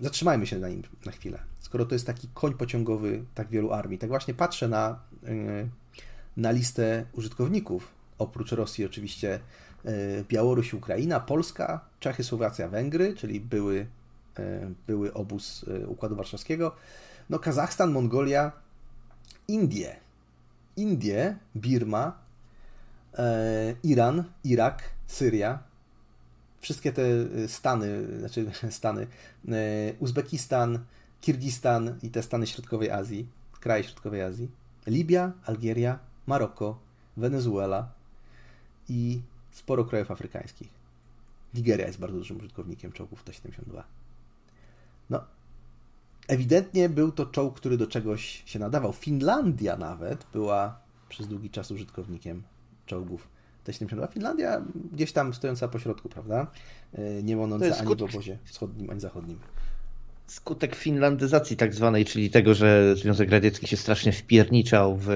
Zatrzymajmy 0.00 0.46
się 0.46 0.58
na 0.58 0.68
nim 0.68 0.82
na 1.06 1.12
chwilę. 1.12 1.38
Skoro 1.74 1.84
to 1.84 1.94
jest 1.94 2.06
taki 2.06 2.28
koń 2.34 2.54
pociągowy 2.54 3.24
tak 3.34 3.48
wielu 3.48 3.72
armii, 3.72 3.98
tak 3.98 4.08
właśnie 4.08 4.34
patrzę 4.34 4.68
na, 4.68 4.98
e, 5.26 5.68
na 6.36 6.50
listę 6.50 7.04
użytkowników 7.12 7.88
oprócz 8.18 8.52
Rosji 8.52 8.84
oczywiście 8.84 9.40
e, 9.84 9.90
Białoruś, 10.28 10.74
Ukraina, 10.74 11.20
Polska, 11.20 11.80
Czechy, 12.00 12.24
Słowacja, 12.24 12.68
Węgry, 12.68 13.14
czyli 13.16 13.40
były, 13.40 13.86
e, 14.38 14.70
były 14.86 15.14
obóz 15.14 15.64
Układu 15.86 16.16
Warszawskiego, 16.16 16.76
no 17.30 17.38
Kazachstan, 17.38 17.92
Mongolia, 17.92 18.52
Indie, 19.48 19.96
Indie, 20.76 21.36
Birma, 21.56 22.18
Iran, 23.82 24.24
Irak, 24.44 24.82
Syria, 25.06 25.58
wszystkie 26.64 26.92
te 26.92 27.02
stany, 27.48 28.18
znaczy 28.18 28.50
stany, 28.70 29.06
Uzbekistan, 29.98 30.78
Kirgistan 31.20 31.98
i 32.02 32.10
te 32.10 32.22
stany 32.22 32.46
środkowej 32.46 32.90
Azji, 32.90 33.26
kraje 33.60 33.84
środkowej 33.84 34.22
Azji, 34.22 34.50
Libia, 34.86 35.32
Algieria, 35.46 35.98
Maroko, 36.26 36.78
Wenezuela, 37.16 37.88
i 38.88 39.20
sporo 39.50 39.84
krajów 39.84 40.10
afrykańskich. 40.10 40.68
Nigeria 41.54 41.86
jest 41.86 41.98
bardzo 41.98 42.18
dużym 42.18 42.36
użytkownikiem 42.36 42.92
czołgów 42.92 43.24
T-72. 43.24 43.82
No, 45.10 45.24
ewidentnie 46.28 46.88
był 46.88 47.12
to 47.12 47.26
czołg, 47.26 47.56
który 47.56 47.76
do 47.76 47.86
czegoś 47.86 48.42
się 48.46 48.58
nadawał. 48.58 48.92
Finlandia 48.92 49.76
nawet 49.76 50.26
była 50.32 50.78
przez 51.08 51.28
długi 51.28 51.50
czas 51.50 51.70
użytkownikiem 51.70 52.42
czołgów 52.86 53.28
T-72. 53.64 54.12
Finlandia 54.12 54.62
gdzieś 54.92 55.12
tam 55.12 55.34
stojąca 55.34 55.68
po 55.68 55.78
środku, 55.78 56.08
prawda? 56.08 56.46
E, 56.94 57.22
nie 57.22 57.36
monąca 57.36 57.78
ani 57.78 57.96
w 57.96 58.02
obozie 58.02 58.38
wschodnim, 58.44 58.90
ani 58.90 59.00
zachodnim 59.00 59.38
skutek 60.26 60.74
finlandyzacji 60.74 61.56
tak 61.56 61.74
zwanej, 61.74 62.04
czyli 62.04 62.30
tego, 62.30 62.54
że 62.54 62.96
Związek 62.96 63.30
Radziecki 63.30 63.66
się 63.66 63.76
strasznie 63.76 64.12
wpierniczał 64.12 64.98
w 65.00 65.08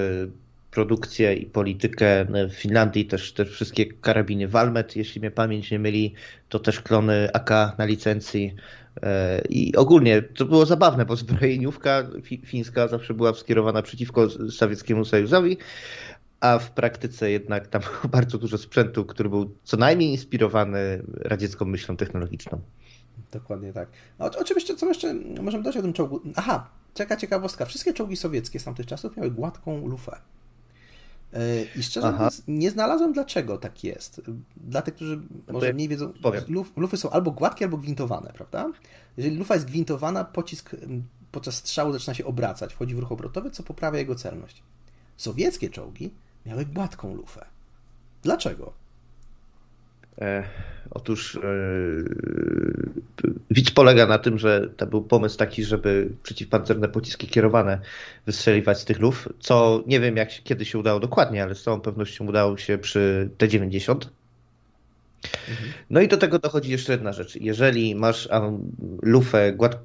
produkcję 0.71 1.35
i 1.35 1.47
politykę 1.47 2.27
w 2.51 2.53
Finlandii, 2.53 3.07
też 3.07 3.33
te 3.33 3.45
wszystkie 3.45 3.87
karabiny 3.87 4.49
Valmet, 4.49 4.97
jeśli 4.97 5.21
mnie 5.21 5.31
pamięć 5.31 5.71
nie 5.71 5.79
myli, 5.79 6.15
to 6.49 6.59
też 6.59 6.81
klony 6.81 7.29
AK 7.33 7.51
na 7.79 7.85
licencji. 7.85 8.55
E, 9.03 9.43
I 9.49 9.77
ogólnie 9.77 10.23
to 10.23 10.45
było 10.45 10.67
zabawne, 10.67 11.07
bo 11.07 11.17
zbrojeniówka 11.17 12.07
fińska 12.45 12.89
zawsze 12.89 13.15
była 13.15 13.35
skierowana 13.35 13.83
przeciwko 13.83 14.31
Sowieckiemu 14.51 15.05
Sojuzowi, 15.05 15.57
a 16.41 16.59
w 16.59 16.71
praktyce 16.71 17.31
jednak 17.31 17.67
tam 17.67 17.83
bardzo 18.13 18.39
dużo 18.39 18.59
sprzętu, 18.59 19.05
który 19.05 19.29
był 19.29 19.55
co 19.65 19.77
najmniej 19.77 20.11
inspirowany 20.11 21.03
radziecką 21.15 21.65
myślą 21.65 21.97
technologiczną. 21.97 22.61
Dokładnie 23.33 23.73
tak. 23.73 23.89
No, 24.19 24.31
oczywiście, 24.39 24.77
co 24.77 24.87
jeszcze 24.87 25.15
możemy 25.15 25.65
dodać 25.65 25.77
o 25.77 25.83
tym 25.83 25.93
czołgu? 25.93 26.21
Aha, 26.37 26.71
czeka 26.95 27.17
ciekawostka. 27.17 27.65
Wszystkie 27.65 27.93
czołgi 27.93 28.17
sowieckie 28.17 28.61
z 28.61 28.65
tamtych 28.65 28.87
czasów 28.87 29.17
miały 29.17 29.31
gładką 29.31 29.87
lufę. 29.87 30.21
E, 31.33 31.41
I 31.77 31.83
szczerze 31.83 32.13
mówiąc, 32.13 32.43
nie 32.49 32.71
znalazłem 32.71 33.13
dlaczego 33.13 33.59
tak 33.59 33.85
jest. 33.85 34.21
Dla 34.57 34.83
tych, 34.83 34.95
którzy 34.95 35.17
no 35.47 35.53
może 35.53 35.73
mniej 35.73 35.89
wiedzą, 35.89 36.13
luf, 36.49 36.73
lufy 36.77 36.97
są 36.97 37.11
albo 37.11 37.31
gładkie, 37.31 37.65
albo 37.65 37.77
gwintowane, 37.77 38.33
prawda? 38.35 38.73
Jeżeli 39.17 39.37
lufa 39.37 39.55
jest 39.55 39.67
gwintowana, 39.67 40.25
pocisk 40.25 40.77
podczas 41.33 41.55
strzału 41.55 41.93
zaczyna 41.93 42.15
się 42.15 42.25
obracać, 42.25 42.75
wchodzi 42.75 42.95
w 42.95 42.99
ruch 42.99 43.13
obrotowy, 43.13 43.51
co 43.51 43.63
poprawia 43.63 43.99
jego 43.99 44.15
celność. 44.15 44.63
Sowieckie 45.17 45.71
czołgi 45.71 46.11
miały 46.49 46.67
gładką 46.67 47.15
lufę. 47.15 47.47
Dlaczego? 48.23 48.73
E, 50.21 50.45
otóż 50.91 51.37
e, 51.37 51.41
widz 53.51 53.71
polega 53.71 54.07
na 54.07 54.19
tym, 54.19 54.39
że 54.39 54.69
to 54.77 54.87
był 54.87 55.03
pomysł 55.03 55.39
taki, 55.39 55.65
żeby 55.65 56.11
przeciwpancerne 56.23 56.89
pociski 56.89 57.27
kierowane 57.27 57.81
wystrzeliwać 58.27 58.81
z 58.81 58.85
tych 58.85 58.99
luf, 58.99 59.29
co 59.41 59.83
nie 59.87 60.01
wiem 60.01 60.17
jak 60.17 60.29
kiedy 60.45 60.65
się 60.65 60.79
udało 60.79 61.01
dokładnie, 61.01 61.43
ale 61.43 61.55
z 61.55 61.63
całą 61.63 61.81
pewnością 61.81 62.27
udało 62.27 62.57
się 62.57 62.79
przy 62.79 63.31
T-90. 63.39 63.95
Mhm. 65.49 65.73
No 65.91 66.01
i 66.01 66.09
do 66.09 66.17
tego 66.17 66.39
dochodzi 66.39 66.71
jeszcze 66.71 66.93
jedna 66.93 67.13
rzecz. 67.13 67.37
Jeżeli 67.37 67.95
masz 67.95 68.29
lufę, 69.03 69.53
gład, 69.53 69.79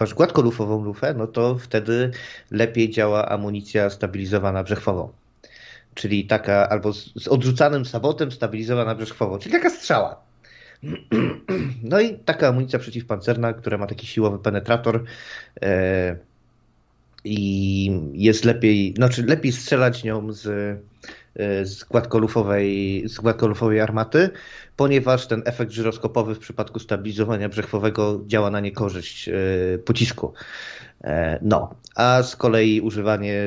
masz 0.00 0.14
gładkolufową 0.14 0.84
lufę, 0.84 1.14
no 1.14 1.26
to 1.26 1.58
wtedy 1.58 2.10
lepiej 2.50 2.90
działa 2.90 3.28
amunicja 3.28 3.90
stabilizowana 3.90 4.62
brzechwową 4.62 5.12
czyli 5.98 6.26
taka 6.26 6.68
albo 6.68 6.92
z, 6.92 7.12
z 7.22 7.28
odrzucanym 7.28 7.84
sabotem 7.84 8.32
stabilizowana 8.32 8.94
brzechwowo, 8.94 9.38
czyli 9.38 9.52
taka 9.52 9.70
strzała. 9.70 10.20
No 11.82 12.00
i 12.00 12.18
taka 12.18 12.48
amunicja 12.48 12.78
przeciwpancerna, 12.78 13.52
która 13.52 13.78
ma 13.78 13.86
taki 13.86 14.06
siłowy 14.06 14.38
penetrator 14.38 15.04
e, 15.62 16.16
i 17.24 17.90
jest 18.12 18.44
lepiej, 18.44 18.94
znaczy 18.96 19.22
lepiej 19.22 19.52
strzelać 19.52 20.04
nią 20.04 20.32
z, 20.32 20.46
e, 21.36 21.66
z, 21.66 21.84
gładkolufowej, 21.84 23.02
z 23.08 23.18
gładkolufowej 23.18 23.80
armaty, 23.80 24.30
ponieważ 24.76 25.26
ten 25.26 25.42
efekt 25.44 25.72
żyroskopowy 25.72 26.34
w 26.34 26.38
przypadku 26.38 26.78
stabilizowania 26.78 27.48
brzechwowego 27.48 28.20
działa 28.26 28.50
na 28.50 28.60
niekorzyść 28.60 29.28
e, 29.28 29.32
pocisku. 29.84 30.32
E, 31.04 31.38
no, 31.42 31.74
a 31.94 32.22
z 32.22 32.36
kolei 32.36 32.80
używanie 32.80 33.44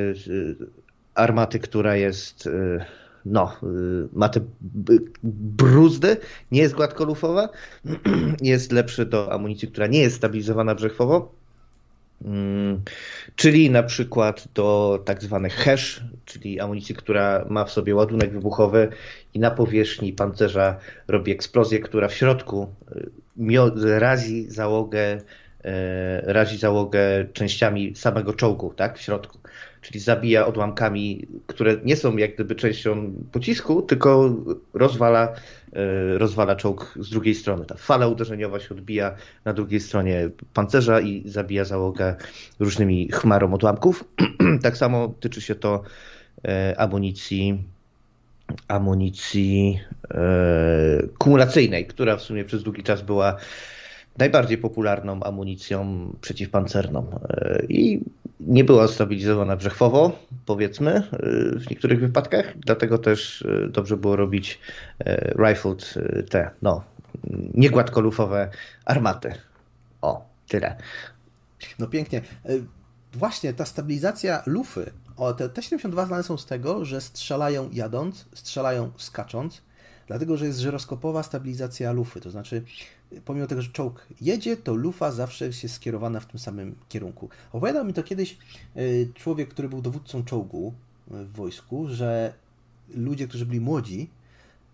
armaty, 1.22 1.60
która 1.60 1.96
jest 1.96 2.48
y, 2.48 2.86
no, 3.26 3.56
y, 3.64 4.08
ma 4.14 4.30
te 4.30 4.40
bruzdy, 5.24 6.18
nie 6.52 6.62
jest 6.62 6.76
gładkolufowa, 6.76 7.50
jest 8.42 8.72
lepszy 8.72 9.06
do 9.06 9.34
amunicji, 9.34 9.68
która 9.68 9.88
nie 9.88 10.00
jest 10.00 10.16
stabilizowana 10.16 10.76
brzechwowo, 10.76 11.32
mm, 12.26 12.82
czyli 13.36 13.70
na 13.70 13.84
przykład 13.84 14.48
do 14.54 15.00
tak 15.06 15.24
zwanych 15.24 15.54
hash, 15.54 16.04
czyli 16.26 16.60
amunicji, 16.60 16.96
która 16.96 17.46
ma 17.50 17.66
w 17.66 17.72
sobie 17.72 17.96
ładunek 17.96 18.32
wybuchowy 18.32 18.90
i 19.34 19.40
na 19.40 19.52
powierzchni 19.52 20.14
pancerza 20.14 20.78
robi 21.08 21.32
eksplozję, 21.32 21.80
która 21.80 22.08
w 22.08 22.14
środku 22.14 22.68
y, 23.38 24.00
razi 24.00 24.46
załogę, 24.50 25.22
razi 26.24 26.58
załogę 26.58 27.00
częściami 27.34 27.96
samego 27.96 28.34
czołgu, 28.34 28.74
tak, 28.76 28.98
w 28.98 29.02
środku 29.02 29.38
czyli 29.82 30.00
zabija 30.00 30.46
odłamkami, 30.46 31.28
które 31.48 31.78
nie 31.84 31.96
są 31.96 32.18
jak 32.18 32.36
gdyby 32.36 32.56
częścią 32.56 33.14
pocisku, 33.32 33.82
tylko 33.82 34.36
rozwala, 34.74 35.34
e, 35.74 36.18
rozwala 36.18 36.56
czołg 36.56 36.94
z 37.00 37.10
drugiej 37.10 37.36
strony. 37.36 37.66
Ta 37.66 37.76
fala 37.76 38.08
uderzeniowa 38.08 38.60
się 38.60 38.76
odbija 38.76 39.16
na 39.46 39.54
drugiej 39.54 39.80
stronie 39.80 40.30
pancerza 40.54 41.02
i 41.02 41.30
zabija 41.30 41.66
załogę 41.66 42.16
różnymi 42.60 43.12
chmarą 43.12 43.54
odłamków. 43.54 44.04
tak 44.64 44.78
samo 44.78 45.14
tyczy 45.20 45.42
się 45.42 45.56
to 45.56 45.84
e, 46.48 46.76
amunicji 46.80 47.64
amunicji 48.68 49.80
e, 50.12 51.08
kumulacyjnej, 51.18 51.86
która 51.86 52.18
w 52.18 52.22
sumie 52.22 52.46
przez 52.46 52.64
długi 52.64 52.84
czas 52.84 53.02
była 53.02 53.38
najbardziej 54.22 54.58
popularną 54.58 55.24
amunicją 55.24 56.08
przeciwpancerną 56.22 57.20
i 57.70 58.02
nie 58.48 58.64
była 58.64 58.88
stabilizowana 58.88 59.56
brzechwowo, 59.56 60.20
powiedzmy, 60.46 60.92
e, 60.92 61.04
w 61.60 61.70
niektórych 61.70 62.00
wypadkach, 62.00 62.54
dlatego 62.58 62.98
też 62.98 63.42
e, 63.42 63.68
dobrze 63.68 63.98
było 63.98 64.16
robić 64.16 64.60
e, 65.00 65.34
rifled 65.48 65.94
te, 66.30 66.50
no, 66.62 66.84
niegładkolufowe 67.54 68.50
armaty. 68.86 69.34
O, 70.02 70.26
tyle. 70.48 70.76
No 71.80 71.88
pięknie. 71.88 72.22
Właśnie 73.14 73.54
ta 73.54 73.66
stabilizacja 73.66 74.44
lufy, 74.46 74.92
o, 75.18 75.34
te 75.34 75.50
T-72 75.50 76.08
znane 76.08 76.24
są 76.24 76.38
z 76.38 76.46
tego, 76.46 76.86
że 76.86 77.02
strzelają 77.02 77.70
jadąc, 77.74 78.26
strzelają 78.34 78.92
skacząc, 78.98 79.62
dlatego 80.08 80.38
że 80.38 80.46
jest 80.46 80.60
żyroskopowa 80.60 81.24
stabilizacja 81.24 81.92
lufy, 81.92 82.22
to 82.22 82.32
znaczy 82.32 82.64
pomimo 83.26 83.48
tego, 83.48 83.62
że 83.62 83.72
czołg 83.72 84.08
jedzie, 84.22 84.58
to 84.58 84.76
lufa 84.76 85.12
zawsze 85.12 85.46
jest 85.46 85.70
skierowana 85.70 86.20
w 86.20 86.26
tym 86.26 86.40
samym 86.40 86.76
kierunku. 86.90 87.30
Opowiadał 87.54 87.86
mi 87.86 87.94
to 87.94 88.04
kiedyś 88.04 88.38
y, 88.78 89.12
człowiek, 89.16 89.50
który 89.50 89.70
był 89.70 89.82
dowódcą 89.82 90.24
czołgu 90.24 90.74
y, 91.12 91.26
w 91.26 91.32
wojsku, 91.32 91.88
że 91.88 92.34
ludzie, 92.96 93.28
którzy 93.28 93.46
byli 93.46 93.60
młodzi 93.60 94.10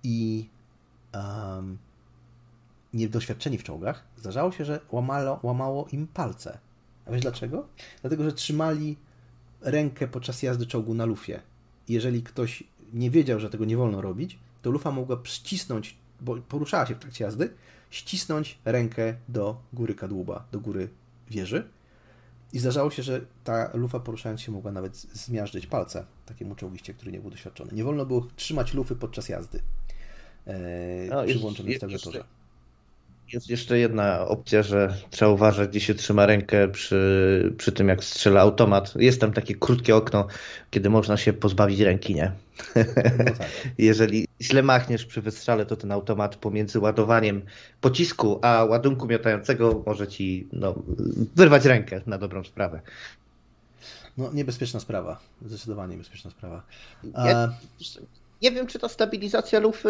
i 0.03 0.49
um, 1.13 1.77
niedoświadczeni 2.93 3.57
w 3.57 3.63
czołgach, 3.63 4.03
zdarzało 4.17 4.51
się, 4.51 4.65
że 4.65 4.79
łamalo, 4.91 5.39
łamało 5.43 5.87
im 5.91 6.07
palce. 6.07 6.57
A 7.05 7.11
wiesz 7.11 7.21
dlaczego? 7.21 7.67
Dlatego, 8.01 8.23
że 8.23 8.33
trzymali 8.33 8.97
rękę 9.61 10.07
podczas 10.07 10.43
jazdy 10.43 10.65
czołgu 10.65 10.93
na 10.93 11.05
lufie. 11.05 11.41
Jeżeli 11.89 12.23
ktoś 12.23 12.63
nie 12.93 13.11
wiedział, 13.11 13.39
że 13.39 13.49
tego 13.49 13.65
nie 13.65 13.77
wolno 13.77 14.01
robić, 14.01 14.39
to 14.61 14.71
lufa 14.71 14.91
mogła 14.91 15.17
przycisnąć, 15.17 15.97
bo 16.21 16.35
poruszała 16.35 16.85
się 16.85 16.95
w 16.95 16.99
trakcie 16.99 17.23
jazdy, 17.23 17.53
ścisnąć 17.89 18.59
rękę 18.65 19.15
do 19.29 19.61
góry 19.73 19.95
kadłuba, 19.95 20.45
do 20.51 20.59
góry 20.59 20.89
wieży. 21.29 21.69
I 22.53 22.59
zdarzało 22.59 22.91
się, 22.91 23.03
że 23.03 23.21
ta 23.43 23.71
lufa 23.73 23.99
poruszając 23.99 24.41
się 24.41 24.51
mogła 24.51 24.71
nawet 24.71 24.97
zmiażdżyć 24.97 25.67
palce 25.67 26.05
takiemu 26.25 26.55
czołgiście, 26.55 26.93
który 26.93 27.11
nie 27.11 27.19
był 27.19 27.31
doświadczony. 27.31 27.71
Nie 27.73 27.83
wolno 27.83 28.05
było 28.05 28.27
trzymać 28.35 28.73
lufy 28.73 28.95
podczas 28.95 29.29
jazdy 29.29 29.59
e, 30.47 30.57
no, 31.09 31.23
przy 31.23 31.39
włączonym 31.39 31.75
stabilizatorze. 31.75 32.23
Jest 33.33 33.49
jeszcze 33.49 33.79
jedna 33.79 34.27
opcja, 34.27 34.63
że 34.63 34.97
trzeba 35.09 35.31
uważać, 35.31 35.69
gdzie 35.69 35.79
się 35.79 35.95
trzyma 35.95 36.25
rękę 36.25 36.67
przy, 36.67 37.53
przy 37.57 37.71
tym, 37.71 37.87
jak 37.87 38.03
strzela 38.03 38.41
automat. 38.41 38.93
Jest 38.95 39.21
tam 39.21 39.33
takie 39.33 39.55
krótkie 39.55 39.95
okno, 39.95 40.27
kiedy 40.71 40.89
można 40.89 41.17
się 41.17 41.33
pozbawić 41.33 41.79
ręki, 41.79 42.15
nie? 42.15 42.31
No 42.75 42.83
tak. 43.37 43.47
Jeżeli 43.77 44.27
źle 44.41 44.63
machniesz 44.63 45.05
przy 45.05 45.21
wystrzale, 45.21 45.65
to 45.65 45.75
ten 45.75 45.91
automat 45.91 46.35
pomiędzy 46.35 46.79
ładowaniem 46.79 47.41
pocisku 47.81 48.39
a 48.41 48.63
ładunku 48.63 49.07
miotającego 49.07 49.83
może 49.85 50.07
ci 50.07 50.47
no, 50.53 50.75
wyrwać 51.35 51.65
rękę 51.65 52.01
na 52.05 52.17
dobrą 52.17 52.43
sprawę. 52.43 52.81
No, 54.17 54.33
niebezpieczna 54.33 54.79
sprawa. 54.79 55.19
Zdecydowanie 55.45 55.91
niebezpieczna 55.91 56.31
sprawa. 56.31 56.63
A 57.13 57.47
nie 58.41 58.51
wiem, 58.51 58.67
czy 58.67 58.79
ta 58.79 58.89
stabilizacja 58.89 59.59
lufy 59.59 59.89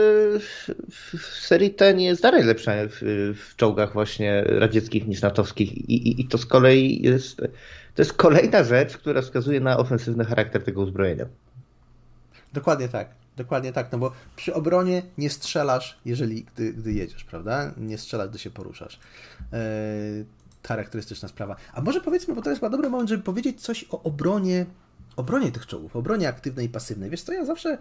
w 1.20 1.26
serii 1.26 1.74
T 1.74 1.94
nie 1.94 2.06
jest 2.06 2.22
dalej 2.22 2.44
lepsza 2.44 2.72
w, 2.90 3.34
w 3.38 3.56
czołgach 3.56 3.94
właśnie 3.94 4.44
radzieckich 4.44 5.08
niż 5.08 5.22
natowskich 5.22 5.78
I, 5.78 5.94
i, 5.94 6.22
i 6.22 6.28
to 6.28 6.38
z 6.38 6.46
kolei 6.46 7.02
jest, 7.02 7.38
to 7.96 8.02
jest 8.02 8.14
kolejna 8.14 8.64
rzecz, 8.64 8.98
która 8.98 9.22
wskazuje 9.22 9.60
na 9.60 9.78
ofensywny 9.78 10.26
charakter 10.26 10.64
tego 10.64 10.82
uzbrojenia. 10.82 11.26
Dokładnie 12.54 12.90
tak. 12.90 13.10
Dokładnie 13.38 13.74
tak, 13.74 13.92
no 13.92 13.98
bo 13.98 14.12
przy 14.36 14.54
obronie 14.54 15.02
nie 15.18 15.30
strzelasz, 15.30 16.00
jeżeli 16.06 16.44
gdy, 16.44 16.74
gdy 16.74 16.94
jedziesz, 16.94 17.24
prawda? 17.24 17.74
Nie 17.78 17.98
strzelasz, 17.98 18.30
gdy 18.30 18.40
się 18.40 18.50
poruszasz. 18.50 19.00
Yy, 19.52 20.26
charakterystyczna 20.68 21.28
sprawa. 21.28 21.56
A 21.74 21.82
może 21.82 22.02
powiedzmy, 22.02 22.36
bo 22.36 22.42
to 22.42 22.50
jest 22.50 22.60
chyba 22.60 22.70
dobry 22.70 22.90
moment, 22.90 23.10
żeby 23.10 23.24
powiedzieć 23.24 23.62
coś 23.62 23.86
o 23.90 24.04
obronie, 24.04 24.66
obronie 25.16 25.52
tych 25.52 25.66
czołgów, 25.66 25.96
obronie 25.96 26.28
aktywnej 26.28 26.66
i 26.66 26.70
pasywnej. 26.70 27.10
Wiesz 27.10 27.22
co, 27.22 27.34
ja 27.34 27.46
zawsze 27.46 27.78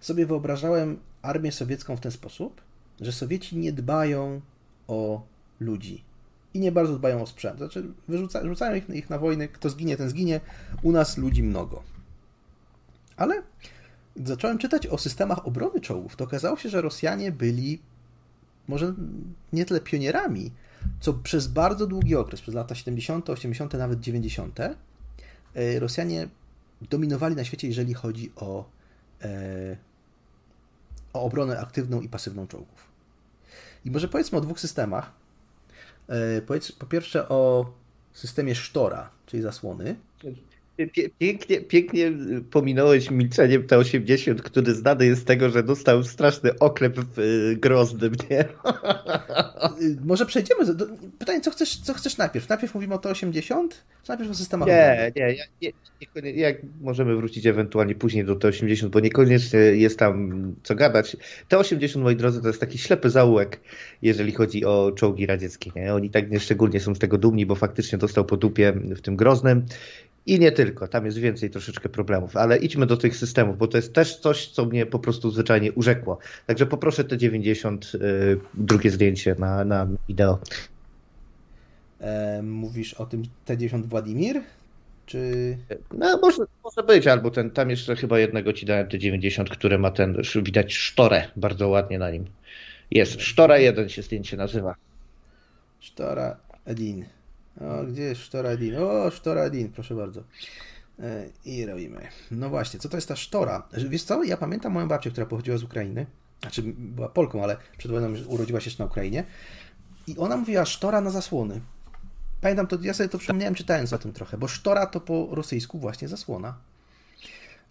sobie 0.00 0.26
wyobrażałem 0.26 0.98
armię 1.22 1.52
sowiecką 1.52 1.96
w 1.96 2.00
ten 2.00 2.12
sposób, 2.12 2.60
że 3.00 3.12
Sowieci 3.12 3.56
nie 3.56 3.72
dbają 3.72 4.40
o 4.88 5.22
ludzi 5.60 6.04
i 6.54 6.60
nie 6.60 6.72
bardzo 6.72 6.98
dbają 6.98 7.22
o 7.22 7.26
sprzęt. 7.26 7.58
Znaczy, 7.58 7.84
wyrzuca, 8.08 8.46
rzucają 8.46 8.74
ich, 8.76 8.90
ich 8.90 9.10
na 9.10 9.18
wojnę, 9.18 9.48
kto 9.48 9.70
zginie, 9.70 9.96
ten 9.96 10.08
zginie. 10.08 10.40
U 10.82 10.92
nas 10.92 11.18
ludzi 11.18 11.42
mnogo. 11.42 11.82
Ale 13.16 13.42
zacząłem 14.16 14.58
czytać 14.58 14.86
o 14.86 14.98
systemach 14.98 15.46
obrony 15.46 15.80
czołgów, 15.80 16.16
to 16.16 16.24
okazało 16.24 16.56
się, 16.56 16.68
że 16.68 16.80
Rosjanie 16.80 17.32
byli 17.32 17.78
może 18.68 18.94
nie 19.52 19.64
tyle 19.64 19.80
pionierami, 19.80 20.50
co 21.00 21.14
przez 21.14 21.46
bardzo 21.46 21.86
długi 21.86 22.16
okres, 22.16 22.40
przez 22.40 22.54
lata 22.54 22.74
70., 22.74 23.30
80., 23.30 23.72
nawet 23.72 24.00
90., 24.00 24.60
e, 24.60 24.74
Rosjanie 25.80 26.28
dominowali 26.90 27.36
na 27.36 27.44
świecie, 27.44 27.68
jeżeli 27.68 27.94
chodzi 27.94 28.32
o, 28.36 28.64
e, 29.22 29.76
o 31.18 31.22
obronę 31.22 31.60
aktywną 31.60 32.00
i 32.00 32.08
pasywną 32.08 32.46
czołgów. 32.46 32.88
I 33.84 33.90
może 33.90 34.08
powiedzmy 34.08 34.38
o 34.38 34.40
dwóch 34.40 34.60
systemach. 34.60 35.12
E, 36.08 36.42
po 36.78 36.86
pierwsze 36.86 37.28
o 37.28 37.72
systemie 38.12 38.54
sztora, 38.54 39.10
czyli 39.26 39.42
zasłony. 39.42 39.96
Pięknie, 41.18 41.60
pięknie 41.60 42.12
pominąłeś 42.50 43.10
milczeniem 43.10 43.66
T80, 43.66 44.34
który 44.34 44.74
znany 44.74 45.06
jest 45.06 45.22
z 45.22 45.24
tego, 45.24 45.50
że 45.50 45.62
dostał 45.62 46.04
straszny 46.04 46.58
oklep 46.58 46.96
w 46.98 47.18
y, 47.18 47.56
Groznym, 47.56 48.12
nie? 48.30 48.44
Y, 49.82 49.96
może 50.04 50.26
przejdziemy. 50.26 50.74
Do... 50.74 50.86
Pytanie, 51.18 51.40
co 51.40 51.50
chcesz, 51.50 51.76
co 51.76 51.94
chcesz 51.94 52.18
najpierw? 52.18 52.48
Najpierw 52.48 52.74
mówimy 52.74 52.94
o 52.94 52.98
T80, 52.98 53.68
czy 54.02 54.08
najpierw 54.08 54.30
o 54.30 54.34
systemach 54.34 54.68
Nie, 54.68 55.12
nie, 55.16 55.36
nie, 55.62 55.72
nie, 56.22 56.30
jak 56.30 56.56
możemy 56.80 57.16
wrócić 57.16 57.46
ewentualnie 57.46 57.94
później 57.94 58.24
do 58.24 58.36
T80, 58.36 58.88
bo 58.88 59.00
niekoniecznie 59.00 59.58
jest 59.58 59.98
tam 59.98 60.54
co 60.62 60.74
gadać. 60.74 61.16
T80, 61.50 61.98
moi 61.98 62.16
drodzy, 62.16 62.40
to 62.42 62.46
jest 62.46 62.60
taki 62.60 62.78
ślepy 62.78 63.10
zaułek, 63.10 63.60
jeżeli 64.02 64.32
chodzi 64.32 64.64
o 64.64 64.92
czołgi 64.92 65.26
radzieckie. 65.26 65.70
Nie? 65.76 65.94
Oni 65.94 66.10
tak 66.10 66.30
nieszczególnie 66.30 66.80
są 66.80 66.94
z 66.94 66.98
tego 66.98 67.18
dumni, 67.18 67.46
bo 67.46 67.54
faktycznie 67.54 67.98
dostał 67.98 68.24
po 68.24 68.36
dupie 68.36 68.72
w 68.72 69.00
tym 69.00 69.16
Groznym. 69.16 69.66
I 70.28 70.40
nie 70.40 70.52
tylko, 70.52 70.88
tam 70.88 71.06
jest 71.06 71.18
więcej 71.18 71.50
troszeczkę 71.50 71.88
problemów, 71.88 72.36
ale 72.36 72.56
idźmy 72.56 72.86
do 72.86 72.96
tych 72.96 73.16
systemów, 73.16 73.58
bo 73.58 73.66
to 73.68 73.78
jest 73.78 73.94
też 73.94 74.16
coś, 74.16 74.48
co 74.48 74.64
mnie 74.64 74.86
po 74.86 74.98
prostu 74.98 75.30
zwyczajnie 75.30 75.72
urzekło. 75.72 76.18
Także 76.46 76.66
poproszę 76.66 77.04
te 77.04 77.18
90, 77.18 77.92
y, 77.94 77.98
drugie 78.54 78.90
zdjęcie 78.90 79.36
na, 79.38 79.64
na 79.64 79.88
wideo. 80.08 80.38
E, 82.00 82.42
mówisz 82.42 82.94
o 82.94 83.06
tym 83.06 83.22
T90 83.46 83.86
Władimir? 83.86 84.40
Czy... 85.06 85.56
No, 85.94 86.18
może, 86.22 86.42
może 86.64 86.82
być, 86.82 87.06
albo 87.06 87.30
ten, 87.30 87.50
tam 87.50 87.70
jeszcze 87.70 87.96
chyba 87.96 88.18
jednego 88.18 88.52
ci 88.52 88.66
dałem, 88.66 88.88
T90, 88.88 89.44
które 89.44 89.78
ma 89.78 89.90
ten, 89.90 90.22
widać 90.42 90.74
sztorę 90.74 91.28
bardzo 91.36 91.68
ładnie 91.68 91.98
na 91.98 92.10
nim. 92.10 92.24
Jest, 92.90 93.20
sztora 93.20 93.58
1 93.58 93.88
się 93.88 94.02
zdjęcie 94.02 94.36
nazywa. 94.36 94.74
Sztora 95.80 96.36
Edin. 96.64 97.04
O, 97.60 97.84
gdzie 97.84 98.02
jest 98.02 98.20
Sztoradin? 98.20 98.76
O, 98.76 99.10
Sztoradin, 99.10 99.72
proszę 99.72 99.94
bardzo. 99.94 100.22
E, 101.00 101.26
I 101.44 101.66
robimy. 101.66 102.08
No 102.30 102.48
właśnie, 102.48 102.80
co 102.80 102.88
to 102.88 102.96
jest 102.96 103.08
ta 103.08 103.16
sztora? 103.16 103.68
Wiesz 103.88 104.02
co, 104.02 104.24
ja 104.24 104.36
pamiętam 104.36 104.72
moją 104.72 104.88
babcię, 104.88 105.10
która 105.10 105.26
pochodziła 105.26 105.58
z 105.58 105.62
Ukrainy. 105.62 106.06
Znaczy, 106.40 106.62
była 106.62 107.08
Polką, 107.08 107.42
ale 107.42 107.56
przed 107.78 107.92
wojną 107.92 108.14
urodziła 108.26 108.60
się 108.60 108.66
jeszcze 108.66 108.82
na 108.82 108.90
Ukrainie. 108.90 109.24
I 110.06 110.16
ona 110.16 110.36
mówiła 110.36 110.64
sztora 110.64 111.00
na 111.00 111.10
zasłony. 111.10 111.60
Pamiętam 112.40 112.66
to, 112.66 112.78
ja 112.82 112.94
sobie 112.94 113.08
to 113.08 113.18
przypomniałem 113.18 113.54
czytając 113.54 113.92
o 113.92 113.98
tym 113.98 114.12
trochę, 114.12 114.38
bo 114.38 114.48
sztora 114.48 114.86
to 114.86 115.00
po 115.00 115.28
rosyjsku 115.30 115.78
właśnie 115.78 116.08
zasłona. 116.08 116.54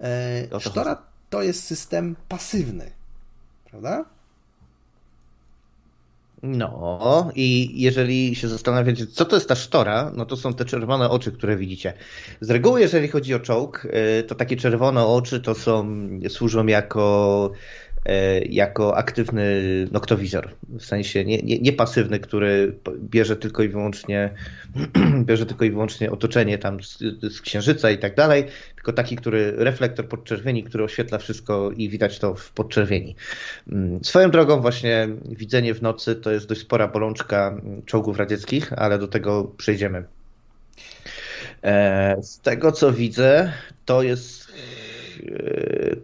E, 0.02 0.60
sztora 0.60 1.02
to 1.30 1.42
jest 1.42 1.64
system 1.64 2.16
pasywny, 2.28 2.92
prawda? 3.66 4.06
No 6.44 7.32
i 7.36 7.82
jeżeli 7.82 8.36
się 8.36 8.48
zastanawiacie, 8.48 9.08
co 9.08 9.26
to 9.26 9.36
jest 9.36 9.50
ta 9.50 9.56
sztora, 9.56 10.12
no 10.16 10.26
to 10.26 10.38
są 10.38 10.54
te 10.54 10.66
czerwone 10.66 11.10
oczy, 11.10 11.32
które 11.32 11.58
widzicie. 11.58 11.94
Z 12.42 12.50
reguły, 12.50 12.82
jeżeli 12.82 13.08
chodzi 13.08 13.34
o 13.34 13.40
czołg, 13.40 13.86
y, 14.20 14.24
to 14.24 14.36
takie 14.36 14.56
czerwone 14.56 15.06
oczy 15.06 15.40
to 15.40 15.56
są, 15.56 15.98
służą 16.30 16.66
jako 16.66 17.52
jako 18.50 18.98
aktywny 18.98 19.62
noktowizor. 19.92 20.50
W 20.70 20.86
sensie 20.86 21.26
nie, 21.26 21.38
nie, 21.38 21.60
nie, 21.60 21.74
pasywny, 21.74 22.20
który 22.20 22.76
bierze 23.00 23.36
tylko 23.36 23.64
i 23.64 23.70
wyłącznie 23.70 24.30
bierze 25.26 25.46
tylko 25.46 25.66
i 25.66 25.72
wyłącznie 25.72 26.12
otoczenie 26.12 26.58
tam 26.58 26.84
z, 26.84 26.98
z 27.22 27.42
księżyca 27.42 27.92
i 27.92 27.98
tak 27.98 28.16
dalej, 28.16 28.44
tylko 28.76 28.94
taki, 28.94 29.16
który 29.16 29.52
reflektor 29.52 30.08
podczerwieni, 30.08 30.64
który 30.64 30.84
oświetla 30.84 31.18
wszystko 31.18 31.72
i 31.72 31.90
widać 31.90 32.20
to 32.20 32.36
w 32.36 32.52
podczerwieni. 32.52 33.16
Mm, 33.72 34.04
swoją 34.04 34.32
drogą 34.32 34.62
właśnie 34.62 35.08
widzenie 35.26 35.74
w 35.74 35.82
nocy 35.82 36.16
to 36.16 36.32
jest 36.32 36.48
dość 36.48 36.62
spora 36.62 36.88
bolączka 36.88 37.62
czołgów 37.86 38.18
radzieckich, 38.18 38.74
ale 38.74 39.00
do 39.00 39.08
tego 39.08 39.44
przejdziemy. 39.44 40.04
E, 41.64 42.18
z 42.22 42.40
tego 42.40 42.72
co 42.72 42.94
widzę, 42.94 43.54
to 43.86 44.04
jest 44.04 44.48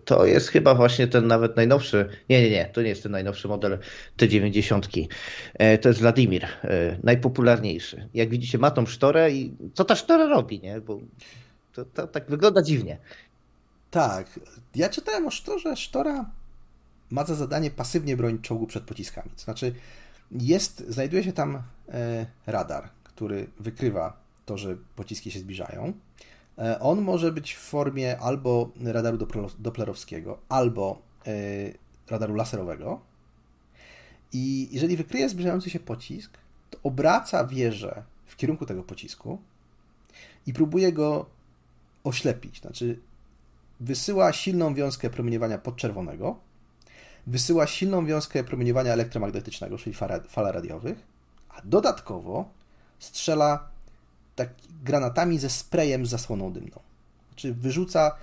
to 0.06 0.26
jest 0.26 0.48
chyba 0.48 0.76
właśnie 0.76 1.08
ten 1.08 1.28
nawet 1.28 1.56
najnowszy, 1.56 2.10
nie, 2.30 2.42
nie, 2.42 2.50
nie, 2.50 2.66
to 2.66 2.82
nie 2.82 2.90
jest 2.90 3.04
ten 3.04 3.12
najnowszy 3.12 3.48
model 3.48 3.80
T90. 4.18 5.08
E, 5.54 5.78
to 5.78 5.90
jest 5.90 6.02
Wladimir, 6.02 6.46
e, 6.46 6.98
najpopularniejszy. 7.04 8.10
Jak 8.14 8.30
widzicie, 8.30 8.58
ma 8.58 8.72
tą 8.72 8.86
sztorę 8.86 9.32
i 9.32 9.58
co 9.74 9.86
ta 9.86 9.96
sztora 9.96 10.28
robi, 10.28 10.60
nie? 10.62 10.82
Bo 10.82 11.00
to, 11.74 11.86
to 11.86 12.08
tak 12.08 12.30
wygląda 12.30 12.62
dziwnie. 12.62 12.98
Tak. 13.92 14.40
Ja 14.76 14.90
czytałem 14.90 15.28
o 15.28 15.32
sztorze. 15.32 15.76
Sztora 15.76 16.32
ma 17.12 17.26
za 17.26 17.36
zadanie 17.36 17.72
pasywnie 17.72 18.18
bronić 18.18 18.42
czołgu 18.42 18.68
przed 18.68 18.84
pociskami. 18.84 19.30
To 19.36 19.42
znaczy, 19.42 19.74
jest, 20.32 20.84
znajduje 20.88 21.24
się 21.24 21.34
tam 21.34 21.62
e, 21.90 22.26
radar, 22.48 22.90
który 23.04 23.48
wykrywa 23.60 24.24
to, 24.46 24.58
że 24.58 24.78
pociski 24.96 25.32
się 25.32 25.40
zbliżają. 25.40 25.94
E, 26.58 26.80
on 26.80 27.02
może 27.02 27.32
być 27.32 27.54
w 27.54 27.60
formie 27.60 28.20
albo 28.20 28.72
radaru 28.84 29.18
doplerowskiego, 29.60 30.40
albo 30.50 31.02
e, 31.28 31.32
radaru 32.10 32.36
laserowego. 32.36 33.02
I 34.34 34.70
jeżeli 34.72 34.98
wykryje 34.98 35.30
zbliżający 35.30 35.70
się 35.70 35.80
pocisk, 35.80 36.38
to 36.70 36.80
obraca 36.84 37.46
wieżę 37.46 38.04
w 38.26 38.36
kierunku 38.36 38.66
tego 38.66 38.84
pocisku 38.84 39.40
i 40.48 40.54
próbuje 40.54 40.94
go 40.94 41.26
oślepić. 42.04 42.62
Znaczy, 42.62 43.00
wysyła 43.80 44.34
silną 44.34 44.74
wiązkę 44.74 45.10
promieniowania 45.10 45.58
podczerwonego, 45.58 46.38
wysyła 47.28 47.68
silną 47.68 48.06
wiązkę 48.06 48.44
promieniowania 48.44 48.94
elektromagnetycznego, 48.94 49.78
czyli 49.78 49.96
fal 50.30 50.54
radiowych, 50.54 50.98
a 51.50 51.62
dodatkowo 51.64 52.50
strzela 53.00 53.73
tak, 54.36 54.50
granatami 54.84 55.40
ze 55.40 55.50
sprayem 55.50 56.06
z 56.06 56.10
zasłoną 56.10 56.54
dymną. 56.54 56.80
Znaczy 57.30 57.54
wyrzuca 57.54 58.16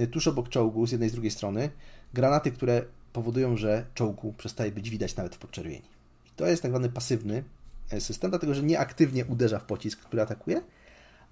y, 0.00 0.06
tuż 0.06 0.28
obok 0.28 0.48
czołgu 0.48 0.86
z 0.86 0.92
jednej 0.92 1.06
i 1.06 1.10
z 1.10 1.12
drugiej 1.12 1.30
strony 1.30 1.70
granaty, 2.14 2.52
które 2.52 2.82
powodują, 3.12 3.56
że 3.56 3.84
czołgu 3.94 4.32
przestaje 4.32 4.72
być 4.72 4.90
widać 4.90 5.16
nawet 5.16 5.34
w 5.34 5.38
podczerwieni. 5.38 5.88
I 6.26 6.30
to 6.36 6.46
jest 6.46 6.62
tak 6.62 6.70
zwany 6.70 6.88
pasywny 6.88 7.44
e, 7.90 8.00
system, 8.00 8.30
dlatego 8.30 8.54
że 8.54 8.62
nieaktywnie 8.62 9.24
uderza 9.24 9.58
w 9.58 9.64
pocisk, 9.64 10.00
który 10.00 10.22
atakuje, 10.22 10.62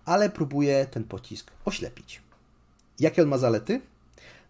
ale 0.05 0.31
próbuje 0.31 0.87
ten 0.87 1.05
pocisk 1.05 1.51
oślepić. 1.65 2.23
Jakie 3.01 3.23
on 3.23 3.29
ma 3.29 3.39
zalety? 3.39 3.81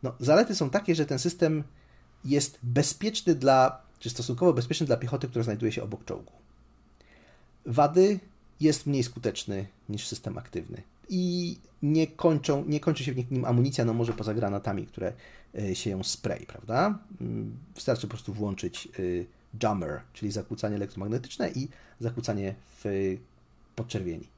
No, 0.03 0.15
zalety 0.21 0.55
są 0.55 0.71
takie, 0.71 0.95
że 0.95 1.07
ten 1.07 1.19
system 1.19 1.65
jest 2.25 2.59
bezpieczny 2.63 3.35
dla, 3.35 3.83
czy 3.99 4.11
stosunkowo 4.11 4.53
bezpieczny 4.53 4.87
dla 4.87 4.97
piechoty, 4.97 5.29
która 5.29 5.45
znajduje 5.45 5.73
się 5.73 5.83
obok 5.83 6.05
czołgu. 6.05 6.33
Wady 7.67 8.21
jest 8.61 8.87
mniej 8.87 9.03
skuteczny 9.03 9.67
niż 9.89 10.07
system 10.07 10.39
aktywny. 10.39 10.83
I 11.09 11.57
nie, 11.83 12.07
kończą, 12.07 12.65
nie 12.65 12.81
kończy 12.81 13.05
się 13.05 13.13
w 13.13 13.31
nim 13.31 13.45
amunicja, 13.45 13.85
no 13.85 13.95
może 13.95 14.13
poza 14.13 14.35
granatami, 14.35 14.87
które 14.87 15.13
e, 15.59 15.75
się 15.75 15.91
ją 15.91 16.03
spray, 16.03 16.47
prawda? 16.47 16.99
Mm, 17.21 17.57
wystarczy 17.75 18.07
po 18.07 18.11
prostu 18.11 18.33
włączyć 18.33 18.87
e, 18.87 18.91
jammer, 19.63 20.01
czyli 20.13 20.33
zakłócanie 20.33 20.77
elektromagnetyczne 20.77 21.51
i 21.51 21.69
zakłócanie 22.01 22.55
w 22.85 23.17
podczerwieni. 23.77 24.29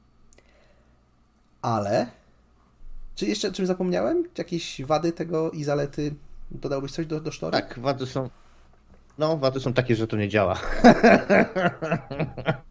Ale, 1.61 2.07
czy 3.15 3.25
jeszcze 3.25 3.51
czym 3.51 3.65
zapomniałem? 3.65 4.23
Jakieś 4.37 4.81
wady 4.81 5.11
tego 5.11 5.51
i 5.51 5.63
zalety? 5.63 6.15
Dodałbyś 6.51 6.91
coś 6.91 7.05
do, 7.05 7.21
do 7.21 7.31
sztora? 7.31 7.61
Tak, 7.61 7.79
wady 7.79 8.05
są. 8.05 8.29
No, 9.17 9.37
wady 9.37 9.59
są 9.59 9.73
takie, 9.73 9.95
że 9.95 10.07
to 10.07 10.17
nie 10.17 10.29
działa. 10.29 10.59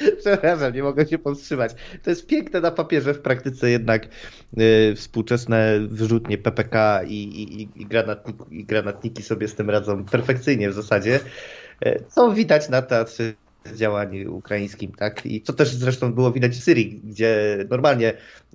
Przepraszam, 0.20 0.74
nie 0.74 0.82
mogę 0.82 1.06
się 1.06 1.18
powstrzymać. 1.18 1.74
To 2.02 2.10
jest 2.10 2.26
piękne 2.26 2.60
na 2.60 2.70
papierze, 2.70 3.14
w 3.14 3.20
praktyce 3.20 3.70
jednak 3.70 4.08
y, 4.58 4.94
współczesne 4.96 5.80
wyrzutnie 5.88 6.38
PPK 6.38 7.02
i, 7.06 7.14
i, 7.14 7.62
i, 7.82 7.86
granatniki, 7.86 8.38
i 8.50 8.64
granatniki 8.64 9.22
sobie 9.22 9.48
z 9.48 9.54
tym 9.54 9.70
radzą 9.70 10.04
perfekcyjnie 10.04 10.70
w 10.70 10.74
zasadzie. 10.74 11.20
Y, 11.86 12.04
co 12.08 12.32
widać 12.32 12.68
na 12.68 12.82
teatrze 12.82 13.32
działań 13.74 14.24
ukraińskim, 14.24 14.92
tak? 14.92 15.26
I 15.26 15.42
co 15.42 15.52
też 15.52 15.74
zresztą 15.74 16.12
było 16.12 16.32
widać 16.32 16.52
w 16.52 16.62
Syrii, 16.62 17.00
gdzie 17.04 17.58
normalnie 17.70 18.12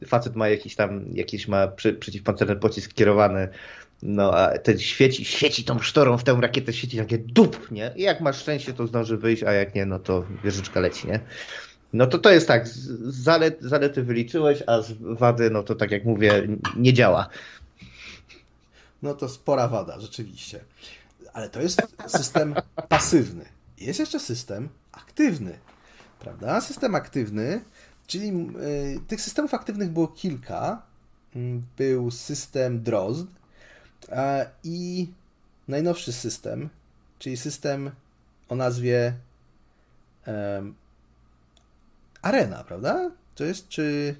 facet 0.07 0.35
ma 0.35 0.49
jakiś 0.49 0.75
tam, 0.75 1.05
jakiś 1.13 1.47
ma 1.47 1.67
przy, 1.67 1.93
przeciwpancerny 1.93 2.55
pocisk 2.55 2.93
kierowany 2.93 3.49
no, 4.03 4.31
a 4.37 4.57
ten 4.57 4.79
świeci, 4.79 5.25
świeci 5.25 5.63
tą 5.63 5.79
sztorą 5.79 6.17
w 6.17 6.23
tę 6.23 6.37
rakietę, 6.41 6.73
świeci 6.73 6.97
takie 6.97 7.17
dup, 7.17 7.71
nie? 7.71 7.93
I 7.95 8.01
jak 8.01 8.21
masz 8.21 8.37
szczęście, 8.37 8.73
to 8.73 8.87
zdąży 8.87 9.17
wyjść, 9.17 9.43
a 9.43 9.51
jak 9.51 9.75
nie, 9.75 9.85
no 9.85 9.99
to 9.99 10.25
wieżyczka 10.43 10.79
leci, 10.79 11.07
nie? 11.07 11.19
No 11.93 12.07
to 12.07 12.19
to 12.19 12.31
jest 12.31 12.47
tak, 12.47 12.67
zalet, 13.03 13.61
zalety 13.61 14.03
wyliczyłeś, 14.03 14.63
a 14.67 14.81
z 14.81 14.93
wady, 14.99 15.49
no 15.49 15.63
to 15.63 15.75
tak 15.75 15.91
jak 15.91 16.05
mówię, 16.05 16.47
nie 16.75 16.93
działa. 16.93 17.29
no 19.01 19.13
to 19.13 19.29
spora 19.29 19.67
wada, 19.67 19.99
rzeczywiście. 19.99 20.59
Ale 21.33 21.49
to 21.49 21.61
jest 21.61 21.81
system 22.07 22.55
pasywny. 22.89 23.45
Jest 23.77 23.99
jeszcze 23.99 24.19
system 24.19 24.69
aktywny, 24.91 25.59
prawda? 26.19 26.61
System 26.61 26.95
aktywny, 26.95 27.61
czyli 28.07 28.27
y, 28.27 28.99
tych 29.07 29.21
systemów 29.21 29.53
aktywnych 29.53 29.89
było 29.89 30.07
kilka. 30.07 30.81
Mm, 31.35 31.63
był 31.77 32.11
system 32.11 32.83
Drozd 32.83 33.42
i 34.63 35.07
najnowszy 35.67 36.13
system, 36.13 36.69
czyli 37.19 37.37
system 37.37 37.91
o 38.49 38.55
nazwie 38.55 39.13
um, 40.27 40.75
Arena, 42.21 42.63
prawda? 42.63 43.11
To 43.35 43.43
jest 43.43 43.67
czy. 43.67 44.15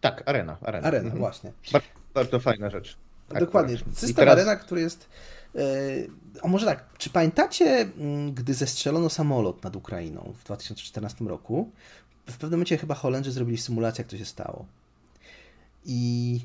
Tak, 0.00 0.28
Arena. 0.28 0.56
Arena, 0.62 0.88
arena 0.88 1.04
mhm. 1.04 1.18
właśnie. 1.18 1.52
Bardzo, 1.72 1.88
bardzo 2.14 2.40
fajna 2.40 2.70
rzecz. 2.70 2.96
Dokładnie. 3.40 3.76
System 3.76 4.14
teraz... 4.14 4.32
Arena, 4.32 4.56
który 4.56 4.80
jest. 4.80 5.08
Yy, 5.54 5.62
o 6.42 6.48
może 6.48 6.66
tak, 6.66 6.98
czy 6.98 7.10
pamiętacie, 7.10 7.64
mm, 7.64 8.34
gdy 8.34 8.54
zestrzelono 8.54 9.10
samolot 9.10 9.64
nad 9.64 9.76
Ukrainą 9.76 10.34
w 10.38 10.44
2014 10.44 11.24
roku? 11.24 11.70
W 12.26 12.32
pewnym 12.32 12.50
momencie 12.50 12.78
chyba 12.78 12.94
Holendrzy 12.94 13.32
zrobili 13.32 13.58
symulację, 13.58 14.02
jak 14.02 14.10
to 14.10 14.18
się 14.18 14.24
stało. 14.24 14.66
I 15.84 16.40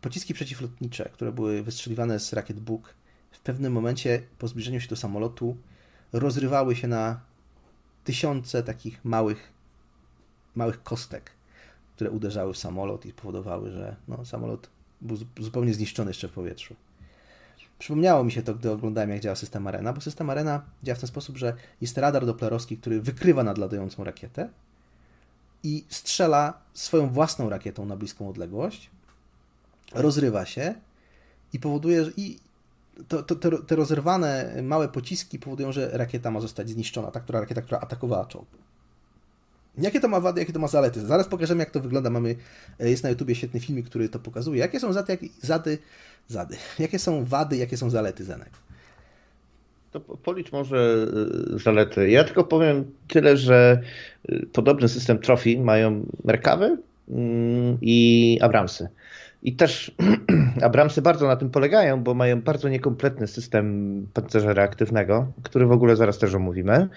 pociski 0.00 0.34
przeciwlotnicze, 0.34 1.10
które 1.12 1.32
były 1.32 1.62
wystrzeliwane 1.62 2.20
z 2.20 2.32
rakiet 2.32 2.60
Buk, 2.60 2.94
w 3.30 3.40
pewnym 3.40 3.72
momencie 3.72 4.22
po 4.38 4.48
zbliżeniu 4.48 4.80
się 4.80 4.88
do 4.88 4.96
samolotu 4.96 5.56
rozrywały 6.12 6.76
się 6.76 6.88
na 6.88 7.20
tysiące 8.04 8.62
takich 8.62 9.04
małych, 9.04 9.52
małych 10.54 10.82
kostek, 10.82 11.30
które 11.94 12.10
uderzały 12.10 12.54
w 12.54 12.58
samolot 12.58 13.06
i 13.06 13.12
powodowały, 13.12 13.70
że 13.70 13.96
no, 14.08 14.24
samolot 14.24 14.70
był 15.00 15.16
zupełnie 15.38 15.74
zniszczony 15.74 16.10
jeszcze 16.10 16.28
w 16.28 16.32
powietrzu. 16.32 16.76
Przypomniało 17.78 18.24
mi 18.24 18.32
się 18.32 18.42
to, 18.42 18.54
gdy 18.54 18.70
oglądałem, 18.70 19.10
jak 19.10 19.20
działa 19.20 19.36
system 19.36 19.66
Arena, 19.66 19.92
bo 19.92 20.00
system 20.00 20.30
Arena 20.30 20.62
działa 20.82 20.96
w 20.96 21.00
ten 21.00 21.08
sposób, 21.08 21.36
że 21.36 21.54
jest 21.80 21.98
radar 21.98 22.26
doplerowski, 22.26 22.76
który 22.76 23.00
wykrywa 23.00 23.44
nadlatającą 23.44 24.04
rakietę 24.04 24.48
i 25.62 25.84
strzela 25.88 26.60
swoją 26.74 27.10
własną 27.10 27.48
rakietą 27.48 27.86
na 27.86 27.96
bliską 27.96 28.28
odległość, 28.28 28.90
rozrywa 29.94 30.46
się 30.46 30.74
i 31.52 31.58
powoduje, 31.58 32.04
że 32.04 32.10
i 32.16 32.38
to, 33.08 33.22
to, 33.22 33.34
te, 33.34 33.50
te 33.50 33.76
rozerwane 33.76 34.54
małe 34.62 34.88
pociski 34.88 35.38
powodują, 35.38 35.72
że 35.72 35.90
rakieta 35.92 36.30
ma 36.30 36.40
zostać 36.40 36.70
zniszczona, 36.70 37.10
ta 37.10 37.20
która 37.20 37.40
rakieta, 37.40 37.62
która 37.62 37.80
atakowała 37.80 38.26
czołg. 38.26 38.48
Jakie 39.78 40.00
to 40.00 40.08
ma 40.08 40.20
wady, 40.20 40.40
jakie 40.40 40.52
to 40.52 40.58
ma 40.58 40.68
zalety? 40.68 41.06
Zaraz 41.06 41.28
pokażemy, 41.28 41.60
jak 41.60 41.70
to 41.70 41.80
wygląda. 41.80 42.10
Mamy, 42.10 42.36
e, 42.80 42.90
jest 42.90 43.02
na 43.04 43.10
YouTubie 43.10 43.34
świetny 43.34 43.60
filmik, 43.60 43.86
który 43.86 44.08
to 44.08 44.18
pokazuje. 44.18 44.60
Jakie 44.60 44.80
są 44.80 44.92
zady, 44.92 45.12
jak, 45.12 45.20
zady, 45.42 45.78
zady? 46.28 46.56
Jakie 46.78 46.98
są 46.98 47.24
wady, 47.24 47.56
jakie 47.56 47.76
są 47.76 47.90
zalety 47.90 48.24
Zenek? 48.24 48.50
To 49.92 50.00
policz 50.00 50.52
może 50.52 51.06
e, 51.54 51.58
zalety. 51.58 52.10
Ja 52.10 52.24
tylko 52.24 52.44
powiem 52.44 52.84
tyle, 53.08 53.36
że 53.36 53.80
e, 54.28 54.46
podobny 54.46 54.88
system 54.88 55.18
trofi 55.18 55.58
mają 55.58 56.06
Merkawy 56.24 56.78
mm, 57.08 57.78
i 57.80 58.38
Abramsy. 58.42 58.88
I 59.42 59.56
też 59.56 59.94
Abramsy 60.62 61.02
bardzo 61.02 61.26
na 61.26 61.36
tym 61.36 61.50
polegają, 61.50 62.02
bo 62.02 62.14
mają 62.14 62.42
bardzo 62.42 62.68
niekompletny 62.68 63.26
system 63.26 64.06
pancerza 64.12 64.52
reaktywnego, 64.52 65.32
który 65.42 65.66
w 65.66 65.72
ogóle 65.72 65.96
zaraz 65.96 66.18
też 66.18 66.34
omówimy. 66.34 66.88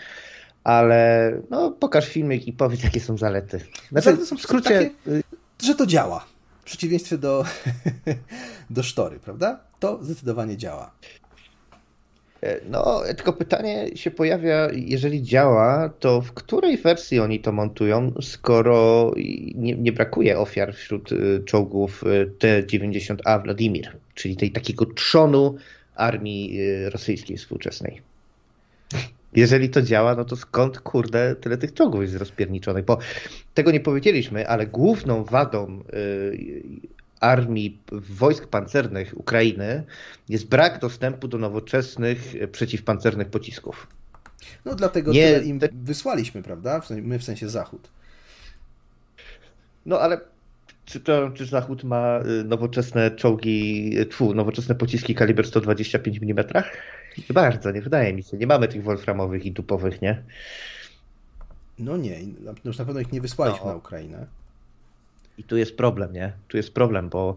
Ale 0.63 1.31
no, 1.49 1.71
pokaż 1.71 2.07
filmik 2.07 2.47
i 2.47 2.53
powiedz, 2.53 2.83
jakie 2.83 2.99
są 2.99 3.17
zalety. 3.17 3.59
Znaczy, 3.91 4.05
zalety 4.05 4.25
są 4.25 4.37
w 4.37 4.41
skrócie, 4.41 4.69
takie, 4.69 5.21
że 5.63 5.75
to 5.75 5.85
działa. 5.85 6.25
W 6.61 6.65
przeciwieństwie 6.65 7.17
do, 7.17 7.45
do 8.69 8.83
sztory, 8.83 9.19
prawda? 9.19 9.59
To 9.79 10.03
zdecydowanie 10.03 10.57
działa. 10.57 10.91
E, 12.43 12.59
no, 12.69 13.01
tylko 13.07 13.33
pytanie 13.33 13.87
się 13.95 14.11
pojawia, 14.11 14.67
jeżeli 14.73 15.23
działa, 15.23 15.89
to 15.99 16.21
w 16.21 16.31
której 16.31 16.77
wersji 16.77 17.19
oni 17.19 17.39
to 17.39 17.51
montują, 17.51 18.11
skoro 18.21 19.11
nie, 19.55 19.75
nie 19.75 19.91
brakuje 19.91 20.39
ofiar 20.39 20.73
wśród 20.73 21.11
y, 21.11 21.43
czołgów 21.45 22.03
y, 22.03 22.31
T-90A 22.39 23.43
Wladimir, 23.43 23.91
czyli 24.13 24.35
tej 24.35 24.51
takiego 24.51 24.85
trzonu 24.85 25.55
armii 25.95 26.59
rosyjskiej 26.89 27.37
współczesnej. 27.37 28.01
Jeżeli 29.35 29.69
to 29.69 29.81
działa, 29.81 30.15
no 30.15 30.25
to 30.25 30.35
skąd, 30.35 30.79
kurde, 30.79 31.35
tyle 31.35 31.57
tych 31.57 31.73
czołgów 31.73 32.01
jest 32.01 32.15
rozpierniczonych? 32.15 32.85
Bo 32.85 32.97
tego 33.53 33.71
nie 33.71 33.79
powiedzieliśmy, 33.79 34.47
ale 34.47 34.67
główną 34.67 35.23
wadą 35.23 35.83
armii 37.24 37.80
wojsk 37.91 38.47
pancernych 38.47 39.13
Ukrainy 39.17 39.84
jest 40.30 40.47
brak 40.47 40.80
dostępu 40.80 41.28
do 41.28 41.38
nowoczesnych 41.38 42.36
e, 42.41 42.47
przeciwpancernych 42.47 43.30
pocisków. 43.30 43.88
No 44.65 44.76
dlatego 44.76 45.11
Nie, 45.11 45.34
tyle 45.34 45.45
im 45.45 45.59
wysłaliśmy, 45.71 46.43
prawda? 46.43 46.82
My 46.89 47.19
w 47.19 47.24
sensie 47.24 47.49
Zachód. 47.49 47.89
No 49.86 49.99
ale 49.99 50.21
czy, 50.86 50.99
to, 50.99 51.30
czy 51.30 51.45
Zachód 51.45 51.84
ma 51.84 52.19
e, 52.19 52.43
nowoczesne 52.43 53.11
czołgi, 53.11 53.91
e, 53.99 54.05
tfu, 54.05 54.34
nowoczesne 54.34 54.76
pociski 54.76 55.15
kaliber 55.15 55.47
125 55.47 56.19
mm? 56.21 56.45
Nie 57.17 57.34
bardzo, 57.34 57.71
nie 57.71 57.82
wydaje 57.82 58.13
mi 58.13 58.24
się. 58.24 58.38
Nie 58.38 58.47
mamy 58.47 58.67
tych 58.67 58.84
wolframowych 58.84 59.45
i 59.45 59.51
dupowych, 59.51 60.01
nie? 60.01 60.24
No 61.80 61.97
nie, 61.97 62.19
już 62.65 62.78
na 62.78 62.86
pewno 62.86 63.01
ich 63.01 63.11
nie 63.11 63.21
wysłaliśmy 63.21 63.65
no. 63.65 63.71
na 63.71 63.78
Ukrainę. 63.78 64.26
I 65.38 65.43
tu 65.43 65.57
jest 65.57 65.77
problem, 65.77 66.13
nie? 66.13 66.34
Tu 66.47 66.57
jest 66.57 66.73
problem, 66.73 67.09
bo 67.09 67.36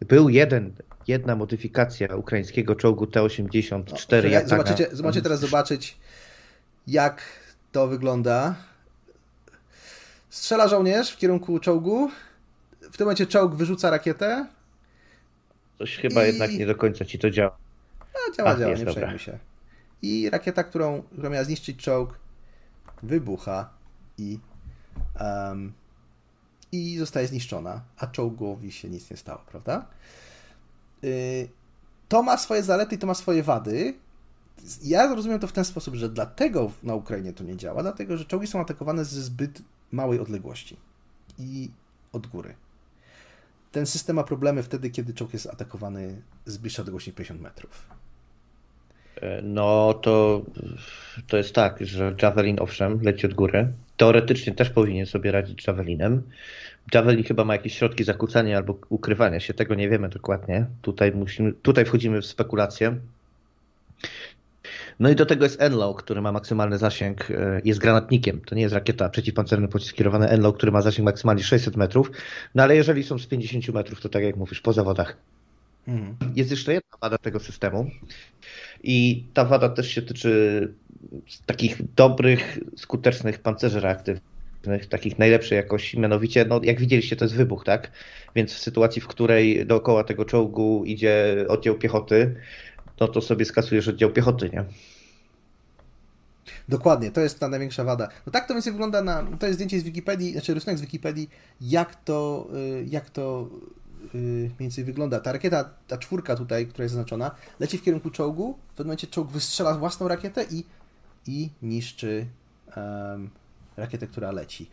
był 0.00 0.28
jeden, 0.28 0.72
jedna 1.08 1.36
modyfikacja 1.36 2.16
ukraińskiego 2.16 2.74
czołgu 2.74 3.06
T-84. 3.06 4.42
No, 4.42 4.48
zobaczycie, 4.48 4.88
zobaczycie 4.92 5.22
teraz 5.22 5.40
zobaczyć, 5.40 5.98
jak 6.86 7.22
to 7.72 7.88
wygląda. 7.88 8.54
Strzela 10.28 10.68
żołnierz 10.68 11.10
w 11.10 11.16
kierunku 11.16 11.58
czołgu. 11.58 12.10
W 12.80 12.96
tym 12.96 13.04
momencie 13.04 13.26
czołg 13.26 13.54
wyrzuca 13.54 13.90
rakietę. 13.90 14.46
Coś 15.78 15.96
chyba 15.96 16.24
i... 16.24 16.26
jednak 16.26 16.50
nie 16.50 16.66
do 16.66 16.74
końca 16.74 17.04
ci 17.04 17.18
to 17.18 17.30
działa. 17.30 17.56
A, 18.00 18.36
działa, 18.36 18.50
Ach, 18.50 18.58
działa, 18.58 18.74
nie 18.74 18.86
przejmuj 18.86 19.18
się. 19.18 19.38
I 20.02 20.30
rakieta, 20.30 20.64
którą, 20.64 21.02
która 21.02 21.30
miała 21.30 21.44
zniszczyć 21.44 21.82
czołg, 21.82 22.18
wybucha 23.02 23.70
i 24.18 24.38
um, 25.20 25.72
i 26.72 26.98
zostaje 26.98 27.26
zniszczona, 27.26 27.80
a 27.98 28.06
czołgowi 28.06 28.72
się 28.72 28.88
nic 28.88 29.10
nie 29.10 29.16
stało, 29.16 29.42
prawda? 29.50 29.86
Y, 31.04 31.48
to 32.08 32.22
ma 32.22 32.38
swoje 32.38 32.62
zalety 32.62 32.94
i 32.94 32.98
to 32.98 33.06
ma 33.06 33.14
swoje 33.14 33.42
wady. 33.42 33.94
Ja 34.84 35.14
rozumiem 35.14 35.38
to 35.38 35.46
w 35.46 35.52
ten 35.52 35.64
sposób, 35.64 35.94
że 35.94 36.08
dlatego 36.08 36.70
na 36.82 36.94
Ukrainie 36.94 37.32
to 37.32 37.44
nie 37.44 37.56
działa, 37.56 37.82
dlatego 37.82 38.16
że 38.16 38.24
czołgi 38.24 38.46
są 38.46 38.60
atakowane 38.60 39.04
ze 39.04 39.22
zbyt 39.22 39.62
małej 39.92 40.20
odległości 40.20 40.76
i 41.38 41.70
od 42.12 42.26
góry. 42.26 42.54
Ten 43.72 43.86
system 43.86 44.16
ma 44.16 44.24
problemy 44.24 44.62
wtedy, 44.62 44.90
kiedy 44.90 45.14
czołg 45.14 45.32
jest 45.32 45.46
atakowany 45.46 46.22
z 46.46 46.56
bliższej 46.56 46.82
odległości 46.82 47.12
50 47.12 47.40
metrów. 47.40 47.88
E, 49.16 49.42
no 49.42 49.94
to, 49.94 50.42
to 51.26 51.36
jest 51.36 51.54
tak, 51.54 51.86
że 51.86 52.16
Javelin 52.22 52.60
owszem 52.60 53.02
leci 53.02 53.26
od 53.26 53.34
góry. 53.34 53.72
Teoretycznie 53.96 54.54
też 54.54 54.70
powinien 54.70 55.06
sobie 55.06 55.32
radzić 55.32 55.66
Javelinem. 55.66 56.22
Javelin 56.94 57.24
chyba 57.24 57.44
ma 57.44 57.52
jakieś 57.52 57.78
środki 57.78 58.04
zakłócania 58.04 58.56
albo 58.56 58.78
ukrywania 58.88 59.40
się, 59.40 59.54
tego 59.54 59.74
nie 59.74 59.88
wiemy 59.88 60.08
dokładnie. 60.08 60.66
Tutaj, 60.82 61.12
musimy, 61.12 61.52
tutaj 61.52 61.84
wchodzimy 61.84 62.20
w 62.22 62.26
spekulację. 62.26 62.96
No 65.00 65.10
i 65.10 65.14
do 65.14 65.26
tego 65.26 65.44
jest 65.44 65.62
Enlow, 65.62 65.96
który 65.96 66.22
ma 66.22 66.32
maksymalny 66.32 66.78
zasięg, 66.78 67.30
e, 67.30 67.60
jest 67.64 67.80
granatnikiem. 67.80 68.40
To 68.40 68.54
nie 68.54 68.62
jest 68.62 68.74
rakieta 68.74 69.08
przeciwpancerny 69.08 69.68
pocisk 69.68 69.96
kierowany 69.96 70.28
Enlow, 70.28 70.54
który 70.54 70.72
ma 70.72 70.82
zasięg 70.82 71.04
maksymalnie 71.04 71.42
600 71.42 71.76
metrów. 71.76 72.10
No 72.54 72.62
ale 72.62 72.76
jeżeli 72.76 73.02
są 73.02 73.18
z 73.18 73.26
50 73.26 73.68
metrów, 73.74 74.00
to 74.00 74.08
tak 74.08 74.22
jak 74.22 74.36
mówisz, 74.36 74.60
po 74.60 74.72
zawodach. 74.72 75.16
Mhm. 75.88 76.16
Jest 76.36 76.50
jeszcze 76.50 76.72
jedna 76.72 76.98
wada 77.00 77.18
tego 77.18 77.40
systemu. 77.40 77.90
I 78.82 79.24
ta 79.34 79.44
wada 79.44 79.68
też 79.68 79.88
się 79.88 80.02
tyczy 80.02 80.72
takich 81.46 81.94
dobrych, 81.94 82.58
skutecznych 82.76 83.38
pancerzy 83.38 83.80
reaktywnych, 83.80 84.86
takich 84.88 85.18
najlepszej 85.18 85.56
jakości, 85.56 86.00
mianowicie, 86.00 86.44
no 86.44 86.60
jak 86.62 86.80
widzieliście, 86.80 87.16
to 87.16 87.24
jest 87.24 87.34
wybuch, 87.34 87.64
tak? 87.64 87.90
Więc 88.34 88.52
w 88.52 88.58
sytuacji, 88.58 89.02
w 89.02 89.06
której 89.06 89.66
dookoła 89.66 90.04
tego 90.04 90.24
czołgu 90.24 90.84
idzie 90.84 91.44
oddział 91.48 91.74
piechoty, 91.74 92.36
no 93.00 93.08
to 93.08 93.20
sobie 93.20 93.44
skasujesz 93.44 93.88
oddział 93.88 94.10
piechoty, 94.10 94.50
nie? 94.52 94.64
Dokładnie, 96.68 97.10
to 97.10 97.20
jest 97.20 97.40
ta 97.40 97.48
największa 97.48 97.84
wada. 97.84 98.08
No 98.26 98.32
tak 98.32 98.48
to 98.48 98.54
więc 98.54 98.66
wygląda 98.66 99.02
na. 99.02 99.26
To 99.38 99.46
jest 99.46 99.56
zdjęcie 99.56 99.80
z 99.80 99.82
Wikipedii, 99.82 100.32
znaczy 100.32 100.54
rysunek 100.54 100.78
z 100.78 100.80
Wikipedii, 100.80 101.30
jak 101.60 102.04
to, 102.04 102.48
y, 102.80 102.86
jak 102.88 103.10
to 103.10 103.48
mniej 104.14 104.50
więcej 104.58 104.84
wygląda. 104.84 105.20
Ta 105.20 105.32
rakieta, 105.32 105.70
ta 105.86 105.98
czwórka 105.98 106.36
tutaj, 106.36 106.66
która 106.66 106.82
jest 106.82 106.94
zaznaczona, 106.94 107.30
leci 107.60 107.78
w 107.78 107.82
kierunku 107.82 108.10
czołgu. 108.10 108.52
W 108.52 108.70
pewnym 108.70 108.86
momencie 108.86 109.06
czołg 109.06 109.30
wystrzela 109.30 109.78
własną 109.78 110.08
rakietę 110.08 110.44
i, 110.50 110.64
i 111.26 111.50
niszczy 111.62 112.26
um, 112.76 113.30
rakietę, 113.76 114.06
która 114.06 114.32
leci. 114.32 114.70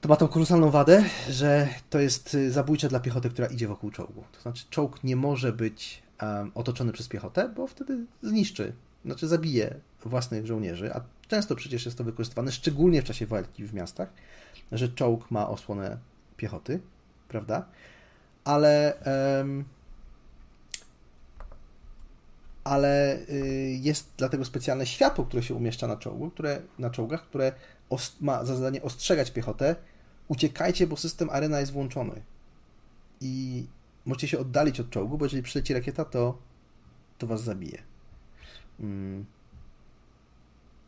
to 0.00 0.08
ma 0.08 0.16
tą 0.16 0.28
kolosalną 0.28 0.70
wadę, 0.70 1.04
że 1.30 1.68
to 1.90 1.98
jest 2.00 2.34
y, 2.34 2.50
zabójcze 2.52 2.88
dla 2.88 3.00
piechoty, 3.00 3.30
która 3.30 3.46
idzie 3.46 3.68
wokół 3.68 3.90
czołgu. 3.90 4.24
To 4.32 4.40
znaczy, 4.40 4.64
czołg 4.70 5.04
nie 5.04 5.16
może 5.16 5.52
być 5.52 6.02
um, 6.22 6.52
otoczony 6.54 6.92
przez 6.92 7.08
piechotę, 7.08 7.48
bo 7.48 7.66
wtedy 7.66 7.98
zniszczy, 8.22 8.72
znaczy 9.04 9.28
zabije 9.28 9.74
własnych 10.04 10.46
żołnierzy, 10.46 10.94
a 10.94 11.00
często 11.28 11.56
przecież 11.56 11.84
jest 11.84 11.98
to 11.98 12.04
wykorzystywane, 12.04 12.52
szczególnie 12.52 13.02
w 13.02 13.04
czasie 13.04 13.26
walki 13.26 13.64
w 13.64 13.74
miastach, 13.74 14.08
że 14.72 14.88
czołg 14.88 15.30
ma 15.30 15.48
osłonę 15.48 15.98
piechoty, 16.36 16.80
prawda? 17.28 17.64
Ale 18.46 18.98
ale 22.64 23.18
y, 23.28 23.78
jest 23.80 24.12
dlatego 24.16 24.44
specjalne 24.44 24.86
światło, 24.86 25.24
które 25.24 25.42
się 25.42 25.54
umieszcza 25.54 25.86
na 25.86 25.96
czołgu, 25.96 26.30
które, 26.30 26.62
na 26.78 26.90
czołgach, 26.90 27.22
które 27.22 27.52
ma 28.20 28.44
za 28.44 28.56
zadanie 28.56 28.82
ostrzegać 28.82 29.30
piechotę, 29.30 29.76
uciekajcie, 30.28 30.86
bo 30.86 30.96
system 30.96 31.30
arena 31.30 31.60
jest 31.60 31.72
włączony. 31.72 32.22
I 33.20 33.66
możecie 34.06 34.28
się 34.28 34.38
oddalić 34.38 34.80
od 34.80 34.90
czołgu, 34.90 35.18
bo 35.18 35.24
jeżeli 35.24 35.42
przyleci 35.42 35.74
rakieta, 35.74 36.04
to, 36.04 36.38
to 37.18 37.26
was 37.26 37.42
zabije. 37.42 37.82
Mm. 38.80 39.24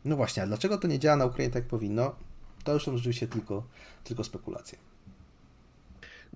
No 0.05 0.15
właśnie, 0.15 0.43
a 0.43 0.47
dlaczego 0.47 0.77
to 0.77 0.87
nie 0.87 0.99
działa 0.99 1.17
na 1.17 1.25
Ukrainie 1.25 1.53
tak 1.53 1.63
powinno? 1.63 2.15
To 2.63 2.73
już 2.73 2.85
są 2.85 2.97
rzeczywiście 2.97 3.27
tylko, 3.27 3.63
tylko 4.03 4.23
spekulacje. 4.23 4.77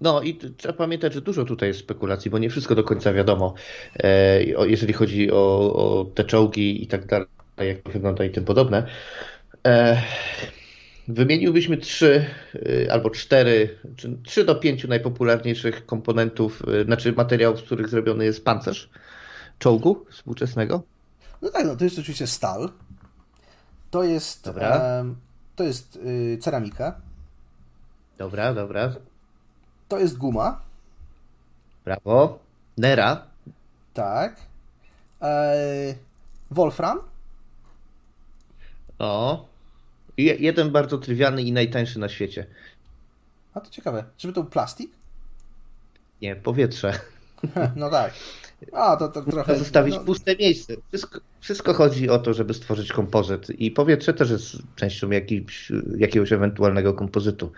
No 0.02 0.22
i 0.22 0.38
trzeba 0.58 0.74
pamiętać, 0.74 1.14
że 1.14 1.22
dużo 1.22 1.46
tutaj 1.46 1.70
jest 1.70 1.80
spekulacji, 1.80 2.32
bo 2.32 2.38
nie 2.38 2.50
wszystko 2.50 2.76
do 2.76 2.84
końca 2.84 3.14
wiadomo, 3.14 3.54
e, 3.96 4.44
jeżeli 4.44 4.94
chodzi 4.94 5.32
o, 5.32 5.74
o 5.74 6.06
te 6.06 6.24
czołgi 6.24 6.84
i 6.84 6.88
tak 6.88 7.06
dalej, 7.06 7.28
jak 7.58 7.82
to 7.82 7.92
wygląda 7.92 8.24
i 8.24 8.30
tym 8.30 8.46
podobne. 8.46 8.88
E, 9.68 10.02
wymieniłbyśmy 11.08 11.78
trzy 11.78 12.26
e, 12.56 12.94
albo 12.94 13.10
cztery, 13.10 13.80
czy 13.96 14.18
trzy 14.24 14.44
do 14.44 14.56
pięciu 14.56 14.88
najpopularniejszych 14.88 15.86
komponentów, 15.86 16.64
znaczy 16.86 17.14
materiałów, 17.14 17.60
z 17.60 17.64
których 17.64 17.90
zrobiony 17.90 18.26
jest 18.26 18.46
pancerz 18.46 18.90
czołgu 19.60 20.06
współczesnego. 20.10 20.84
No 21.42 21.50
tak, 21.50 21.66
no 21.66 21.76
to 21.76 21.84
jest 21.84 22.00
oczywiście 22.00 22.28
stal. 22.28 22.70
To 23.92 24.04
jest, 24.04 24.46
dobra. 24.46 25.04
to 25.56 25.64
jest 25.64 25.96
y, 25.96 26.38
ceramika. 26.42 27.02
Dobra, 28.18 28.54
dobra. 28.54 28.94
To 29.94 30.00
jest 30.00 30.18
guma. 30.18 30.62
Brawo. 31.86 32.40
Nera. 32.78 33.28
Tak. 33.94 34.42
Eee, 35.22 35.96
Wolfram. 36.52 37.00
O. 39.00 39.46
jeden 40.18 40.72
bardzo 40.72 40.98
trywialny 40.98 41.44
i 41.44 41.52
najtańszy 41.52 42.00
na 42.00 42.10
świecie. 42.10 42.46
A 43.54 43.62
to 43.62 43.70
ciekawe. 43.70 44.04
Żeby 44.18 44.34
to 44.34 44.42
był 44.42 44.52
plastik? 44.52 44.92
Nie, 46.22 46.36
powietrze. 46.36 47.00
No 47.76 47.90
tak. 47.90 48.14
A, 48.72 48.98
to, 48.98 49.10
to 49.10 49.22
trochę... 49.22 49.56
Zostawić 49.60 49.96
no... 49.96 50.02
puste 50.02 50.36
miejsce. 50.36 50.74
Wszystko, 50.88 51.20
wszystko 51.44 51.74
chodzi 51.74 52.10
o 52.10 52.20
to, 52.20 52.34
żeby 52.34 52.54
stworzyć 52.54 52.92
kompozyt. 52.92 53.50
I 53.50 53.72
powietrze 53.72 54.14
też 54.14 54.30
jest 54.30 54.58
częścią 54.76 55.10
jakiegoś, 55.98 56.32
ewentualnego 56.32 56.94
kompozytu. 56.94 57.52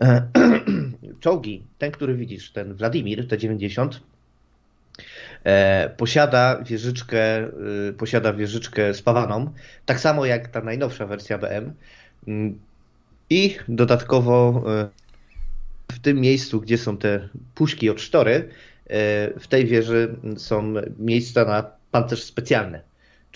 Czołgi, 1.20 1.62
ten, 1.78 1.90
który 1.90 2.14
widzisz, 2.14 2.50
ten 2.50 2.74
Wladimir 2.74 3.28
T-90, 3.28 3.88
e, 5.44 5.90
posiada 5.96 6.62
wieżyczkę, 6.62 7.18
e, 7.18 7.50
posiada 7.98 8.32
wieżyczkę 8.32 8.94
spawaną, 8.94 9.52
tak 9.86 10.00
samo 10.00 10.26
jak 10.26 10.48
ta 10.48 10.60
najnowsza 10.60 11.06
wersja 11.06 11.38
BM. 11.38 11.72
Mm, 12.28 12.58
I 13.30 13.56
dodatkowo 13.68 14.64
e, 14.66 14.88
w 15.92 15.98
tym 15.98 16.20
miejscu, 16.20 16.60
gdzie 16.60 16.78
są 16.78 16.96
te 16.96 17.28
puszki 17.54 17.90
od 17.90 18.00
sztory, 18.00 18.48
w 19.40 19.46
tej 19.48 19.66
wieży 19.66 20.16
są 20.36 20.74
miejsca 20.98 21.44
na 21.44 21.70
pancerz 21.90 22.22
specjalny, 22.22 22.80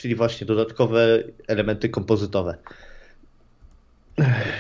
czyli 0.01 0.15
właśnie 0.15 0.47
dodatkowe 0.47 1.23
elementy 1.47 1.89
kompozytowe. 1.89 2.57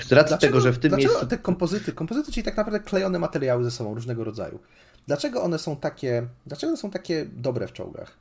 Z 0.06 0.12
racji 0.12 0.28
dlaczego, 0.28 0.38
tego, 0.38 0.60
że 0.60 0.72
w 0.72 0.78
tym 0.78 0.88
dlaczego 0.88 1.12
miejscu... 1.12 1.26
te 1.26 1.38
kompozyty, 1.38 1.92
kompozyty, 1.92 2.32
czyli 2.32 2.44
tak 2.44 2.56
naprawdę 2.56 2.80
klejone 2.80 3.18
materiały 3.18 3.64
ze 3.64 3.70
sobą 3.70 3.94
różnego 3.94 4.24
rodzaju. 4.24 4.58
Dlaczego 5.06 5.42
one 5.42 5.58
są 5.58 5.76
takie, 5.76 6.26
dlaczego 6.46 6.70
one 6.70 6.76
są 6.76 6.90
takie 6.90 7.26
dobre 7.32 7.66
w 7.66 7.72
czołgach? 7.72 8.16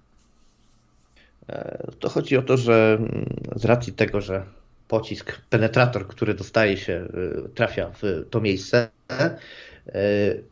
E, 1.50 1.88
to 2.00 2.10
chodzi 2.10 2.38
o 2.38 2.42
to, 2.42 2.58
że 2.58 2.98
mm, 3.00 3.26
z 3.56 3.66
racji 3.66 3.94
tego, 3.94 4.22
że 4.22 4.44
pocisk, 4.88 5.42
penetrator, 5.50 6.08
który 6.08 6.34
dostaje 6.34 6.78
się, 6.78 7.08
y, 7.46 7.50
trafia 7.50 7.92
w 8.02 8.30
to 8.30 8.42
miejsce, 8.42 8.90
e, 9.10 9.38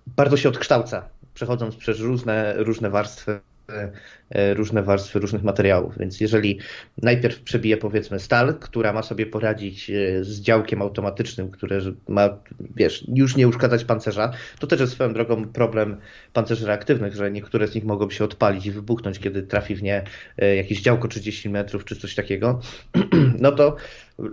bardzo 0.07 0.37
się 0.37 0.49
odkształca, 0.49 1.09
przechodząc 1.33 1.75
przez 1.75 1.99
różne, 1.99 2.53
różne 2.57 2.89
warstwy 2.89 3.39
różne 4.53 4.83
warstwy 4.83 5.19
różnych 5.19 5.43
materiałów. 5.43 5.97
Więc 5.99 6.21
jeżeli 6.21 6.59
najpierw 7.01 7.41
przebije 7.41 7.77
powiedzmy 7.77 8.19
stal, 8.19 8.55
która 8.59 8.93
ma 8.93 9.03
sobie 9.03 9.25
poradzić 9.25 9.89
e, 9.89 10.23
z 10.23 10.41
działkiem 10.41 10.81
automatycznym, 10.81 11.51
które 11.51 11.79
ma, 12.07 12.29
wiesz, 12.75 13.05
już 13.15 13.35
nie 13.35 13.47
uszkadzać 13.47 13.83
pancerza, 13.83 14.31
to 14.59 14.67
też 14.67 14.79
jest 14.79 14.93
swoją 14.93 15.13
drogą 15.13 15.45
problem 15.45 15.97
pancerzy 16.33 16.67
reaktywnych, 16.67 17.15
że 17.15 17.31
niektóre 17.31 17.67
z 17.67 17.75
nich 17.75 17.83
mogą 17.83 18.09
się 18.09 18.23
odpalić 18.23 18.65
i 18.65 18.71
wybuchnąć, 18.71 19.19
kiedy 19.19 19.43
trafi 19.43 19.75
w 19.75 19.83
nie 19.83 20.03
e, 20.37 20.55
jakieś 20.55 20.81
działko 20.81 21.07
30 21.07 21.49
metrów 21.49 21.85
czy 21.85 21.95
coś 21.95 22.15
takiego, 22.15 22.59
no 23.39 23.51
to 23.51 23.75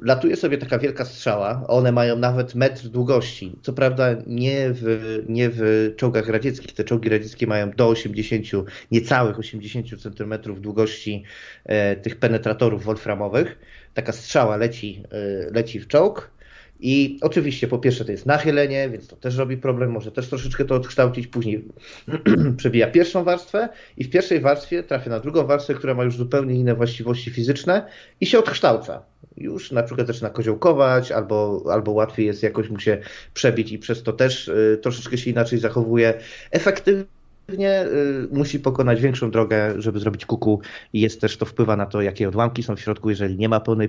latuje 0.03 0.37
sobie 0.37 0.59
taka 0.59 0.79
wielka 0.79 1.05
strzała, 1.05 1.65
one 1.69 1.93
mają 1.93 2.19
nawet 2.19 2.55
metr 2.55 2.89
długości. 2.89 3.53
Co 3.63 3.73
prawda 3.73 4.17
nie 4.27 4.71
w, 4.71 4.85
nie 5.29 5.51
w 5.53 5.93
czołgach 5.97 6.29
radzieckich, 6.29 6.73
te 6.73 6.85
czołgi 6.85 7.09
radzieckie 7.09 7.47
mają 7.47 7.71
do 7.71 7.89
80, 7.89 8.67
niecałych 8.91 9.39
80 9.39 9.84
cm 9.85 10.35
długości 10.61 11.25
e, 11.65 11.97
tych 11.97 12.17
penetratorów 12.17 12.85
wolframowych. 12.85 13.59
Taka 13.95 14.13
strzała 14.13 14.57
leci, 14.57 15.03
e, 15.11 15.51
leci 15.51 15.81
w 15.81 15.89
czołg. 15.89 16.35
I 16.81 17.19
oczywiście 17.23 17.69
po 17.69 17.79
pierwsze 17.79 18.05
to 18.05 18.13
jest 18.13 18.27
nachylenie, 18.27 18.89
więc 18.91 19.09
to 19.09 19.17
też 19.17 19.37
robi 19.37 19.57
problem, 19.57 19.91
może 19.91 20.13
też 20.13 20.29
troszeczkę 20.29 20.65
to 20.65 20.75
odkształcić, 20.75 21.27
później 21.27 21.65
przebija 22.57 22.87
pierwszą 22.87 23.25
warstwę 23.25 23.69
i 23.97 24.05
w 24.05 24.11
pierwszej 24.11 24.41
warstwie 24.41 24.83
trafia 24.83 25.11
na 25.11 25.21
drugą 25.21 25.47
warstwę, 25.47 25.75
która 25.75 25.95
ma 25.95 26.05
już 26.05 26.17
zupełnie 26.17 26.55
inne 26.55 26.75
właściwości 26.75 27.31
fizyczne 27.31 27.87
i 28.21 28.27
się 28.27 28.39
odkształca. 28.39 29.03
Już 29.37 29.73
na 29.73 29.83
przykład 29.83 30.07
zaczyna 30.07 30.31
koziołkować, 30.31 31.13
albo, 31.13 31.65
albo 31.73 31.93
łatwiej 31.93 32.27
jest 32.27 32.43
jakoś 32.43 32.71
mu 32.71 32.81
się 32.81 32.99
przebić 33.35 33.73
i 33.73 33.79
przez 33.79 34.03
to 34.03 34.13
też 34.13 34.49
y, 34.49 34.79
troszeczkę 34.83 35.19
się 35.19 35.31
inaczej 35.31 35.59
zachowuje. 35.59 36.15
Efektywnie 36.51 37.05
pewnie 37.47 37.85
y, 37.85 38.29
musi 38.33 38.61
pokonać 38.61 39.01
większą 39.01 39.31
drogę, 39.31 39.83
żeby 39.83 40.01
zrobić 40.01 40.27
kuku 40.27 40.61
i 40.93 41.01
jest 41.01 41.21
też 41.21 41.37
to 41.37 41.47
wpływa 41.47 41.77
na 41.77 41.87
to, 41.87 42.03
jakie 42.03 42.29
odłamki 42.29 42.63
są 42.63 42.77
w 42.77 42.81
środku, 42.81 43.11
jeżeli 43.11 43.37
nie 43.37 43.49
ma 43.49 43.61
pełnej 43.61 43.89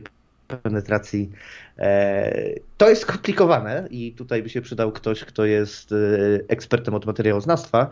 penetracji. 0.64 1.32
E, 1.78 2.60
to 2.78 2.90
jest 2.90 3.02
skomplikowane 3.02 3.88
i 3.92 4.14
tutaj 4.14 4.44
by 4.44 4.50
się 4.50 4.62
przydał 4.62 4.92
ktoś, 4.92 5.24
kto 5.24 5.46
jest 5.46 5.92
y, 5.92 6.46
ekspertem 6.48 6.94
od 6.94 7.06
materiałoznawstwa, 7.06 7.90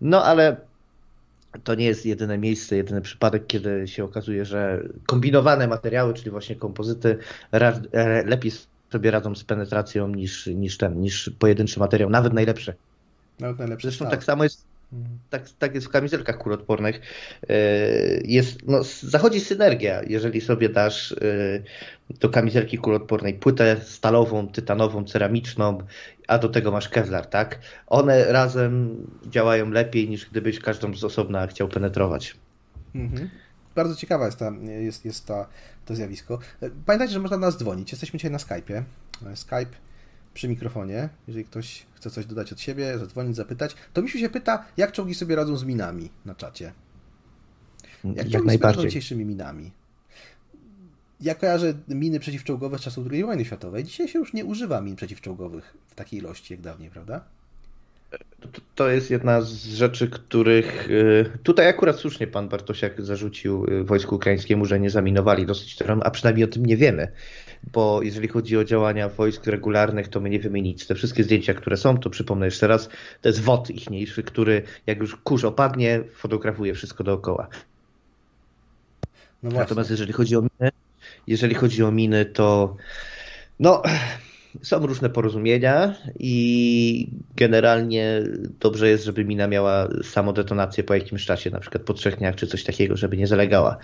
no 0.00 0.24
ale 0.24 0.56
to 1.64 1.74
nie 1.74 1.86
jest 1.86 2.06
jedyne 2.06 2.38
miejsce, 2.38 2.76
jedyny 2.76 3.00
przypadek, 3.00 3.46
kiedy 3.46 3.88
się 3.88 4.04
okazuje, 4.04 4.44
że 4.44 4.82
kombinowane 5.06 5.68
materiały, 5.68 6.14
czyli 6.14 6.30
właśnie 6.30 6.56
kompozyty, 6.56 7.18
lepiej 8.24 8.52
sobie 8.92 9.10
radzą 9.10 9.34
z 9.34 9.44
penetracją 9.44 10.08
niż, 10.08 10.46
niż 10.46 10.78
ten, 10.78 11.00
niż 11.00 11.30
pojedynczy 11.38 11.80
materiał, 11.80 12.10
nawet 12.10 12.32
najlepszy. 12.32 12.74
Nawet 13.40 13.58
najlepszy. 13.58 13.86
Zresztą 13.86 14.04
tak, 14.04 14.10
tak 14.10 14.24
samo 14.24 14.44
jest 14.44 14.64
tak, 15.30 15.50
tak 15.58 15.74
jest 15.74 15.86
w 15.86 15.90
kamizelkach 15.90 16.38
kuloodpornych. 16.38 17.00
E, 17.48 17.56
jest, 18.24 18.58
no, 18.66 18.82
zachodzi 19.02 19.40
synergia, 19.40 20.02
jeżeli 20.06 20.40
sobie 20.40 20.68
dasz 20.68 21.12
e, 21.12 21.16
do 22.20 22.28
kamizelki 22.28 22.78
kuloodpornej 22.78 23.34
płytę 23.34 23.76
stalową, 23.82 24.48
tytanową, 24.48 25.04
ceramiczną, 25.04 25.78
a 26.28 26.38
do 26.38 26.48
tego 26.48 26.70
masz 26.70 26.88
Kevlar, 26.88 27.26
tak? 27.26 27.58
One 27.86 28.32
razem 28.32 29.06
działają 29.26 29.70
lepiej 29.70 30.08
niż 30.08 30.30
gdybyś 30.30 30.60
każdą 30.60 30.94
z 30.94 31.04
osobna 31.04 31.46
chciał 31.46 31.68
penetrować. 31.68 32.36
Mhm. 32.94 33.30
Bardzo 33.74 33.96
ciekawa 33.96 34.26
jest, 34.26 34.38
ta, 34.38 34.52
jest, 34.80 35.04
jest 35.04 35.26
ta, 35.26 35.48
to 35.86 35.94
zjawisko. 35.94 36.38
E, 36.62 36.70
pamiętajcie, 36.86 37.14
że 37.14 37.20
można 37.20 37.36
nas 37.36 37.58
dzwonić. 37.58 37.92
Jesteśmy 37.92 38.18
dzisiaj 38.18 38.30
na 38.30 38.38
Skype'ie. 38.38 38.82
Skype 39.34 39.87
przy 40.38 40.48
mikrofonie, 40.48 41.08
jeżeli 41.28 41.44
ktoś 41.44 41.86
chce 41.94 42.10
coś 42.10 42.26
dodać 42.26 42.52
od 42.52 42.60
siebie, 42.60 42.98
zadzwonić, 42.98 43.36
zapytać, 43.36 43.74
to 43.92 44.02
Misiu 44.02 44.18
się 44.18 44.28
pyta, 44.28 44.64
jak 44.76 44.92
czołgi 44.92 45.14
sobie 45.14 45.36
radzą 45.36 45.56
z 45.56 45.64
minami 45.64 46.10
na 46.24 46.34
czacie. 46.34 46.72
Jak, 48.04 48.16
jak 48.16 48.28
czołgi 48.28 48.58
sobie 48.58 48.88
dzisiejszymi 48.88 49.24
minami? 49.24 49.70
Ja 51.20 51.34
kojarzę 51.34 51.74
miny 51.88 52.20
przeciwczołgowe 52.20 52.78
z 52.78 52.80
czasów 52.80 53.06
II 53.10 53.24
wojny 53.24 53.44
światowej. 53.44 53.84
Dzisiaj 53.84 54.08
się 54.08 54.18
już 54.18 54.32
nie 54.32 54.44
używa 54.44 54.80
min 54.80 54.96
przeciwczołgowych 54.96 55.76
w 55.86 55.94
takiej 55.94 56.18
ilości 56.18 56.54
jak 56.54 56.60
dawniej, 56.60 56.90
prawda? 56.90 57.24
To 58.74 58.88
jest 58.88 59.10
jedna 59.10 59.42
z 59.42 59.66
rzeczy, 59.66 60.08
których 60.08 60.90
y, 60.90 61.30
tutaj 61.42 61.68
akurat 61.68 61.96
słusznie 61.96 62.26
pan 62.26 62.48
Bartosiak 62.48 63.02
zarzucił 63.02 63.64
y, 63.64 63.84
wojsku 63.84 64.14
ukraińskiemu, 64.14 64.64
że 64.64 64.80
nie 64.80 64.90
zaminowali 64.90 65.46
dosyć 65.46 65.76
terenu, 65.76 66.02
a 66.04 66.10
przynajmniej 66.10 66.44
o 66.44 66.48
tym 66.48 66.66
nie 66.66 66.76
wiemy. 66.76 67.12
Bo 67.72 68.02
jeżeli 68.02 68.28
chodzi 68.28 68.56
o 68.56 68.64
działania 68.64 69.08
wojsk 69.08 69.46
regularnych, 69.46 70.08
to 70.08 70.20
my 70.20 70.30
nie 70.30 70.40
wiemy 70.40 70.62
nic. 70.62 70.86
Te 70.86 70.94
wszystkie 70.94 71.24
zdjęcia, 71.24 71.54
które 71.54 71.76
są, 71.76 71.98
to 71.98 72.10
przypomnę 72.10 72.46
jeszcze 72.46 72.66
raz, 72.66 72.88
to 73.22 73.28
jest 73.28 73.40
WOT 73.40 73.70
ichniejszy, 73.70 74.22
który 74.22 74.62
jak 74.86 74.98
już 74.98 75.16
kurz 75.16 75.44
opadnie, 75.44 76.00
fotografuje 76.14 76.74
wszystko 76.74 77.04
dookoła. 77.04 77.48
No 79.42 79.50
Natomiast 79.50 79.90
jeżeli 79.90 80.12
chodzi 80.12 80.36
o 80.36 80.40
miny, 80.40 80.70
jeżeli 81.26 81.54
chodzi 81.54 81.82
o 81.82 81.90
miny, 81.92 82.24
to 82.24 82.76
no, 83.60 83.82
są 84.62 84.86
różne 84.86 85.10
porozumienia 85.10 85.94
i 86.18 87.10
generalnie 87.36 88.22
dobrze 88.60 88.88
jest, 88.88 89.04
żeby 89.04 89.24
mina 89.24 89.46
miała 89.46 89.88
samodetonację 90.02 90.84
po 90.84 90.94
jakimś 90.94 91.24
czasie, 91.24 91.50
na 91.50 91.60
przykład 91.60 91.82
po 91.82 91.94
trzech 91.94 92.16
dniach 92.16 92.36
czy 92.36 92.46
coś 92.46 92.64
takiego, 92.64 92.96
żeby 92.96 93.16
nie 93.16 93.26
zalegała. 93.26 93.78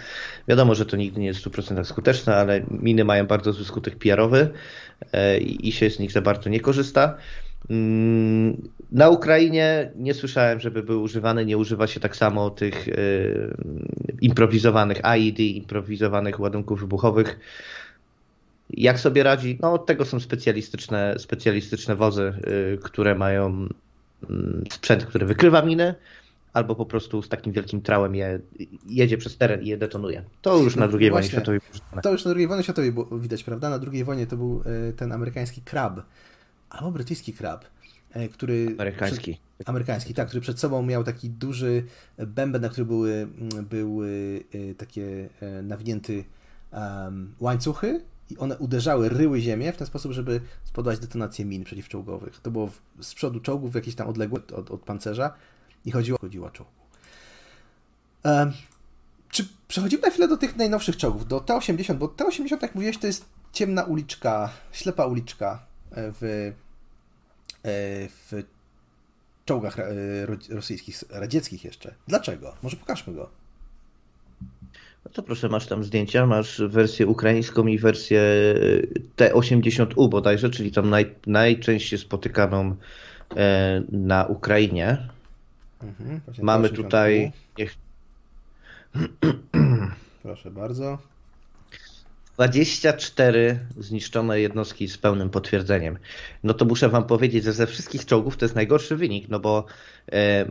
Wiadomo, 0.48 0.74
że 0.74 0.86
to 0.86 0.96
nigdy 0.96 1.20
nie 1.20 1.26
jest 1.26 1.40
w 1.40 1.50
100% 1.50 1.84
skuteczne, 1.84 2.36
ale 2.36 2.62
miny 2.70 3.04
mają 3.04 3.26
bardzo 3.26 3.52
zły 3.52 3.64
skutek 3.64 3.96
PR-owy 3.96 4.50
e, 5.12 5.38
i 5.38 5.72
się 5.72 5.90
z 5.90 5.98
nich 5.98 6.12
za 6.12 6.22
bardzo 6.22 6.50
nie 6.50 6.60
korzysta. 6.60 7.16
Mm, 7.70 8.68
na 8.92 9.08
Ukrainie 9.08 9.92
nie 9.96 10.14
słyszałem, 10.14 10.60
żeby 10.60 10.82
były 10.82 10.98
używane. 10.98 11.44
Nie 11.44 11.58
używa 11.58 11.86
się 11.86 12.00
tak 12.00 12.16
samo 12.16 12.50
tych 12.50 12.88
e, 12.88 12.92
improwizowanych 14.20 15.00
AID, 15.02 15.40
improwizowanych 15.40 16.40
ładunków 16.40 16.80
wybuchowych. 16.80 17.38
Jak 18.70 19.00
sobie 19.00 19.22
radzi? 19.22 19.58
No 19.62 19.72
od 19.72 19.86
tego 19.86 20.04
są 20.04 20.20
specjalistyczne, 20.20 21.14
specjalistyczne 21.18 21.96
wozy, 21.96 22.32
y, 22.74 22.78
które 22.82 23.14
mają 23.14 23.46
mm, 24.30 24.64
sprzęt, 24.72 25.04
który 25.04 25.26
wykrywa 25.26 25.62
miny, 25.62 25.94
albo 26.52 26.74
po 26.74 26.86
prostu 26.86 27.22
z 27.22 27.28
takim 27.28 27.52
wielkim 27.52 27.82
trałem 27.82 28.14
je, 28.14 28.40
jedzie 28.86 29.18
przez 29.18 29.36
teren 29.36 29.62
i 29.62 29.68
je 29.68 29.76
detonuje. 29.76 30.22
To 30.42 30.58
już 30.58 30.76
na 30.76 30.88
II 31.00 31.10
wojnie 31.10 31.28
światowej 31.28 31.60
To 32.02 32.12
już 32.12 32.24
na 32.24 32.32
II 32.32 32.46
wojnie 32.46 32.62
światowej 32.62 32.92
było 32.92 33.18
widać, 33.18 33.44
prawda? 33.44 33.70
Na 33.70 33.80
II 33.92 34.04
wojnie 34.04 34.26
to 34.26 34.36
był 34.36 34.62
y, 34.88 34.92
ten 34.92 35.12
amerykański 35.12 35.62
krab, 35.62 36.00
albo 36.70 36.90
brytyjski 36.90 37.32
krab, 37.32 37.64
y, 38.16 38.28
który... 38.28 38.66
Amerykański. 38.78 39.38
Przed, 39.54 39.68
amerykański, 39.68 40.14
tak, 40.14 40.28
który 40.28 40.40
przed 40.40 40.60
sobą 40.60 40.82
miał 40.82 41.04
taki 41.04 41.30
duży 41.30 41.84
bęben, 42.18 42.62
na 42.62 42.68
który 42.68 42.84
były, 42.84 43.28
były 43.70 44.44
takie 44.78 45.28
nawinięty 45.62 46.24
um, 46.72 47.34
łańcuchy 47.40 48.00
i 48.30 48.38
one 48.38 48.58
uderzały, 48.58 49.08
ryły 49.08 49.40
ziemię 49.40 49.72
w 49.72 49.76
ten 49.76 49.86
sposób, 49.86 50.12
żeby 50.12 50.40
spowodować 50.64 50.98
detonację 50.98 51.44
min 51.44 51.64
przeciwczołgowych. 51.64 52.40
To 52.40 52.50
było 52.50 52.70
z 53.00 53.14
przodu 53.14 53.40
czołgów 53.40 53.72
w 53.72 53.74
jakiejś 53.74 53.96
tam 53.96 54.08
odległości 54.08 54.54
od, 54.54 54.70
od 54.70 54.80
pancerza 54.80 55.34
i 55.84 55.90
chodziło, 55.90 56.18
chodziło 56.18 56.50
czołgu. 56.50 56.72
Um, 58.24 58.52
czy 59.28 59.48
przechodzimy 59.68 60.02
na 60.02 60.10
chwilę 60.10 60.28
do 60.28 60.36
tych 60.36 60.56
najnowszych 60.56 60.96
czołgów, 60.96 61.28
do 61.28 61.40
T-80, 61.40 61.94
bo 61.94 62.08
T-80, 62.08 62.62
jak 62.62 62.74
mówiłeś, 62.74 62.98
to 62.98 63.06
jest 63.06 63.24
ciemna 63.52 63.82
uliczka, 63.82 64.50
ślepa 64.72 65.06
uliczka 65.06 65.66
w, 65.90 66.52
e, 67.62 68.08
w 68.08 68.44
czołgach 69.44 69.78
e, 69.78 69.86
rosyjskich, 70.48 71.04
radzieckich 71.10 71.64
jeszcze. 71.64 71.94
Dlaczego? 72.08 72.54
Może 72.62 72.76
pokażmy 72.76 73.14
go. 73.14 73.43
No 75.04 75.10
to 75.12 75.22
proszę, 75.22 75.48
masz 75.48 75.66
tam 75.66 75.84
zdjęcia, 75.84 76.26
masz 76.26 76.62
wersję 76.68 77.06
ukraińską 77.06 77.66
i 77.66 77.78
wersję 77.78 78.20
e, 79.18 79.30
T80U 79.30 80.08
bodajże, 80.08 80.50
czyli 80.50 80.72
tam 80.72 80.90
naj, 80.90 81.14
najczęściej 81.26 81.98
spotykaną 81.98 82.76
e, 83.36 83.82
na 83.92 84.24
Ukrainie. 84.26 85.08
Mhm, 85.82 86.20
Mamy 86.42 86.68
tutaj... 86.68 87.32
Niech... 87.58 87.74
Proszę 90.22 90.50
bardzo. 90.50 90.98
24 92.34 93.58
zniszczone 93.78 94.40
jednostki 94.40 94.88
z 94.88 94.98
pełnym 94.98 95.30
potwierdzeniem. 95.30 95.98
No 96.44 96.54
to 96.54 96.64
muszę 96.64 96.88
wam 96.88 97.04
powiedzieć, 97.04 97.44
że 97.44 97.52
ze 97.52 97.66
wszystkich 97.66 98.06
czołgów 98.06 98.36
to 98.36 98.44
jest 98.44 98.54
najgorszy 98.54 98.96
wynik, 98.96 99.28
no 99.28 99.40
bo 99.40 99.64
e, 100.12 100.46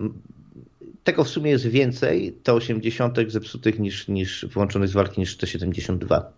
tego 1.04 1.24
w 1.24 1.30
sumie 1.30 1.52
jest 1.52 1.68
więcej 1.68 2.34
te 2.44 2.54
80 2.54 3.18
zepsutych 3.28 3.80
niż, 3.80 4.08
niż 4.08 4.46
włączonych 4.46 4.90
z 4.90 4.94
walki 4.94 5.22
niż 5.22 5.38
te 5.38 5.48
72. 5.48 6.32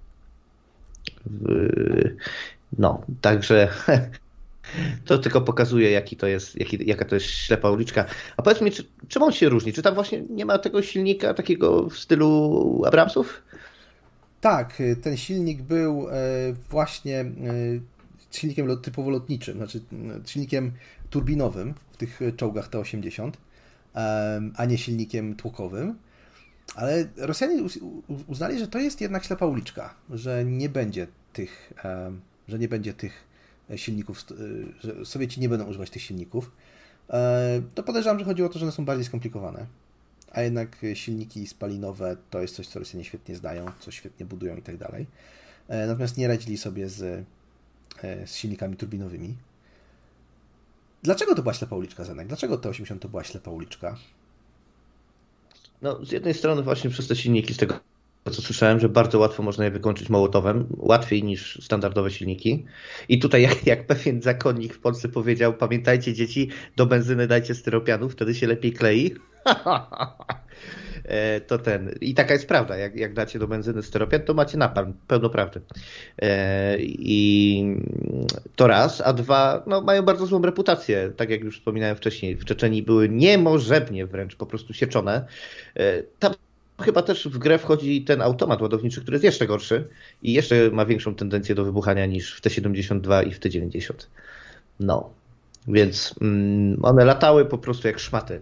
No, 2.77 3.01
także 3.21 3.69
to 5.05 5.17
tylko 5.17 5.41
pokazuje, 5.41 5.91
jaki 5.91 6.15
to 6.15 6.27
jest, 6.27 6.59
jaki, 6.59 6.87
jaka 6.87 7.05
to 7.05 7.15
jest 7.15 7.27
ślepa 7.27 7.69
uliczka. 7.69 8.05
A 8.37 8.41
powiedz 8.41 8.61
mi, 8.61 8.71
czy, 8.71 8.83
czym 9.07 9.23
on 9.23 9.31
się 9.31 9.49
różni? 9.49 9.73
Czy 9.73 9.81
tam 9.81 9.95
właśnie 9.95 10.21
nie 10.29 10.45
ma 10.45 10.57
tego 10.57 10.81
silnika 10.81 11.33
takiego 11.33 11.89
w 11.89 11.97
stylu 11.97 12.81
Abramsów? 12.85 13.41
Tak, 14.41 14.81
ten 15.01 15.17
silnik 15.17 15.61
był 15.61 16.07
e, 16.09 16.13
właśnie 16.69 17.19
e, 17.19 17.25
silnikiem 18.31 18.81
typowo 18.81 19.09
lotniczym, 19.09 19.57
znaczy 19.57 19.81
silnikiem 20.25 20.71
turbinowym 21.09 21.73
w 21.91 21.97
tych 21.97 22.19
czołgach 22.37 22.67
T-80 22.67 23.31
a 24.55 24.65
nie 24.65 24.77
silnikiem 24.77 25.35
tłokowym. 25.35 25.97
Ale 26.75 27.07
Rosjanie 27.17 27.63
uznali, 28.27 28.59
że 28.59 28.67
to 28.67 28.79
jest 28.79 29.01
jednak 29.01 29.23
ślepa 29.23 29.45
uliczka, 29.45 29.93
że 30.09 30.45
nie 30.45 30.69
będzie 30.69 31.07
tych, 31.33 31.73
że 32.47 32.59
nie 32.59 32.67
będzie 32.67 32.93
tych 32.93 33.23
silników, 33.75 34.25
że 34.79 35.05
Sowieci 35.05 35.39
nie 35.39 35.49
będą 35.49 35.65
używać 35.65 35.89
tych 35.89 36.01
silników. 36.01 36.51
To 37.75 37.83
podejrzewam, 37.83 38.19
że 38.19 38.25
chodzi 38.25 38.43
o 38.43 38.49
to, 38.49 38.59
że 38.59 38.65
one 38.65 38.71
są 38.71 38.85
bardziej 38.85 39.05
skomplikowane. 39.05 39.65
A 40.31 40.41
jednak 40.41 40.77
silniki 40.93 41.47
spalinowe 41.47 42.17
to 42.29 42.41
jest 42.41 42.55
coś, 42.55 42.67
co 42.67 42.79
Rosjanie 42.79 43.03
świetnie 43.03 43.35
zdają, 43.35 43.65
co 43.79 43.91
świetnie 43.91 44.25
budują 44.25 44.55
i 44.57 44.61
tak 44.61 44.77
dalej. 44.77 45.07
E, 45.67 45.87
natomiast 45.87 46.17
nie 46.17 46.27
radzili 46.27 46.57
sobie 46.57 46.89
z, 46.89 47.25
e, 48.03 48.27
z 48.27 48.35
silnikami 48.35 48.77
turbinowymi. 48.77 49.35
Dlaczego 51.05 51.35
to 51.35 51.41
była 51.41 51.53
ślepa 51.53 51.75
uliczka, 51.75 52.03
Zenek? 52.03 52.27
Dlaczego 52.27 52.57
T80 52.57 52.99
to 52.99 53.09
była 53.09 53.23
ślepa 53.23 53.51
uliczka? 53.51 53.95
No, 55.81 56.05
z 56.05 56.11
jednej 56.11 56.33
strony 56.33 56.63
właśnie 56.63 56.89
przez 56.89 57.07
te 57.07 57.15
silniki, 57.15 57.53
z 57.53 57.57
tego 57.57 57.79
co 58.31 58.41
słyszałem, 58.41 58.79
że 58.79 58.89
bardzo 58.89 59.19
łatwo 59.19 59.43
można 59.43 59.65
je 59.65 59.71
wykończyć 59.71 60.09
mołotowem, 60.09 60.67
łatwiej 60.77 61.23
niż 61.23 61.59
standardowe 61.63 62.11
silniki. 62.11 62.65
I 63.09 63.19
tutaj, 63.19 63.41
jak, 63.41 63.67
jak 63.67 63.87
pewien 63.87 64.21
zakonnik 64.21 64.73
w 64.73 64.79
Polsce 64.79 65.09
powiedział, 65.09 65.53
pamiętajcie 65.53 66.13
dzieci, 66.13 66.49
do 66.75 66.85
benzyny 66.85 67.27
dajcie 67.27 67.55
styropianu, 67.55 68.09
wtedy 68.09 68.35
się 68.35 68.47
lepiej 68.47 68.73
klei. 68.73 69.15
E, 71.07 71.41
to 71.41 71.57
ten. 71.57 71.95
I 72.01 72.13
taka 72.13 72.33
jest 72.33 72.47
prawda. 72.47 72.77
Jak, 72.77 72.95
jak 72.95 73.13
dacie 73.13 73.39
do 73.39 73.47
benzyny 73.47 73.83
styropian, 73.83 74.21
to 74.21 74.33
macie 74.33 74.57
napalm. 74.57 74.93
Pełno 75.07 75.29
prawdy. 75.29 75.61
E, 76.21 76.77
I 76.79 77.65
to 78.55 78.67
raz. 78.67 79.01
A 79.01 79.13
dwa, 79.13 79.63
no, 79.67 79.81
mają 79.81 80.01
bardzo 80.01 80.25
złą 80.25 80.41
reputację. 80.41 81.11
Tak 81.17 81.29
jak 81.29 81.41
już 81.41 81.57
wspominałem 81.57 81.95
wcześniej, 81.95 82.35
w 82.35 82.45
Czeczeni 82.45 82.83
były 82.83 83.09
niemożebnie 83.09 84.05
wręcz 84.05 84.35
po 84.35 84.45
prostu 84.45 84.73
sieczone. 84.73 85.25
E, 85.75 86.03
tam 86.03 86.33
chyba 86.81 87.01
też 87.01 87.27
w 87.27 87.37
grę 87.37 87.57
wchodzi 87.57 88.03
ten 88.03 88.21
automat 88.21 88.61
ładowniczy, 88.61 89.01
który 89.01 89.15
jest 89.15 89.23
jeszcze 89.23 89.47
gorszy 89.47 89.87
i 90.23 90.33
jeszcze 90.33 90.69
ma 90.71 90.85
większą 90.85 91.15
tendencję 91.15 91.55
do 91.55 91.65
wybuchania 91.65 92.05
niż 92.05 92.35
w 92.35 92.41
T72 92.41 93.27
i 93.27 93.33
w 93.33 93.39
T90. 93.39 93.93
No. 94.79 95.09
Więc 95.67 96.15
mm, 96.21 96.79
one 96.85 97.05
latały 97.05 97.45
po 97.45 97.57
prostu 97.57 97.87
jak 97.87 97.99
szmaty. 97.99 98.41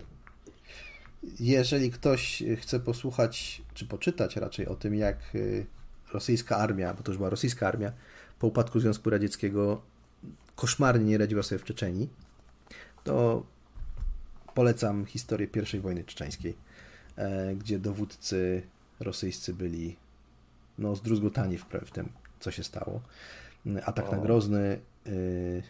Jeżeli 1.39 1.91
ktoś 1.91 2.43
chce 2.57 2.79
posłuchać, 2.79 3.61
czy 3.73 3.85
poczytać 3.85 4.35
raczej 4.35 4.67
o 4.67 4.75
tym, 4.75 4.95
jak 4.95 5.17
y, 5.35 5.65
rosyjska 6.13 6.57
armia, 6.57 6.93
bo 6.93 7.03
to 7.03 7.11
już 7.11 7.17
była 7.17 7.29
rosyjska 7.29 7.67
armia, 7.67 7.91
po 8.39 8.47
upadku 8.47 8.79
Związku 8.79 9.09
Radzieckiego 9.09 9.81
koszmarnie 10.55 11.05
nie 11.05 11.17
radziła 11.17 11.43
sobie 11.43 11.59
w 11.59 11.63
Czeczeni, 11.63 12.09
to 13.03 13.45
polecam 14.53 15.05
historię 15.05 15.47
I 15.73 15.79
wojny 15.79 16.03
czeczeńskiej, 16.03 16.55
e, 17.15 17.55
gdzie 17.55 17.79
dowódcy 17.79 18.61
rosyjscy 18.99 19.53
byli 19.53 19.95
no, 20.77 20.95
zdruzgotani 20.95 21.57
w, 21.57 21.91
tym, 21.93 22.09
co 22.39 22.51
się 22.51 22.63
stało. 22.63 23.01
Atak 23.85 24.09
o. 24.09 24.11
na 24.11 24.17
Grozny, 24.17 24.79
y, 25.07 25.63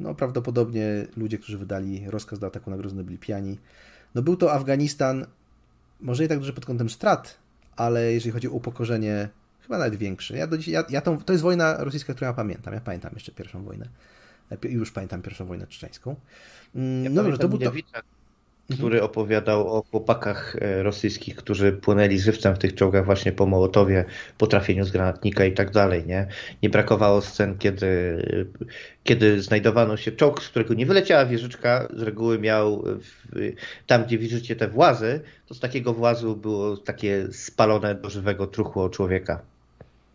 no 0.00 0.14
prawdopodobnie 0.14 1.06
ludzie, 1.16 1.38
którzy 1.38 1.58
wydali 1.58 2.10
rozkaz 2.10 2.38
do 2.38 2.46
ataku 2.46 2.70
na 2.70 2.76
Grozny 2.76 3.04
byli 3.04 3.18
pijani. 3.18 3.58
No 4.14 4.22
był 4.22 4.36
to 4.36 4.52
Afganistan, 4.52 5.26
może 6.00 6.22
nie 6.22 6.28
tak 6.28 6.38
duży 6.38 6.52
pod 6.52 6.66
kątem 6.66 6.90
strat, 6.90 7.38
ale 7.76 8.12
jeżeli 8.12 8.32
chodzi 8.32 8.48
o 8.48 8.50
upokorzenie, 8.50 9.28
chyba 9.62 9.78
nawet 9.78 9.96
większy. 9.96 10.36
Ja, 10.36 10.46
do 10.46 10.58
dzisiaj, 10.58 10.74
ja, 10.74 10.84
ja 10.88 11.00
tą, 11.00 11.18
to 11.18 11.32
jest 11.32 11.42
wojna 11.42 11.76
rosyjska, 11.84 12.14
którą 12.14 12.28
ja 12.28 12.34
pamiętam. 12.34 12.74
Ja 12.74 12.80
pamiętam 12.80 13.10
jeszcze 13.14 13.32
pierwszą 13.32 13.64
wojnę. 13.64 13.88
Już 14.62 14.92
pamiętam 14.92 15.22
pierwszą 15.22 15.46
wojnę 15.46 15.66
czeczeńską. 15.66 16.16
Mm, 16.74 17.04
ja 17.04 17.10
no 17.10 17.22
dobrze, 17.22 17.38
to 17.38 17.48
był 17.48 17.58
to... 17.58 17.72
Mhm. 18.70 18.78
który 18.78 19.02
opowiadał 19.02 19.68
o 19.68 19.82
chłopakach 19.90 20.56
e, 20.60 20.82
rosyjskich, 20.82 21.36
którzy 21.36 21.72
płynęli 21.72 22.18
żywcem 22.18 22.54
w 22.54 22.58
tych 22.58 22.74
czołgach 22.74 23.04
właśnie 23.04 23.32
po 23.32 23.46
Mołotowie, 23.46 24.04
po 24.38 24.46
trafieniu 24.46 24.84
z 24.84 24.90
granatnika 24.90 25.44
i 25.44 25.52
tak 25.52 25.70
dalej. 25.70 26.06
Nie, 26.06 26.26
nie 26.62 26.70
brakowało 26.70 27.20
scen, 27.20 27.58
kiedy, 27.58 28.22
kiedy 29.04 29.42
znajdowano 29.42 29.96
się 29.96 30.12
czołg, 30.12 30.42
z 30.42 30.48
którego 30.48 30.74
nie 30.74 30.86
wyleciała 30.86 31.26
wieżyczka, 31.26 31.88
z 31.96 32.02
reguły 32.02 32.38
miał 32.38 32.82
w, 32.82 33.52
tam, 33.86 34.04
gdzie 34.04 34.18
widzicie 34.18 34.56
te 34.56 34.68
włazy, 34.68 35.20
to 35.46 35.54
z 35.54 35.60
takiego 35.60 35.94
włazu 35.94 36.36
było 36.36 36.76
takie 36.76 37.26
spalone 37.32 37.94
do 37.94 38.10
żywego 38.10 38.46
truchło 38.46 38.88
człowieka. 38.88 39.40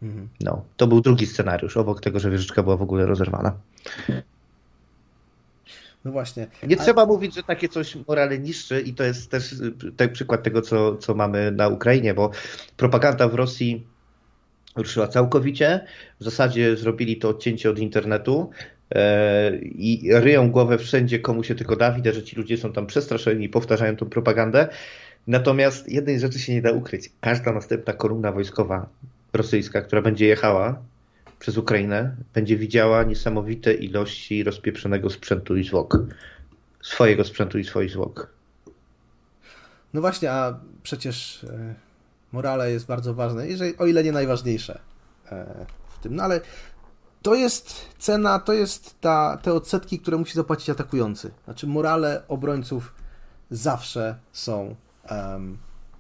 Mhm. 0.04 0.30
No, 0.42 0.64
to 0.78 0.88
był 0.88 1.02
drugi 1.02 1.26
scenariusz, 1.26 1.78
obok 1.78 2.02
tego, 2.02 2.20
że 2.20 2.32
wieżyczka 2.32 2.64
była 2.64 2.78
w 2.78 2.82
ogóle 2.82 3.06
rozerwana. 3.06 3.54
No 6.06 6.12
właśnie. 6.12 6.48
Nie 6.68 6.80
A... 6.80 6.84
trzeba 6.84 7.06
mówić, 7.06 7.36
że 7.36 7.44
takie 7.44 7.70
coś 7.70 7.98
morale 8.08 8.40
niszczy 8.40 8.82
i 8.82 8.94
to 8.94 9.04
jest 9.04 9.32
też 9.32 9.56
ten 9.98 10.10
przykład 10.10 10.44
tego, 10.44 10.62
co, 10.62 10.98
co 10.98 11.16
mamy 11.16 11.52
na 11.52 11.68
Ukrainie, 11.68 12.14
bo 12.14 12.32
propaganda 12.78 13.28
w 13.28 13.34
Rosji 13.36 13.88
ruszyła 14.76 15.08
całkowicie. 15.08 15.86
W 16.20 16.24
zasadzie 16.24 16.78
zrobili 16.78 17.18
to 17.18 17.30
odcięcie 17.30 17.70
od 17.70 17.80
internetu 17.80 18.50
e, 18.96 19.56
i 19.58 20.10
ryją 20.14 20.52
głowę 20.52 20.78
wszędzie, 20.78 21.20
komu 21.20 21.44
się 21.44 21.56
tylko 21.56 21.76
da. 21.76 21.92
Widać, 21.92 22.16
że 22.16 22.24
ci 22.24 22.36
ludzie 22.36 22.58
są 22.58 22.74
tam 22.74 22.88
przestraszeni 22.88 23.46
i 23.46 23.50
powtarzają 23.50 23.96
tą 23.96 24.10
propagandę. 24.10 24.68
Natomiast 25.28 25.92
jednej 25.92 26.20
rzeczy 26.20 26.40
się 26.40 26.54
nie 26.54 26.62
da 26.62 26.72
ukryć. 26.72 27.10
Każda 27.22 27.52
następna 27.52 27.94
kolumna 27.94 28.32
wojskowa 28.32 28.90
rosyjska, 29.34 29.82
która 29.82 30.02
będzie 30.02 30.26
jechała 30.26 30.82
przez 31.46 31.58
Ukrainę, 31.58 32.16
będzie 32.34 32.58
widziała 32.58 33.04
niesamowite 33.04 33.74
ilości 33.74 34.44
rozpieprzonego 34.44 35.10
sprzętu 35.10 35.58
i 35.58 35.64
zwłok. 35.64 36.00
Swojego 36.82 37.24
sprzętu 37.24 37.58
i 37.58 37.64
swoich 37.64 37.92
zwłok. 37.92 38.30
No 39.94 40.02
właśnie, 40.02 40.32
a 40.32 40.60
przecież 40.84 41.44
e, 41.44 41.76
morale 42.32 42.72
jest 42.72 42.86
bardzo 42.86 43.14
ważne, 43.14 43.48
jeżeli, 43.48 43.78
o 43.78 43.86
ile 43.86 44.04
nie 44.04 44.12
najważniejsze 44.12 44.80
e, 45.32 45.66
w 45.90 46.00
tym. 46.00 46.16
No 46.16 46.24
ale 46.24 46.42
to 47.22 47.36
jest 47.36 47.90
cena, 47.98 48.40
to 48.40 48.54
jest 48.54 49.02
ta, 49.02 49.38
te 49.38 49.54
odsetki, 49.54 50.00
które 50.00 50.18
musi 50.18 50.34
zapłacić 50.34 50.70
atakujący. 50.70 51.32
Znaczy 51.46 51.68
morale 51.68 52.24
obrońców 52.28 52.94
zawsze 53.52 54.18
są, 54.32 54.76
um, 55.12 55.58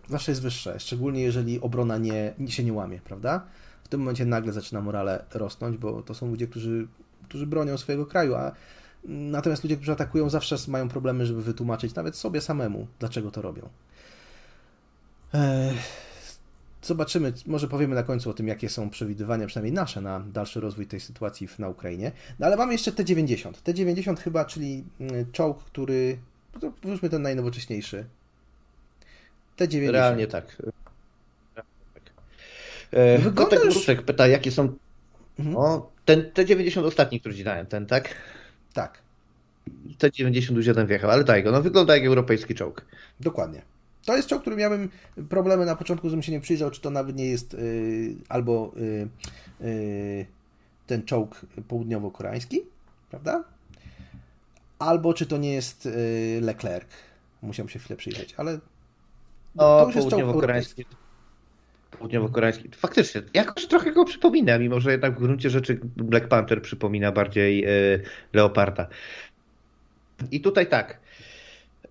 zawsze 0.09 0.31
jest 0.31 0.41
wyższe, 0.41 0.79
szczególnie 0.79 1.21
jeżeli 1.21 1.61
obrona 1.61 1.97
nie, 1.97 2.33
się 2.47 2.63
nie 2.63 2.73
łamie, 2.73 2.99
prawda? 3.03 3.45
W 3.85 3.87
tym 3.87 3.99
momencie 3.99 4.25
nagle 4.25 4.53
zaczyna 4.53 4.81
morale 4.81 5.25
rosnąć, 5.33 5.77
bo 5.77 6.01
to 6.01 6.13
są 6.13 6.29
ludzie, 6.29 6.47
którzy, 6.47 6.87
którzy 7.23 7.47
bronią 7.47 7.77
swojego 7.77 8.05
kraju, 8.05 8.35
a 8.35 8.51
natomiast 9.03 9.63
ludzie, 9.63 9.75
którzy 9.75 9.91
atakują, 9.91 10.29
zawsze 10.29 10.55
mają 10.67 10.89
problemy, 10.89 11.25
żeby 11.25 11.41
wytłumaczyć 11.41 11.95
nawet 11.95 12.15
sobie 12.15 12.41
samemu, 12.41 12.87
dlaczego 12.99 13.31
to 13.31 13.41
robią. 13.41 13.69
Zobaczymy, 16.81 17.33
może 17.45 17.67
powiemy 17.67 17.95
na 17.95 18.03
końcu 18.03 18.29
o 18.29 18.33
tym, 18.33 18.47
jakie 18.47 18.69
są 18.69 18.89
przewidywania, 18.89 19.47
przynajmniej 19.47 19.73
nasze, 19.73 20.01
na 20.01 20.19
dalszy 20.19 20.59
rozwój 20.59 20.87
tej 20.87 20.99
sytuacji 20.99 21.47
na 21.59 21.69
Ukrainie. 21.69 22.11
No 22.39 22.45
ale 22.45 22.55
mamy 22.55 22.73
jeszcze 22.73 22.91
T-90. 22.91 23.53
T-90 23.53 24.17
chyba, 24.19 24.45
czyli 24.45 24.83
mm, 24.99 25.31
czołg, 25.31 25.63
który, 25.63 26.17
no 26.61 26.73
powiedzmy 26.81 27.09
ten 27.09 27.21
najnowocześniejszy. 27.21 28.05
T-90. 29.55 29.91
Realnie 29.91 30.27
tak. 30.27 30.61
E, 32.95 33.17
Wygląda 33.17 33.57
Kotek 33.57 33.65
już... 33.65 34.05
pyta, 34.05 34.27
jakie 34.27 34.51
są... 34.51 34.75
Mhm. 35.39 35.57
O, 35.57 35.91
ten 36.05 36.31
T-90 36.31 36.85
ostatni, 36.85 37.19
który 37.19 37.35
ci 37.35 37.43
dałem, 37.43 37.65
ten, 37.65 37.85
tak? 37.85 38.15
Tak. 38.73 39.01
T-90 39.97 40.55
już 40.55 40.65
jeden 40.65 40.87
wjechał, 40.87 41.11
ale 41.11 41.23
daj 41.23 41.43
go, 41.43 41.51
no 41.51 41.61
wygląda 41.61 41.95
jak 41.95 42.05
europejski 42.05 42.55
czołg. 42.55 42.85
Dokładnie. 43.19 43.61
To 44.05 44.15
jest 44.15 44.27
czołg, 44.27 44.41
który 44.41 44.55
miałem 44.55 44.89
problemy 45.29 45.65
na 45.65 45.75
początku, 45.75 46.09
żebym 46.09 46.23
się 46.23 46.31
nie 46.31 46.41
przyjrzał, 46.41 46.71
czy 46.71 46.81
to 46.81 46.89
nawet 46.89 47.15
nie 47.15 47.25
jest 47.25 47.53
yy, 47.53 48.15
albo 48.29 48.71
yy, 48.75 49.67
yy, 49.69 50.25
ten 50.87 51.03
czołg 51.03 51.45
południowo-koreański, 51.67 52.59
prawda? 53.09 53.43
Albo 54.79 55.13
czy 55.13 55.25
to 55.25 55.37
nie 55.37 55.53
jest 55.53 55.85
y, 55.85 56.39
Leclerc. 56.41 56.87
Musiałem 57.41 57.69
się 57.69 57.79
chwilę 57.79 57.97
przyjrzeć, 57.97 58.33
ale 58.37 58.59
to 59.57 59.83
już 59.87 59.95
jest 59.95 60.09
czołg 60.09 60.45
południowo-koreański. 61.95 62.69
Faktycznie, 62.75 63.21
jakoś 63.33 63.65
trochę 63.67 63.91
go 63.91 64.05
przypomina, 64.05 64.59
mimo 64.59 64.79
że 64.79 64.91
jednak 64.91 65.15
w 65.15 65.19
gruncie 65.19 65.49
rzeczy 65.49 65.79
Black 65.83 66.27
Panther 66.27 66.61
przypomina 66.61 67.11
bardziej 67.11 67.65
y, 67.93 68.01
Leoparda. 68.33 68.87
I 70.31 70.41
tutaj 70.41 70.67
tak, 70.67 70.99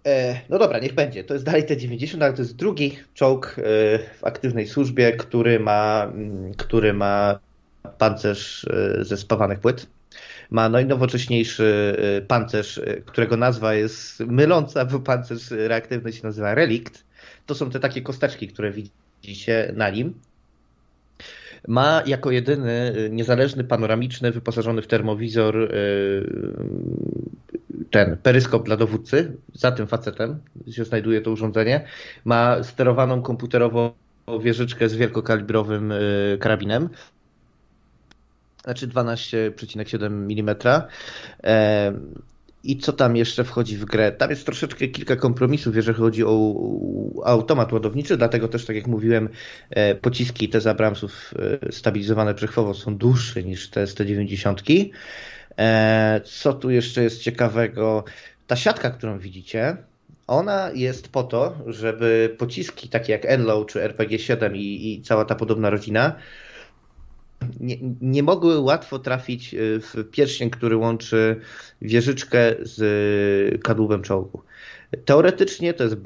E, 0.06 0.40
no 0.48 0.58
dobra, 0.58 0.78
niech 0.78 0.94
będzie. 0.94 1.24
To 1.24 1.34
jest 1.34 1.46
dalej 1.46 1.64
T-90, 1.64 2.24
ale 2.24 2.32
to 2.32 2.42
jest 2.42 2.56
drugi 2.56 2.98
czołg 3.14 3.56
e, 3.58 3.62
w 3.98 4.24
aktywnej 4.24 4.66
służbie, 4.66 5.12
który 5.12 5.60
ma, 5.60 6.10
mm, 6.14 6.54
który 6.54 6.92
ma 6.92 7.38
pancerz 7.98 8.66
ze 9.00 9.16
spawanych 9.16 9.60
płyt. 9.60 9.86
Ma 10.50 10.68
najnowocześniejszy 10.68 11.96
pancerz, 12.28 12.80
którego 13.06 13.36
nazwa 13.36 13.74
jest 13.74 14.20
myląca, 14.20 14.84
bo 14.84 15.00
pancerz 15.00 15.50
reaktywny 15.50 16.12
się 16.12 16.20
nazywa 16.22 16.54
Relikt. 16.54 17.04
To 17.46 17.54
są 17.54 17.70
te 17.70 17.80
takie 17.80 18.02
kosteczki, 18.02 18.48
które 18.48 18.72
widzicie 19.26 19.72
na 19.76 19.90
nim. 19.90 20.14
Ma 21.68 22.02
jako 22.06 22.30
jedyny 22.30 22.92
niezależny, 23.10 23.64
panoramiczny, 23.64 24.30
wyposażony 24.30 24.82
w 24.82 24.86
termowizor 24.86 25.68
ten 27.90 28.16
peryskop 28.16 28.66
dla 28.66 28.76
dowódcy, 28.76 29.36
za 29.52 29.72
tym 29.72 29.86
facetem 29.86 30.38
się 30.70 30.84
znajduje 30.84 31.20
to 31.20 31.30
urządzenie. 31.30 31.86
Ma 32.24 32.62
sterowaną 32.62 33.22
komputerowo 33.22 33.94
wieżyczkę 34.40 34.88
z 34.88 34.94
wielkokalibrowym 34.94 35.92
y, 35.92 36.38
karabinem. 36.40 36.88
Znaczy 38.64 38.88
12,7 38.88 40.06
mm. 40.06 40.56
I 42.64 42.78
co 42.78 42.92
tam 42.92 43.16
jeszcze 43.16 43.44
wchodzi 43.44 43.76
w 43.76 43.84
grę? 43.84 44.12
Tam 44.12 44.30
jest 44.30 44.46
troszeczkę 44.46 44.88
kilka 44.88 45.16
kompromisów, 45.16 45.76
jeżeli 45.76 45.98
chodzi 45.98 46.24
o 46.24 46.54
automat 47.24 47.72
ładowniczy, 47.72 48.16
dlatego 48.16 48.48
też, 48.48 48.64
tak 48.64 48.76
jak 48.76 48.86
mówiłem, 48.86 49.28
e, 49.70 49.94
pociski 49.94 50.48
te 50.48 50.60
z 50.60 50.66
Abramsów 50.66 51.34
e, 51.62 51.72
stabilizowane 51.72 52.34
przechwowo 52.34 52.74
są 52.74 52.96
dłuższe 52.96 53.42
niż 53.42 53.70
te 53.70 53.86
190. 53.86 54.62
E, 55.58 56.20
co 56.24 56.52
tu 56.52 56.70
jeszcze 56.70 57.02
jest 57.02 57.22
ciekawego? 57.22 58.04
Ta 58.46 58.56
siatka, 58.56 58.90
którą 58.90 59.18
widzicie, 59.18 59.76
ona 60.26 60.70
jest 60.74 61.08
po 61.08 61.22
to, 61.22 61.58
żeby 61.66 62.34
pociski 62.38 62.88
takie 62.88 63.12
jak 63.12 63.24
Enlow 63.24 63.66
czy 63.66 63.78
RPG-7 63.78 64.56
i, 64.56 64.92
i 64.92 65.02
cała 65.02 65.24
ta 65.24 65.34
podobna 65.34 65.70
rodzina 65.70 66.16
nie, 67.60 67.76
nie, 68.00 68.22
mogły 68.22 68.58
łatwo 68.58 68.98
trafić 68.98 69.54
e, 69.54 69.58
w 69.80 70.10
pierścień, 70.10 70.50
który 70.50 70.76
łączy 70.76 71.40
wieżyczkę 71.82 72.54
z 72.62 73.62
kadłubem 73.62 74.02
czołgu. 74.02 74.42
Teoretycznie 75.04 75.74
to 75.74 75.84
jest 75.84 75.96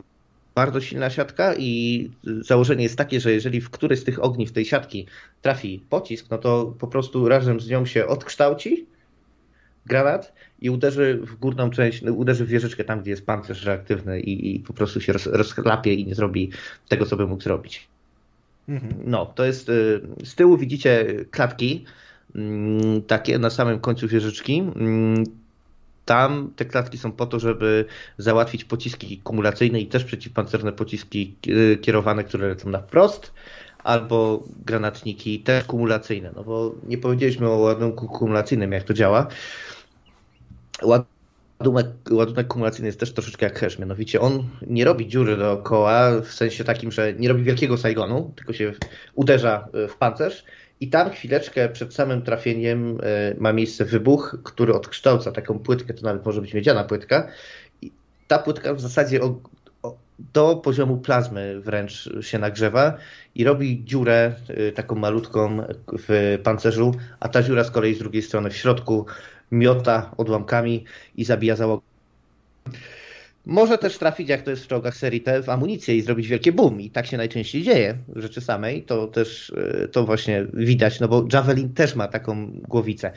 bardzo 0.54 0.80
silna 0.80 1.10
siatka 1.10 1.54
i 1.58 2.10
założenie 2.40 2.82
jest 2.82 2.98
takie, 2.98 3.20
że 3.20 3.32
jeżeli 3.32 3.60
w 3.60 3.70
któryś 3.70 3.98
z 4.00 4.04
tych 4.04 4.24
ogni 4.24 4.46
w 4.46 4.52
tej 4.52 4.64
siatki 4.64 5.06
trafi 5.42 5.82
pocisk, 5.90 6.26
no 6.30 6.38
to 6.38 6.74
po 6.78 6.86
prostu 6.86 7.28
razem 7.28 7.60
z 7.60 7.68
nią 7.68 7.86
się 7.86 8.06
odkształci 8.06 8.86
granat 9.86 10.32
i 10.60 10.70
uderzy 10.70 11.18
w 11.22 11.36
górną 11.36 11.70
część, 11.70 12.02
uderzy 12.02 12.44
w 12.44 12.48
wieżyczkę 12.48 12.84
tam, 12.84 13.00
gdzie 13.00 13.10
jest 13.10 13.26
pancerz 13.26 13.64
reaktywny 13.64 14.20
i, 14.20 14.56
i 14.56 14.60
po 14.60 14.72
prostu 14.72 15.00
się 15.00 15.12
roz, 15.12 15.26
rozchlapie 15.26 15.94
i 15.94 16.06
nie 16.06 16.14
zrobi 16.14 16.50
tego, 16.88 17.06
co 17.06 17.16
by 17.16 17.26
mógł 17.26 17.42
zrobić. 17.42 17.88
Mhm. 18.68 18.94
No, 19.04 19.26
to 19.26 19.44
jest 19.44 19.68
y, 19.68 20.00
z 20.24 20.34
tyłu 20.34 20.56
widzicie 20.56 21.06
klatki 21.30 21.84
mm, 22.34 23.02
takie 23.02 23.38
na 23.38 23.50
samym 23.50 23.80
końcu 23.80 24.08
wieżyczki. 24.08 24.58
Mm, 24.58 25.24
tam 26.04 26.52
te 26.56 26.64
klatki 26.64 26.98
są 26.98 27.12
po 27.12 27.26
to, 27.26 27.38
żeby 27.38 27.84
załatwić 28.18 28.64
pociski 28.64 29.18
kumulacyjne 29.18 29.80
i 29.80 29.86
też 29.86 30.04
przeciwpancerne 30.04 30.72
pociski 30.72 31.36
y, 31.48 31.78
kierowane, 31.82 32.24
które 32.24 32.48
lecą 32.48 32.70
na 32.70 32.78
wprost, 32.78 33.32
albo 33.84 34.44
granatniki 34.66 35.40
też 35.40 35.64
kumulacyjne. 35.64 36.32
No 36.36 36.44
bo 36.44 36.74
nie 36.86 36.98
powiedzieliśmy 36.98 37.48
o 37.48 37.56
ładunku 37.56 38.08
kumulacyjnym, 38.08 38.72
jak 38.72 38.82
to 38.82 38.94
działa. 38.94 39.26
Ładunek, 41.60 41.86
ładunek 42.10 42.48
kumulacyjny 42.48 42.86
jest 42.86 43.00
też 43.00 43.12
troszeczkę 43.12 43.46
jak 43.46 43.58
hash, 43.58 43.78
mianowicie 43.78 44.20
on 44.20 44.48
nie 44.66 44.84
robi 44.84 45.08
dziury 45.08 45.36
dookoła 45.36 46.20
w 46.20 46.32
sensie 46.32 46.64
takim, 46.64 46.92
że 46.92 47.14
nie 47.14 47.28
robi 47.28 47.42
wielkiego 47.42 47.76
Saigonu, 47.76 48.32
tylko 48.36 48.52
się 48.52 48.72
uderza 49.14 49.68
w 49.88 49.96
pancerz 49.96 50.44
i 50.80 50.88
tam 50.88 51.10
chwileczkę 51.10 51.68
przed 51.68 51.94
samym 51.94 52.22
trafieniem 52.22 52.98
e, 53.02 53.34
ma 53.38 53.52
miejsce 53.52 53.84
wybuch, 53.84 54.38
który 54.44 54.74
odkształca 54.74 55.32
taką 55.32 55.58
płytkę, 55.58 55.94
to 55.94 56.02
nawet 56.02 56.26
może 56.26 56.40
być 56.40 56.54
miedziana 56.54 56.84
płytka. 56.84 57.28
I 57.82 57.92
ta 58.28 58.38
płytka 58.38 58.74
w 58.74 58.80
zasadzie 58.80 59.20
do 60.34 60.56
poziomu 60.56 60.96
plazmy 60.96 61.60
wręcz 61.60 62.10
się 62.20 62.38
nagrzewa 62.38 62.96
i 63.34 63.44
robi 63.44 63.84
dziurę 63.84 64.34
e, 64.48 64.72
taką 64.72 64.94
malutką 64.94 65.62
w 66.08 66.38
pancerzu, 66.42 66.94
a 67.20 67.28
ta 67.28 67.42
dziura 67.42 67.64
z 67.64 67.70
kolei 67.70 67.94
z 67.94 67.98
drugiej 67.98 68.22
strony 68.22 68.50
w 68.50 68.56
środku 68.56 69.06
miota 69.52 70.10
odłamkami 70.16 70.84
i 71.16 71.24
zabija 71.24 71.56
załogę. 71.56 71.82
Może 73.46 73.78
też 73.78 73.98
trafić, 73.98 74.28
jak 74.28 74.42
to 74.42 74.50
jest 74.50 74.64
w 74.64 74.68
czołgach 74.68 74.96
serii 74.96 75.20
T, 75.20 75.42
w 75.42 75.48
amunicję 75.48 75.96
i 75.96 76.02
zrobić 76.02 76.28
wielkie 76.28 76.52
boom. 76.52 76.80
I 76.80 76.90
tak 76.90 77.06
się 77.06 77.16
najczęściej 77.16 77.62
dzieje 77.62 77.94
rzeczy 78.16 78.40
samej. 78.40 78.82
To 78.82 79.06
też 79.06 79.52
e, 79.82 79.88
to 79.88 80.04
właśnie 80.04 80.46
widać, 80.54 81.00
no 81.00 81.08
bo 81.08 81.26
Javelin 81.32 81.74
też 81.74 81.94
ma 81.94 82.08
taką 82.08 82.50
głowicę. 82.68 83.12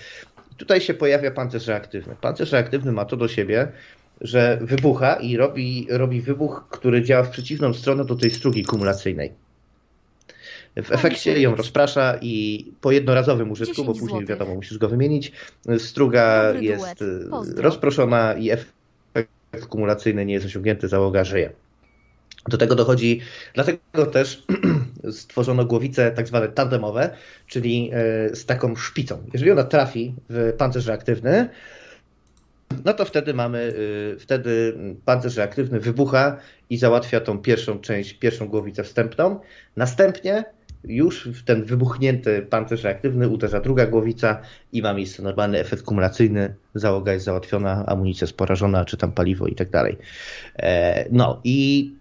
Tutaj 0.57 0.81
się 0.81 0.93
pojawia 0.93 1.31
pancerz 1.31 1.67
reaktywny. 1.67 2.15
Pancerz 2.21 2.51
reaktywny 2.51 2.91
ma 2.91 3.05
to 3.05 3.17
do 3.17 3.27
siebie, 3.27 3.71
że 4.21 4.59
wybucha 4.61 5.15
i 5.15 5.37
robi, 5.37 5.87
robi 5.89 6.21
wybuch, 6.21 6.67
który 6.69 7.03
działa 7.03 7.23
w 7.23 7.29
przeciwną 7.29 7.73
stronę 7.73 8.05
do 8.05 8.15
tej 8.15 8.29
strugi 8.29 8.63
kumulacyjnej. 8.63 9.31
W 10.75 10.91
efekcie 10.91 11.41
ją 11.41 11.55
rozprasza 11.55 12.17
i 12.21 12.65
po 12.81 12.91
jednorazowym 12.91 13.51
użytku, 13.51 13.73
10 13.73 13.87
bo 13.87 13.93
później 13.93 14.09
złotych. 14.09 14.27
wiadomo, 14.27 14.55
musisz 14.55 14.77
go 14.77 14.89
wymienić, 14.89 15.31
struga 15.77 16.53
jest 16.59 17.03
Pozdro. 17.29 17.63
rozproszona 17.63 18.33
i 18.33 18.49
efekt 18.49 18.71
kumulacyjny 19.69 20.25
nie 20.25 20.33
jest 20.33 20.45
osiągnięty, 20.45 20.87
załoga 20.87 21.23
żyje. 21.23 21.51
Do 22.47 22.57
tego 22.57 22.75
dochodzi, 22.75 23.21
dlatego 23.53 24.05
też 24.11 24.43
stworzono 25.11 25.65
głowice 25.65 26.11
tak 26.11 26.27
zwane 26.27 26.49
tandemowe, 26.49 27.09
czyli 27.47 27.89
e, 27.93 28.35
z 28.35 28.45
taką 28.45 28.75
szpicą. 28.75 29.23
Jeżeli 29.33 29.51
ona 29.51 29.63
trafi 29.63 30.13
w 30.29 30.53
pancerz 30.57 30.85
reaktywny, 30.85 31.49
no 32.85 32.93
to 32.93 33.05
wtedy 33.05 33.33
mamy, 33.33 33.59
y, 33.59 34.19
wtedy 34.19 34.77
pancerz 35.05 35.37
reaktywny 35.37 35.79
wybucha 35.79 36.37
i 36.69 36.77
załatwia 36.77 37.21
tą 37.21 37.39
pierwszą 37.39 37.79
część, 37.79 38.13
pierwszą 38.13 38.47
głowicę 38.47 38.83
wstępną. 38.83 39.39
Następnie 39.75 40.43
już 40.83 41.27
w 41.27 41.43
ten 41.43 41.65
wybuchnięty 41.65 42.41
pancerz 42.49 42.83
reaktywny 42.83 43.29
uderza 43.29 43.59
druga 43.59 43.85
głowica 43.85 44.41
i 44.73 44.81
ma 44.81 44.93
miejsce 44.93 45.23
normalny 45.23 45.59
efekt 45.59 45.83
kumulacyjny. 45.83 46.55
Załoga 46.75 47.13
jest 47.13 47.25
załatwiona, 47.25 47.85
amunicja 47.85 48.25
jest 48.25 48.37
porażona, 48.37 48.85
czy 48.85 48.97
tam 48.97 49.11
paliwo 49.11 49.47
i 49.47 49.55
tak 49.55 49.69
dalej. 49.69 49.97
E, 50.55 51.05
No 51.11 51.41
i 51.43 51.91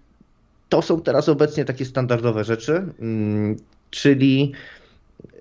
to 0.69 0.83
są 0.83 1.01
teraz 1.01 1.29
obecnie 1.29 1.65
takie 1.65 1.85
standardowe 1.85 2.45
rzeczy, 2.45 2.85
mm, 3.01 3.57
czyli 3.91 4.53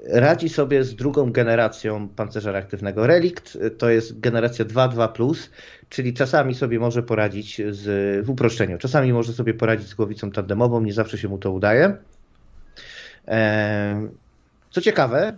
radzi 0.08 0.50
sobie 0.50 0.84
z 0.84 0.96
drugą 0.96 1.32
generacją 1.32 2.10
pancerza 2.10 2.52
reaktywnego. 2.52 3.08
Relikt 3.08 3.58
to 3.78 3.90
jest 3.90 4.20
generacja 4.20 4.66
2.2+, 4.66 5.50
czyli 5.90 6.14
czasami 6.14 6.56
sobie 6.56 6.80
może 6.80 7.04
poradzić 7.04 7.62
z, 7.72 8.26
w 8.26 8.30
uproszczeniu, 8.30 8.78
czasami 8.78 9.14
może 9.14 9.34
sobie 9.34 9.54
poradzić 9.54 9.88
z 9.88 9.94
głowicą 9.94 10.32
tandemową, 10.32 10.82
nie 10.82 10.94
zawsze 10.94 11.18
się 11.18 11.28
mu 11.28 11.38
to 11.38 11.52
udaje. 11.52 11.98
Co 14.72 14.82
ciekawe, 14.82 15.38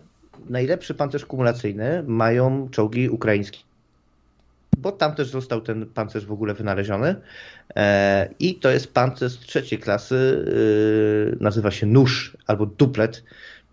najlepszy 0.50 0.94
pancerz 0.94 1.26
kumulacyjny 1.26 2.04
mają 2.08 2.70
czołgi 2.70 3.10
ukraińskie, 3.10 3.60
bo 4.78 4.92
tam 4.92 5.16
też 5.16 5.30
został 5.30 5.62
ten 5.62 5.86
pancerz 5.86 6.26
w 6.26 6.32
ogóle 6.32 6.54
wynaleziony. 6.54 7.16
E, 7.76 8.30
I 8.40 8.56
to 8.56 8.72
jest 8.72 8.94
pancerz 8.94 9.38
trzeciej 9.40 9.80
klasy, 9.80 10.16
y, 10.16 11.38
nazywa 11.40 11.72
się 11.72 11.86
nóż 11.86 12.38
albo 12.48 12.66
duplet. 12.66 13.24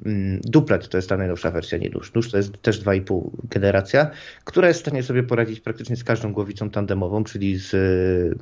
Mm, 0.06 0.40
Duplet 0.44 0.88
to 0.88 0.98
jest 0.98 1.08
ta 1.08 1.16
najnowsza 1.16 1.50
wersja, 1.50 1.78
nie 1.78 1.90
nóż. 1.90 2.14
Nóż 2.14 2.30
to 2.30 2.36
jest 2.36 2.62
też 2.62 2.80
2,5 2.80 3.30
generacja, 3.50 4.10
która 4.44 4.68
jest 4.68 4.80
w 4.80 4.82
stanie 4.82 5.02
sobie 5.02 5.22
poradzić 5.22 5.60
praktycznie 5.60 5.96
z 5.96 6.04
każdą 6.04 6.32
głowicą 6.32 6.70
tandemową, 6.70 7.24
czyli 7.24 7.56
z 7.56 7.74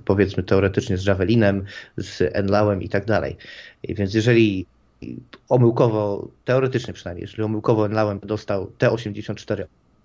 powiedzmy 0.05 0.43
teoretycznie 0.43 0.97
z 0.97 1.05
Javelinem, 1.05 1.65
z 1.97 2.23
Enlałem 2.33 2.83
i 2.83 2.89
tak 2.89 3.05
dalej. 3.05 3.37
Więc 3.85 4.15
jeżeli 4.15 4.67
omyłkowo, 5.49 6.29
teoretycznie 6.45 6.95
przynajmniej, 6.95 7.23
jeżeli 7.23 7.43
omyłkowo 7.43 7.87
Enlałem 7.87 8.21
dostał 8.21 8.67
T-84 8.79 9.65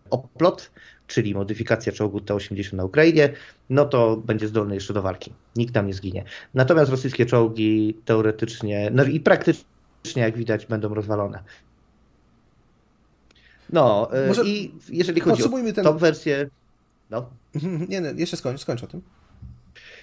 oplot, 0.09 0.71
czyli 1.07 1.33
modyfikacja 1.35 1.91
czołgu 1.91 2.21
T-80 2.21 2.73
na 2.73 2.85
Ukrainie, 2.85 3.33
no 3.69 3.85
to 3.85 4.17
będzie 4.17 4.47
zdolny 4.47 4.75
jeszcze 4.75 4.93
do 4.93 5.01
walki. 5.01 5.33
Nikt 5.55 5.73
tam 5.73 5.87
nie 5.87 5.93
zginie. 5.93 6.23
Natomiast 6.53 6.91
rosyjskie 6.91 7.25
czołgi 7.25 7.97
teoretycznie, 8.05 8.89
no 8.93 9.03
i 9.03 9.19
praktycznie 9.19 10.21
jak 10.21 10.37
widać 10.37 10.65
będą 10.65 10.93
rozwalone. 10.93 11.43
No 13.69 14.09
y, 14.25 14.27
Może 14.27 14.43
i 14.45 14.73
jeżeli 14.89 15.21
chodzi 15.21 15.33
o 15.33 15.35
podsumujmy 15.35 15.73
ten- 15.73 15.83
tą 15.85 15.97
wersję, 15.97 16.49
no, 17.09 17.29
Nie, 17.89 18.01
nie, 18.01 18.13
jeszcze 18.15 18.37
skończ, 18.37 18.61
skończ 18.61 18.83
o 18.83 18.87
tym. 18.87 19.01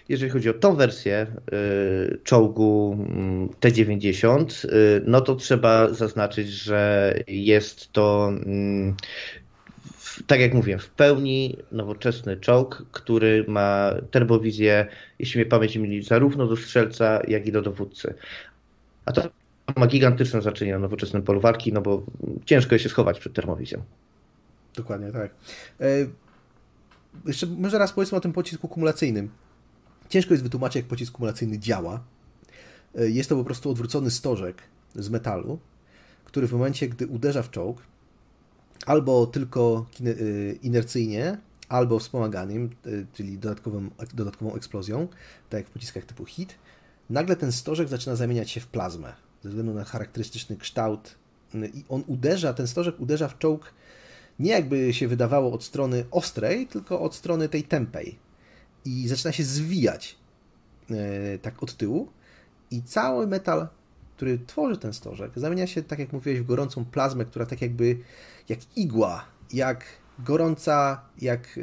Jeżeli 0.09 0.31
chodzi 0.31 0.51
o 0.51 0.55
tą 0.55 0.77
wersję 0.77 1.27
y, 1.53 2.19
czołgu 2.25 2.97
mm, 3.09 3.49
T90, 3.49 4.65
y, 4.65 5.03
no 5.07 5.21
to 5.21 5.35
trzeba 5.35 5.95
zaznaczyć, 5.95 6.49
że 6.49 7.15
jest 7.27 7.93
to, 7.93 8.29
mm, 8.29 8.95
tak 10.27 10.41
jak 10.41 10.55
mówiłem, 10.55 10.81
w 10.81 10.91
pełni 10.91 11.57
nowoczesny 11.73 12.37
czołg, 12.37 12.87
który 12.93 13.45
ma 13.49 13.95
terbowizję, 14.11 14.87
jeśli 15.19 15.41
mnie 15.41 15.51
pamięć 15.51 15.75
nie 15.75 15.81
myli, 15.81 16.03
zarówno 16.03 16.47
do 16.47 16.57
strzelca, 16.57 17.21
jak 17.29 17.47
i 17.47 17.53
do 17.53 17.63
dowódcy. 17.63 18.15
A 19.05 19.13
to 19.13 19.23
ma 19.77 19.87
gigantyczne 19.87 20.43
znaczenie 20.43 20.73
na 20.73 20.79
nowoczesnym 20.79 21.23
polu 21.23 21.41
walki, 21.41 21.73
no 21.73 21.81
bo 21.81 22.03
ciężko 22.45 22.75
jest 22.75 22.83
się 22.83 22.89
schować 22.89 23.21
przed 23.21 23.33
termowizją. 23.33 23.83
Dokładnie 24.77 25.13
tak. 25.13 25.31
E, 25.81 25.87
jeszcze 27.27 27.47
może 27.47 27.79
raz 27.79 27.93
powiedzmy 27.93 28.19
o 28.19 28.21
tym 28.21 28.33
pocisku 28.33 28.69
kumulacyjnym. 28.69 29.31
Ciężko 30.09 30.35
jest 30.35 30.45
wytłumaczyć, 30.45 30.77
jak 30.77 30.87
pocisk 30.87 31.13
kumulacyjny 31.13 31.59
działa. 31.59 32.01
E, 32.99 33.11
Jest 33.11 33.29
to 33.29 33.37
po 33.37 33.45
prostu 33.45 33.71
odwrócony 33.71 34.11
stożek 34.11 34.63
z 34.95 35.11
metalu, 35.11 35.59
który 36.25 36.47
w 36.47 36.53
momencie, 36.53 36.89
gdy 36.89 37.07
uderza 37.07 37.43
w 37.43 37.51
czołg, 37.51 37.83
albo 38.87 39.27
tylko 39.27 39.87
e, 40.01 40.53
inercyjnie, 40.53 41.39
albo 41.69 41.99
wspomaganiem, 41.99 42.65
e, 42.65 42.91
czyli 43.13 43.39
dodatkową, 43.39 43.91
dodatkową 44.15 44.55
eksplozją, 44.55 45.09
tak 45.51 45.61
jak 45.61 45.69
w 45.69 45.73
pociskach 45.73 46.05
typu 46.05 46.25
HIT, 46.25 46.55
nagle 47.11 47.37
ten 47.37 47.53
stożek 47.53 47.89
zaczyna 47.89 48.17
zamieniać 48.17 48.51
się 48.51 48.61
w 48.61 48.67
plazmę, 48.67 49.13
ze 49.43 49.49
względu 49.49 49.75
na 49.75 49.85
charakterystyczny 49.85 50.57
kształt. 50.57 51.15
I 51.75 51.85
on 51.89 52.05
uderza, 52.07 52.55
ten 52.55 52.67
stożek 52.67 53.01
uderza 53.01 53.29
w 53.29 53.39
czołg 53.39 53.73
nie 54.39 54.51
jakby 54.51 54.95
się 54.95 55.09
wydawało 55.09 55.53
od 55.53 55.65
strony 55.65 56.05
ostrej, 56.11 56.67
tylko 56.67 57.01
od 57.01 57.15
strony 57.15 57.49
tej 57.49 57.63
tępej. 57.63 58.19
I 58.85 59.09
zaczyna 59.09 59.33
się 59.33 59.45
zwijać 59.45 60.17
e, 60.91 61.39
tak 61.39 61.63
od 61.63 61.77
tyłu 61.77 62.09
i 62.71 62.83
cały 62.83 63.27
metal, 63.27 63.69
który 64.17 64.39
tworzy 64.47 64.77
ten 64.77 64.93
stożek, 64.93 65.33
zamienia 65.37 65.67
się, 65.67 65.83
tak 65.83 65.99
jak 65.99 66.13
mówiłeś, 66.13 66.41
w 66.41 66.47
gorącą 66.47 66.85
plazmę, 66.85 67.25
która 67.25 67.47
tak 67.47 67.63
jakby 67.63 67.99
jak 68.49 68.59
igła, 68.77 69.25
jak 69.53 69.85
gorąca, 70.19 71.01
jak 71.21 71.59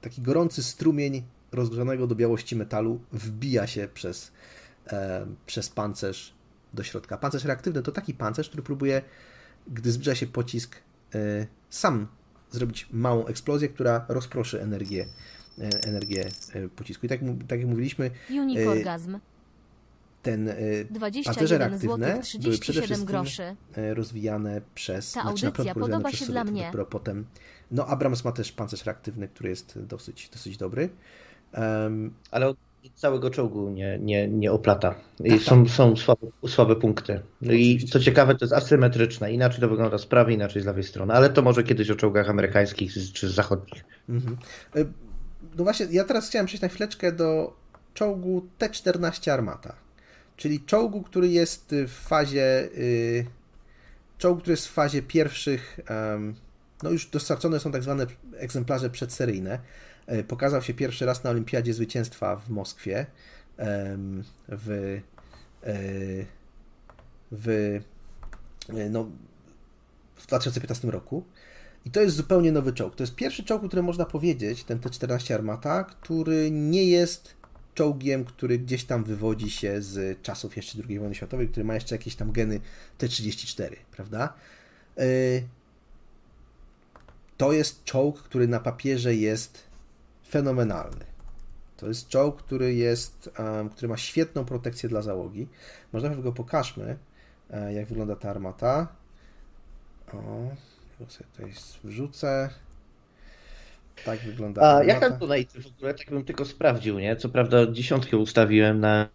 taki 0.00 0.22
gorący 0.22 0.62
strumień 0.62 1.22
rozgrzanego 1.52 2.06
do 2.06 2.14
białości 2.14 2.56
metalu 2.56 3.00
wbija 3.12 3.66
się 3.66 3.88
przez, 3.94 4.32
em, 4.86 5.36
przez 5.46 5.68
pancerz 5.68 6.34
do 6.74 6.82
środka. 6.82 7.18
Pancerz 7.18 7.44
reaktywny 7.44 7.82
to 7.82 7.92
taki 7.92 8.14
pancerz, 8.14 8.48
który 8.48 8.62
próbuje, 8.62 9.02
gdy 9.68 9.92
zbliża 9.92 10.14
się 10.14 10.26
pocisk, 10.26 10.76
e, 11.14 11.46
sam 11.70 12.06
zrobić 12.50 12.88
małą 12.92 13.26
eksplozję, 13.26 13.68
która 13.68 14.04
rozproszy 14.08 14.62
energię, 14.62 15.02
e, 15.02 15.39
energię 15.86 16.24
e, 16.54 16.68
pocisku. 16.68 17.06
I 17.06 17.08
tak, 17.08 17.20
tak 17.48 17.60
jak 17.60 17.68
mówiliśmy, 17.68 18.10
Unikorgazm. 18.30 19.18
ten 20.22 20.48
e, 20.48 20.54
pancerze 21.24 21.58
21 21.58 21.58
reaktywne 21.58 21.78
zł 21.78 21.98
były 21.98 22.22
przede 22.22 22.42
37 22.42 22.84
wszystkim 22.84 23.06
groszy. 23.06 23.56
e, 23.76 23.94
rozwijane 23.94 24.60
przez... 24.74 25.12
Ta 25.12 25.22
znaczy 25.22 25.24
na 25.24 25.30
audycja 25.30 25.50
początku 25.50 25.80
rozwijane 25.80 25.96
podoba 25.96 26.08
przez 26.08 26.20
się 26.20 26.26
Sowietów, 26.26 26.44
dla 26.44 26.52
mnie. 26.52 26.66
Dopiero 26.66 26.86
potem... 26.86 27.26
No 27.70 27.86
Abrams 27.86 28.24
ma 28.24 28.32
też 28.32 28.52
pancerz 28.52 28.84
reaktywny, 28.86 29.28
który 29.28 29.48
jest 29.50 29.78
dosyć, 29.78 30.28
dosyć 30.32 30.56
dobry. 30.56 30.88
Em, 31.52 32.14
Ale 32.30 32.54
całego 32.94 33.30
czołgu 33.30 33.70
nie, 33.70 33.98
nie, 33.98 34.28
nie 34.28 34.52
oplata. 34.52 34.94
I 35.24 35.30
Tak, 35.30 35.40
są, 35.40 35.68
są 35.68 35.96
słabe, 35.96 36.26
słabe 36.48 36.76
punkty. 36.76 37.20
No 37.42 37.52
I 37.52 37.78
co 37.78 38.00
ciekawe, 38.00 38.34
to 38.34 38.44
jest 38.44 38.52
asymetryczne. 38.52 39.32
Inaczej 39.32 39.60
to 39.60 39.68
wygląda 39.68 39.98
z 39.98 40.06
prawej, 40.06 40.34
inaczej 40.34 40.62
z 40.62 40.66
lewej 40.66 40.84
strony. 40.84 41.14
Ale 41.14 41.30
to 41.30 41.42
może 41.42 41.62
kiedyś 41.62 41.90
o 41.90 41.94
czołgach 41.94 42.30
amerykańskich 42.30 42.92
czy 43.12 43.30
zachodnich. 43.30 43.84
Mhm. 44.08 44.36
No 45.56 45.64
właśnie, 45.64 45.86
ja 45.90 46.04
teraz 46.04 46.28
chciałem 46.28 46.46
przejść 46.46 46.62
na 46.62 46.68
chwileczkę 46.68 47.12
do 47.12 47.56
czołgu 47.94 48.48
T-14 48.58 49.30
Armata, 49.30 49.74
czyli 50.36 50.60
czołgu, 50.60 51.02
który 51.02 51.28
jest 51.28 51.74
w 51.88 51.92
fazie 51.92 52.68
y, 52.74 53.26
czołg, 54.18 54.40
który 54.40 54.52
jest 54.52 54.68
w 54.68 54.72
fazie 54.72 55.02
pierwszych 55.02 55.80
em, 55.86 56.34
no 56.82 56.90
już 56.90 57.06
dostarczone 57.06 57.60
są 57.60 57.72
tak 57.72 57.82
zwane 57.82 58.06
egzemplarze 58.36 58.90
przedseryjne. 58.90 59.58
E, 60.06 60.24
Pokazał 60.24 60.62
się 60.62 60.74
pierwszy 60.74 61.06
raz 61.06 61.24
na 61.24 61.30
Olimpiadzie 61.30 61.74
Zwycięstwa 61.74 62.36
w 62.36 62.48
Moskwie 62.48 63.06
em, 63.56 64.24
w, 64.48 65.00
e, 65.62 65.72
w, 67.32 67.48
e, 68.68 68.88
no, 68.90 69.10
w 70.14 70.26
2015 70.26 70.90
roku. 70.90 71.24
I 71.84 71.90
to 71.90 72.00
jest 72.00 72.16
zupełnie 72.16 72.52
nowy 72.52 72.72
czołg. 72.72 72.96
To 72.96 73.02
jest 73.02 73.14
pierwszy 73.14 73.44
czołg, 73.44 73.66
który 73.66 73.82
można 73.82 74.04
powiedzieć, 74.04 74.64
ten 74.64 74.78
T-14 74.78 75.34
Armata, 75.34 75.84
który 75.84 76.50
nie 76.50 76.84
jest 76.84 77.34
czołgiem, 77.74 78.24
który 78.24 78.58
gdzieś 78.58 78.84
tam 78.84 79.04
wywodzi 79.04 79.50
się 79.50 79.82
z 79.82 80.22
czasów 80.22 80.56
jeszcze 80.56 80.78
II 80.88 80.98
wojny 80.98 81.14
światowej, 81.14 81.48
który 81.48 81.64
ma 81.64 81.74
jeszcze 81.74 81.94
jakieś 81.94 82.16
tam 82.16 82.32
geny 82.32 82.60
T-34, 82.98 83.76
prawda? 83.90 84.32
E, 84.98 85.04
To 87.36 87.52
jest 87.52 87.84
czołg, 87.84 88.22
który 88.22 88.48
na 88.48 88.60
papierze 88.60 89.14
jest 89.14 89.64
fenomenalny. 90.28 91.04
To 91.76 91.88
jest 91.88 92.08
czołg, 92.08 92.42
który 92.42 92.74
jest, 92.74 93.30
który 93.72 93.88
ma 93.88 93.96
świetną 93.96 94.44
protekcję 94.44 94.88
dla 94.88 95.02
załogi. 95.02 95.48
Może 95.92 96.06
najpierw 96.06 96.24
go 96.24 96.32
pokażmy, 96.32 96.98
e, 97.50 97.72
jak 97.72 97.86
wygląda 97.86 98.16
ta 98.16 98.30
armata. 98.30 98.88
O, 100.12 100.50
ja 101.00 101.10
sobie 101.10 101.28
tutaj 101.32 101.52
wrzucę. 101.84 102.50
Tak 104.04 104.18
wygląda 104.18 104.76
A 104.76 104.84
jak 104.84 105.00
tam 105.00 105.18
donaty 105.18 105.60
w 105.62 105.66
ogóle? 105.66 105.94
Tak 105.94 106.10
bym 106.10 106.24
tylko 106.24 106.44
sprawdził, 106.44 106.98
nie? 106.98 107.16
Co 107.16 107.28
prawda 107.28 107.72
dziesiątkę 107.72 108.16
ustawiłem 108.16 108.80
na 108.80 109.08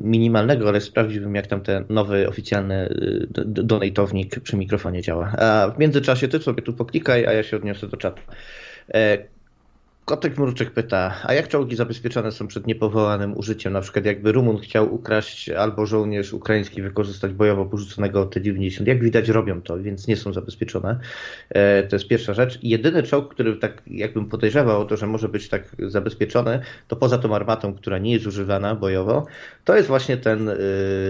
minimalnego, 0.00 0.68
ale 0.68 0.80
sprawdziłbym, 0.80 1.34
jak 1.34 1.46
tam 1.46 1.60
ten 1.60 1.84
nowy 1.88 2.28
oficjalny 2.28 2.88
y, 2.88 3.26
donatownik 3.44 4.40
przy 4.40 4.56
mikrofonie 4.56 5.02
działa. 5.02 5.32
A 5.38 5.70
w 5.70 5.78
międzyczasie 5.78 6.28
ty 6.28 6.38
sobie 6.38 6.62
tu 6.62 6.72
poklikaj, 6.72 7.26
a 7.26 7.32
ja 7.32 7.42
się 7.42 7.56
odniosę 7.56 7.88
do 7.88 7.96
czatu. 7.96 8.22
Kotek 10.04 10.38
Mruczek 10.38 10.70
pyta, 10.70 11.14
a 11.22 11.34
jak 11.34 11.48
czołgi 11.48 11.76
zabezpieczone 11.76 12.32
są 12.32 12.46
przed 12.46 12.66
niepowołanym 12.66 13.36
użyciem? 13.36 13.72
Na 13.72 13.80
przykład 13.80 14.04
jakby 14.04 14.32
Rumun 14.32 14.58
chciał 14.58 14.94
ukraść 14.94 15.48
albo 15.48 15.86
żołnierz 15.86 16.32
ukraiński 16.32 16.82
wykorzystać 16.82 17.32
bojowo 17.32 17.66
porzuconego 17.66 18.26
T-90. 18.26 18.86
Jak 18.86 19.02
widać 19.02 19.28
robią 19.28 19.62
to, 19.62 19.78
więc 19.78 20.06
nie 20.06 20.16
są 20.16 20.32
zabezpieczone. 20.32 21.00
E, 21.50 21.82
to 21.82 21.96
jest 21.96 22.08
pierwsza 22.08 22.34
rzecz. 22.34 22.58
Jedyny 22.62 23.02
czołg, 23.02 23.34
który 23.34 23.56
tak 23.56 23.82
jakbym 23.86 24.26
podejrzewał 24.26 24.86
to, 24.86 24.96
że 24.96 25.06
może 25.06 25.28
być 25.28 25.48
tak 25.48 25.76
zabezpieczony, 25.78 26.60
to 26.88 26.96
poza 26.96 27.18
tą 27.18 27.34
armatą, 27.34 27.74
która 27.74 27.98
nie 27.98 28.12
jest 28.12 28.26
używana 28.26 28.74
bojowo, 28.74 29.26
to 29.64 29.76
jest 29.76 29.88
właśnie 29.88 30.16
ten 30.16 30.48
y, 30.48 30.56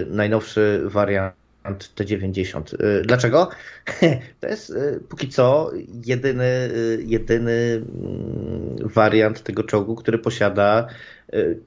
najnowszy 0.09 0.81
wariant 0.85 1.44
T90. 1.73 2.73
Y, 2.83 3.01
dlaczego? 3.01 3.49
To 4.39 4.47
jest 4.47 4.69
y, 4.69 4.99
póki 5.09 5.29
co 5.29 5.71
jedyny, 6.05 6.45
y, 6.45 7.03
jedyny 7.05 7.51
mm, 7.51 8.89
wariant 8.93 9.43
tego 9.43 9.63
czołgu, 9.63 9.95
który 9.95 10.17
posiada 10.17 10.87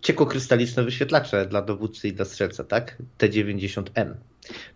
ciekłokrystaliczne 0.00 0.84
wyświetlacze 0.84 1.46
dla 1.46 1.62
dowódcy 1.62 2.08
i 2.08 2.12
dla 2.12 2.24
strzelca, 2.24 2.64
tak? 2.64 2.96
T90M. 3.18 4.14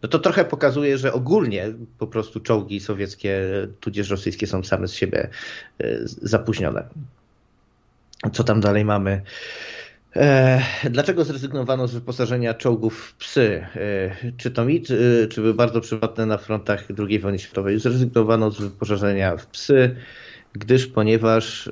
No 0.02 0.08
to 0.08 0.18
trochę 0.18 0.44
pokazuje, 0.44 0.98
że 0.98 1.12
ogólnie 1.12 1.72
po 1.98 2.06
prostu 2.06 2.40
czołgi 2.40 2.80
sowieckie, 2.80 3.40
tudzież 3.80 4.10
rosyjskie 4.10 4.46
są 4.46 4.64
same 4.64 4.88
z 4.88 4.92
siebie 4.92 5.28
zapóźnione. 6.22 6.84
Co 8.32 8.44
tam 8.44 8.60
dalej 8.60 8.84
mamy? 8.84 9.22
E, 10.16 10.62
dlaczego 10.90 11.24
zrezygnowano 11.24 11.88
z 11.88 11.94
wyposażenia 11.94 12.54
czołgów 12.54 13.06
w 13.06 13.14
psy? 13.14 13.66
E, 13.76 14.32
czy 14.36 14.50
to 14.50 14.64
mit, 14.64 14.88
e, 14.90 15.28
czy 15.28 15.40
były 15.40 15.54
bardzo 15.54 15.80
przydatne 15.80 16.26
na 16.26 16.38
frontach 16.38 16.88
II 17.08 17.18
wojny 17.18 17.38
światowej? 17.38 17.80
Zrezygnowano 17.80 18.50
z 18.50 18.60
wyposażenia 18.60 19.36
w 19.36 19.46
psy, 19.46 19.96
gdyż 20.52 20.86
ponieważ, 20.86 21.70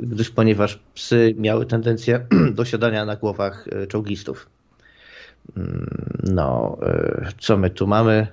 gdyż 0.00 0.30
ponieważ 0.30 0.80
psy 0.94 1.34
miały 1.38 1.66
tendencję 1.66 2.26
do 2.56 2.64
siadania 2.64 3.04
na 3.04 3.16
głowach 3.16 3.66
czołgistów. 3.88 4.48
Mm, 5.56 5.86
no, 6.22 6.78
co 7.38 7.56
my 7.56 7.70
tu 7.70 7.86
mamy? 7.86 8.26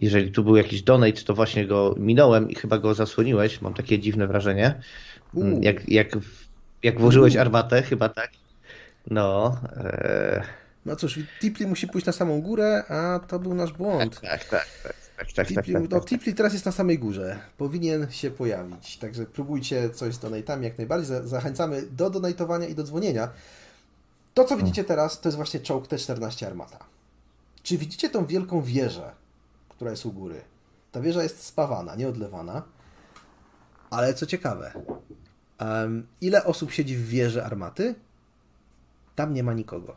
Jeżeli 0.00 0.32
tu 0.32 0.44
był 0.44 0.56
jakiś 0.56 0.82
donate, 0.82 1.22
to 1.22 1.34
właśnie 1.34 1.66
go 1.66 1.94
minąłem 1.98 2.50
i 2.50 2.54
chyba 2.54 2.78
go 2.78 2.94
zasłoniłeś. 2.94 3.62
Mam 3.62 3.74
takie 3.74 3.98
dziwne 3.98 4.26
wrażenie. 4.26 4.80
Jak, 5.60 5.88
jak 5.88 6.16
jak 6.82 7.00
włożyłeś 7.00 7.36
armatę, 7.36 7.82
chyba 7.82 8.08
tak. 8.08 8.30
No. 9.10 9.56
E... 9.76 10.42
No 10.86 10.96
cóż, 10.96 11.18
Tipli 11.40 11.66
musi 11.66 11.88
pójść 11.88 12.06
na 12.06 12.12
samą 12.12 12.42
górę, 12.42 12.84
a 12.88 13.20
to 13.26 13.38
był 13.38 13.54
nasz 13.54 13.72
błąd. 13.72 14.20
Tak, 14.20 14.44
tak, 14.44 14.44
tak. 14.48 14.66
tak, 14.82 14.96
tak, 15.16 15.32
tak 15.34 15.46
Tipli, 15.46 15.72
tak, 15.72 15.82
no, 15.82 15.88
tak, 15.88 16.08
Tipli 16.08 16.34
teraz 16.34 16.52
jest 16.52 16.66
na 16.66 16.72
samej 16.72 16.98
górze. 16.98 17.38
Powinien 17.58 18.10
się 18.10 18.30
pojawić. 18.30 18.96
Także 18.96 19.26
próbujcie 19.26 19.90
coś 19.90 20.14
z 20.14 20.18
donatami 20.18 20.64
jak 20.64 20.78
najbardziej. 20.78 21.16
Zachęcamy 21.24 21.82
do 21.82 22.10
donatowania 22.10 22.66
i 22.66 22.74
do 22.74 22.82
dzwonienia. 22.82 23.28
To, 24.34 24.44
co 24.44 24.56
widzicie 24.56 24.84
teraz, 24.84 25.20
to 25.20 25.28
jest 25.28 25.36
właśnie 25.36 25.60
czołg 25.60 25.86
T-14 25.86 26.46
Armata. 26.46 26.78
Czy 27.62 27.78
widzicie 27.78 28.10
tą 28.10 28.26
wielką 28.26 28.62
wieżę, 28.62 29.12
która 29.68 29.90
jest 29.90 30.06
u 30.06 30.12
góry? 30.12 30.40
Ta 30.92 31.00
wieża 31.00 31.22
jest 31.22 31.44
spawana, 31.44 31.94
nieodlewana. 31.94 32.62
Ale 33.90 34.14
co 34.14 34.26
ciekawe, 34.26 34.72
Um, 35.62 36.06
ile 36.20 36.44
osób 36.44 36.72
siedzi 36.72 36.96
w 36.96 37.08
wieży 37.08 37.44
armaty? 37.44 37.94
Tam 39.14 39.34
nie 39.34 39.42
ma 39.42 39.52
nikogo. 39.52 39.96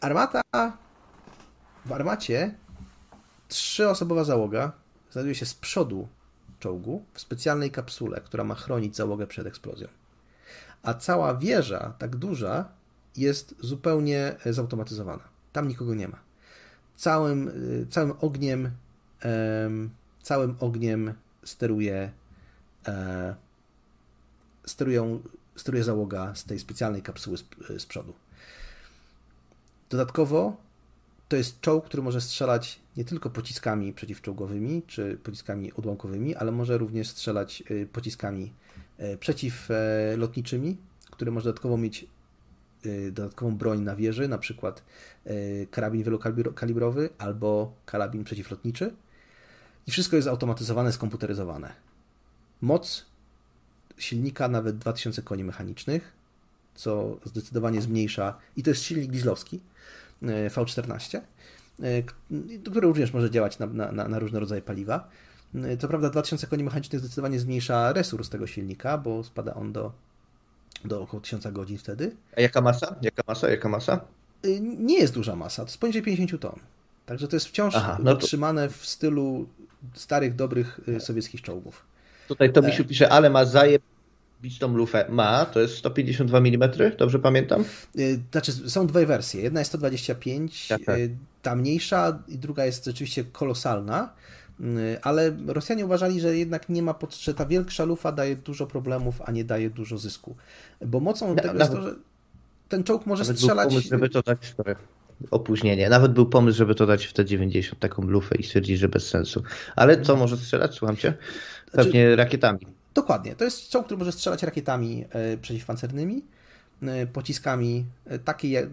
Armata. 0.00 0.42
W 1.86 1.92
armacie 1.92 2.54
trzyosobowa 3.48 4.24
załoga 4.24 4.72
znajduje 5.10 5.34
się 5.34 5.46
z 5.46 5.54
przodu 5.54 6.08
czołgu 6.60 7.04
w 7.12 7.20
specjalnej 7.20 7.70
kapsule, 7.70 8.20
która 8.20 8.44
ma 8.44 8.54
chronić 8.54 8.96
załogę 8.96 9.26
przed 9.26 9.46
eksplozją. 9.46 9.88
A 10.82 10.94
cała 10.94 11.34
wieża, 11.34 11.94
tak 11.98 12.16
duża, 12.16 12.68
jest 13.16 13.54
zupełnie 13.60 14.36
zautomatyzowana. 14.46 15.22
Tam 15.52 15.68
nikogo 15.68 15.94
nie 15.94 16.08
ma. 16.08 16.18
Całym, 16.96 17.48
y, 17.48 17.86
całym 17.90 18.12
ogniem, 18.20 18.70
całym 20.22 20.56
ogniem 20.60 21.14
steruje 21.44 22.12
e, 22.88 23.34
sterują, 24.66 25.22
steruje 25.56 25.84
załoga 25.84 26.34
z 26.34 26.44
tej 26.44 26.58
specjalnej 26.58 27.02
kapsuły 27.02 27.38
z, 27.38 27.44
z 27.78 27.86
przodu. 27.86 28.12
Dodatkowo 29.90 30.56
to 31.28 31.36
jest 31.36 31.60
czołg, 31.60 31.84
który 31.84 32.02
może 32.02 32.20
strzelać 32.20 32.80
nie 32.96 33.04
tylko 33.04 33.30
pociskami 33.30 33.92
przeciwczołgowymi 33.92 34.82
czy 34.86 35.18
pociskami 35.22 35.72
odłamkowymi, 35.72 36.34
ale 36.34 36.52
może 36.52 36.78
również 36.78 37.08
strzelać 37.08 37.62
y, 37.70 37.88
pociskami 37.92 38.52
y, 39.00 39.16
przeciwlotniczymi, 39.16 40.76
które 41.10 41.30
może 41.30 41.44
dodatkowo 41.44 41.76
mieć 41.76 42.06
dodatkową 43.12 43.56
broń 43.56 43.80
na 43.80 43.96
wieży, 43.96 44.28
na 44.28 44.38
przykład 44.38 44.82
karabin 45.70 46.02
wielokalibrowy 46.02 47.08
albo 47.18 47.72
karabin 47.86 48.24
przeciwlotniczy. 48.24 48.94
I 49.86 49.90
wszystko 49.90 50.16
jest 50.16 50.28
automatyzowane, 50.28 50.92
skomputeryzowane. 50.92 51.72
Moc 52.60 53.06
silnika 53.98 54.48
nawet 54.48 54.78
2000 54.78 55.22
koni 55.22 55.44
mechanicznych, 55.44 56.12
co 56.74 57.18
zdecydowanie 57.24 57.82
zmniejsza, 57.82 58.38
i 58.56 58.62
to 58.62 58.70
jest 58.70 58.82
silnik 58.82 59.10
dieslowski 59.10 59.60
e, 60.22 60.50
V14, 60.50 61.20
e, 61.82 62.02
który 62.62 62.86
również 62.86 63.12
może 63.12 63.30
działać 63.30 63.58
na, 63.58 63.66
na, 63.66 64.08
na 64.08 64.18
różne 64.18 64.40
rodzaje 64.40 64.62
paliwa. 64.62 65.08
E, 65.54 65.76
co 65.76 65.88
prawda 65.88 66.10
2000 66.10 66.46
koni 66.46 66.64
mechanicznych 66.64 67.00
zdecydowanie 67.00 67.40
zmniejsza 67.40 67.92
resurs 67.92 68.28
tego 68.28 68.46
silnika, 68.46 68.98
bo 68.98 69.24
spada 69.24 69.54
on 69.54 69.72
do, 69.72 69.92
do 70.84 71.02
około 71.02 71.20
1000 71.20 71.46
godzin 71.52 71.78
wtedy. 71.78 72.16
A 72.36 72.40
jaka 72.40 72.60
masa? 72.60 72.96
Jaka 73.02 73.22
masa? 73.26 73.50
Jaka 73.50 73.68
masa? 73.68 74.00
Nie 74.60 74.98
jest 74.98 75.14
duża 75.14 75.36
masa, 75.36 75.62
to 75.62 75.68
jest 75.68 75.78
poniżej 75.78 76.02
50 76.02 76.40
ton. 76.40 76.60
Także 77.06 77.28
to 77.28 77.36
jest 77.36 77.46
wciąż 77.46 77.74
Aha, 77.76 77.98
no 78.02 78.10
to... 78.10 78.18
utrzymane 78.18 78.68
w 78.68 78.86
stylu 78.86 79.48
starych, 79.94 80.34
dobrych 80.34 80.80
sowieckich 80.98 81.42
czołgów. 81.42 81.93
Tutaj 82.28 82.52
to 82.52 82.62
mi 82.62 82.72
się 82.72 82.84
pisze, 82.84 83.08
ale 83.08 83.30
ma 83.30 83.44
tą 84.60 84.76
lufę. 84.76 85.06
Ma, 85.08 85.44
to 85.44 85.60
jest 85.60 85.76
152 85.76 86.38
mm, 86.38 86.70
dobrze 86.98 87.18
pamiętam? 87.18 87.64
Y, 87.98 88.20
znaczy, 88.32 88.52
są 88.52 88.86
dwie 88.86 89.06
wersje. 89.06 89.42
Jedna 89.42 89.60
jest 89.60 89.70
125, 89.70 90.68
tak, 90.68 90.84
tak. 90.84 90.98
Y, 90.98 91.10
ta 91.42 91.56
mniejsza 91.56 92.22
i 92.28 92.38
druga 92.38 92.64
jest 92.64 92.84
rzeczywiście 92.84 93.24
kolosalna, 93.24 94.12
y, 94.60 94.64
ale 95.02 95.36
Rosjanie 95.46 95.84
uważali, 95.84 96.20
że 96.20 96.36
jednak 96.36 96.68
nie 96.68 96.82
ma, 96.82 96.94
że 97.20 97.34
ta 97.34 97.46
wielksza 97.46 97.84
lufa 97.84 98.12
daje 98.12 98.36
dużo 98.36 98.66
problemów, 98.66 99.22
a 99.24 99.30
nie 99.30 99.44
daje 99.44 99.70
dużo 99.70 99.98
zysku. 99.98 100.36
Bo 100.86 101.00
mocą 101.00 101.36
tego 101.36 101.58
jest 101.58 101.72
to, 101.72 101.82
że 101.82 101.94
ten 102.68 102.84
czołg 102.84 103.06
może 103.06 103.24
strzelać... 103.24 103.68
Pomysł, 103.68 103.88
żeby 103.88 104.08
to 104.08 104.22
dać 104.22 104.54
opóźnienie. 105.30 105.88
Nawet 105.88 106.12
był 106.12 106.26
pomysł, 106.26 106.58
żeby 106.58 106.74
to 106.74 106.86
dać 106.86 107.06
w 107.06 107.12
te 107.12 107.24
90 107.24 107.78
taką 107.78 108.02
lufę 108.02 108.36
i 108.36 108.42
stwierdzić, 108.42 108.78
że 108.78 108.88
bez 108.88 109.08
sensu. 109.08 109.42
Ale 109.76 110.00
co 110.00 110.16
może 110.16 110.36
strzelać? 110.36 110.74
Słucham 110.74 110.96
cię? 110.96 111.14
Pewnie 111.74 112.06
znaczy, 112.06 112.16
rakietami. 112.16 112.66
Dokładnie. 112.94 113.34
To 113.34 113.44
jest 113.44 113.68
czołg, 113.68 113.86
który 113.86 113.98
może 113.98 114.12
strzelać 114.12 114.42
rakietami 114.42 115.04
e, 115.10 115.36
przeciwpancernymi, 115.36 116.24
e, 116.82 117.06
pociskami 117.06 117.84
e, 118.06 118.18
takie, 118.18 118.68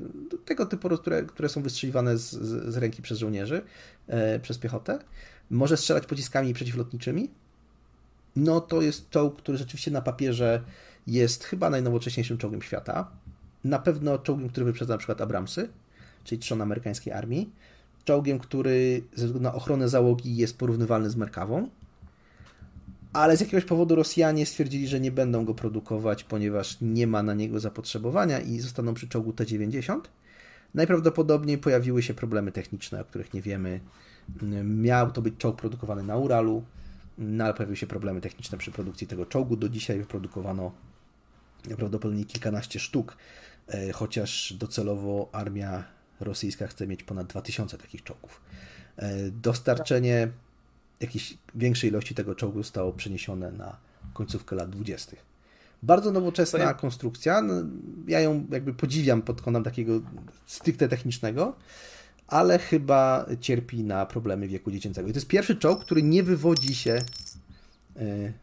tego 0.45 0.65
typu, 0.65 0.90
które, 0.98 1.23
które 1.23 1.49
są 1.49 1.61
wystrzeliwane 1.61 2.18
z, 2.18 2.32
z 2.73 2.78
ręki 2.78 3.02
przez 3.02 3.18
żołnierzy, 3.18 3.61
przez 4.41 4.57
piechotę. 4.57 4.99
Może 5.49 5.78
strzelać 5.78 6.06
pociskami 6.06 6.53
przeciwlotniczymi. 6.53 7.30
No 8.36 8.61
to 8.61 8.82
jest 8.82 9.10
czołg, 9.10 9.38
który 9.38 9.57
rzeczywiście 9.57 9.91
na 9.91 10.02
papierze 10.02 10.61
jest 11.07 11.44
chyba 11.44 11.69
najnowocześniejszym 11.69 12.38
czołgiem 12.38 12.61
świata. 12.61 13.11
Na 13.64 13.80
pewno 13.80 14.18
czołgiem, 14.18 14.49
który 14.49 14.65
wyprzedza 14.65 14.94
na 14.94 14.98
przykład 14.98 15.22
Abramsy, 15.22 15.69
czyli 16.23 16.40
trzon 16.40 16.61
amerykańskiej 16.61 17.14
armii. 17.14 17.49
Czołgiem, 18.06 18.40
który 18.40 19.03
ze 19.15 19.26
względu 19.26 19.40
na 19.49 19.53
ochronę 19.53 19.90
załogi 19.90 20.36
jest 20.38 20.57
porównywalny 20.57 21.10
z 21.10 21.15
Merkawą 21.15 21.69
ale 23.14 23.38
z 23.38 23.40
jakiegoś 23.40 23.66
powodu 23.66 23.96
Rosjanie 23.96 24.46
stwierdzili, 24.46 24.88
że 24.88 25.00
nie 25.00 25.12
będą 25.12 25.46
go 25.46 25.54
produkować, 25.54 26.24
ponieważ 26.24 26.78
nie 26.82 27.08
ma 27.08 27.24
na 27.24 27.34
niego 27.34 27.60
zapotrzebowania 27.60 28.40
i 28.40 28.60
zostaną 28.60 28.94
przy 28.94 29.08
czołgu 29.08 29.34
T-90. 29.34 30.02
Najprawdopodobniej 30.74 31.58
pojawiły 31.58 32.04
się 32.04 32.14
problemy 32.14 32.52
techniczne, 32.52 33.02
o 33.02 33.06
których 33.06 33.34
nie 33.34 33.42
wiemy. 33.42 33.80
Miał 34.64 35.12
to 35.12 35.22
być 35.22 35.38
czołg 35.38 35.58
produkowany 35.58 36.04
na 36.04 36.18
Uralu, 36.18 36.64
no 37.18 37.44
ale 37.44 37.54
pojawiły 37.54 37.78
się 37.78 37.88
problemy 37.88 38.22
techniczne 38.22 38.58
przy 38.58 38.72
produkcji 38.72 39.08
tego 39.08 39.26
czołgu. 39.26 39.56
Do 39.56 39.70
dzisiaj 39.70 39.98
wyprodukowano 39.98 40.72
prawdopodobnie 41.78 42.26
kilkanaście 42.26 42.80
sztuk, 42.80 43.18
e, 43.68 43.92
chociaż 43.92 44.54
docelowo 44.54 45.30
armia 45.32 45.84
rosyjska 46.20 46.68
chce 46.68 46.88
mieć 46.88 47.04
ponad 47.04 47.28
2000 47.28 47.78
takich 47.78 48.04
czołgów. 48.04 48.42
E, 48.98 49.32
dostarczenie 49.32 50.32
jakiejś 51.02 51.38
większej 51.56 51.90
ilości 51.90 52.15
tego 52.15 52.36
czołgu 52.36 52.64
zostało 52.64 52.94
przeniesione 52.94 53.52
na 53.52 53.76
końcówkę 54.14 54.56
lat 54.56 54.69
20. 54.69 55.15
Bardzo 55.84 56.11
nowoczesna 56.11 56.60
ja- 56.60 56.73
konstrukcja. 56.73 57.41
No, 57.41 57.53
ja 58.07 58.19
ją 58.19 58.45
jakby 58.52 58.73
podziwiam 58.73 59.22
pod 59.22 59.41
kątem 59.41 59.64
takiego 59.64 60.02
stricte 60.45 60.90
technicznego, 60.90 61.56
ale 62.28 62.60
chyba 62.60 63.26
cierpi 63.41 63.84
na 63.84 64.06
problemy 64.06 64.48
wieku 64.48 64.72
dziecięcego. 64.72 65.10
I 65.10 65.11
to 65.14 65.18
jest 65.18 65.28
pierwszy 65.28 65.56
czołg, 65.56 65.82
który 65.82 66.03
nie 66.03 66.23
wywodzi 66.23 66.76
się 66.76 67.02
y, 68.02 68.34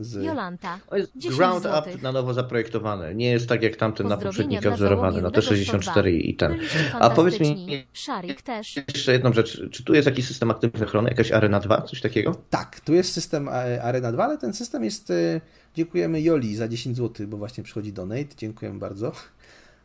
z... 0.00 0.24
Jolanta. 0.24 0.80
To 0.90 0.96
jest 0.96 1.12
10 1.16 1.36
ground 1.36 1.62
złotych. 1.62 1.94
up 1.94 2.02
na 2.02 2.12
nowo 2.12 2.34
zaprojektowane. 2.34 3.14
Nie 3.14 3.30
jest 3.30 3.48
tak 3.48 3.62
jak 3.62 3.76
tamten 3.76 4.08
na 4.08 4.16
poprzednika 4.16 4.70
wzorowany, 4.70 5.22
na 5.22 5.30
załogi 5.30 5.64
T64 5.66 6.08
i 6.08 6.34
ten. 6.34 6.58
A 6.92 7.10
powiedz 7.10 7.40
mi 7.40 7.46
fantastyczni. 7.46 7.86
Szarik 7.92 8.42
też. 8.42 8.76
jeszcze 8.76 9.12
jedną 9.12 9.32
rzecz. 9.32 9.62
Czy 9.70 9.84
tu 9.84 9.94
jest 9.94 10.06
jakiś 10.06 10.26
system 10.26 10.50
aktywnej 10.50 10.84
ochrony? 10.88 11.08
Jakaś 11.10 11.32
Arena 11.32 11.60
2? 11.60 11.82
Coś 11.82 12.00
takiego? 12.00 12.36
Tak, 12.50 12.80
tu 12.80 12.94
jest 12.94 13.12
system 13.12 13.48
e, 13.48 13.82
Arena 13.82 14.12
2, 14.12 14.24
ale 14.24 14.38
ten 14.38 14.52
system 14.54 14.84
jest. 14.84 15.10
e, 15.10 15.40
Dziękujemy 15.74 16.20
Joli 16.20 16.56
za 16.56 16.68
10 16.68 16.96
zł, 16.96 17.26
bo 17.26 17.36
właśnie 17.36 17.64
przychodzi 17.64 17.92
donate. 17.92 18.36
Dziękujemy 18.36 18.78
bardzo. 18.78 19.12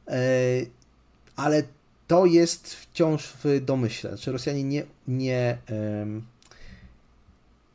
E, 0.07 0.21
Ale 1.35 1.63
to 2.07 2.25
jest 2.25 2.75
wciąż 2.75 3.33
w 3.43 3.59
domyśle. 3.65 4.09
Znaczy 4.09 4.31
Rosjanie 4.31 4.63
nie, 4.63 4.83
nie, 5.07 5.57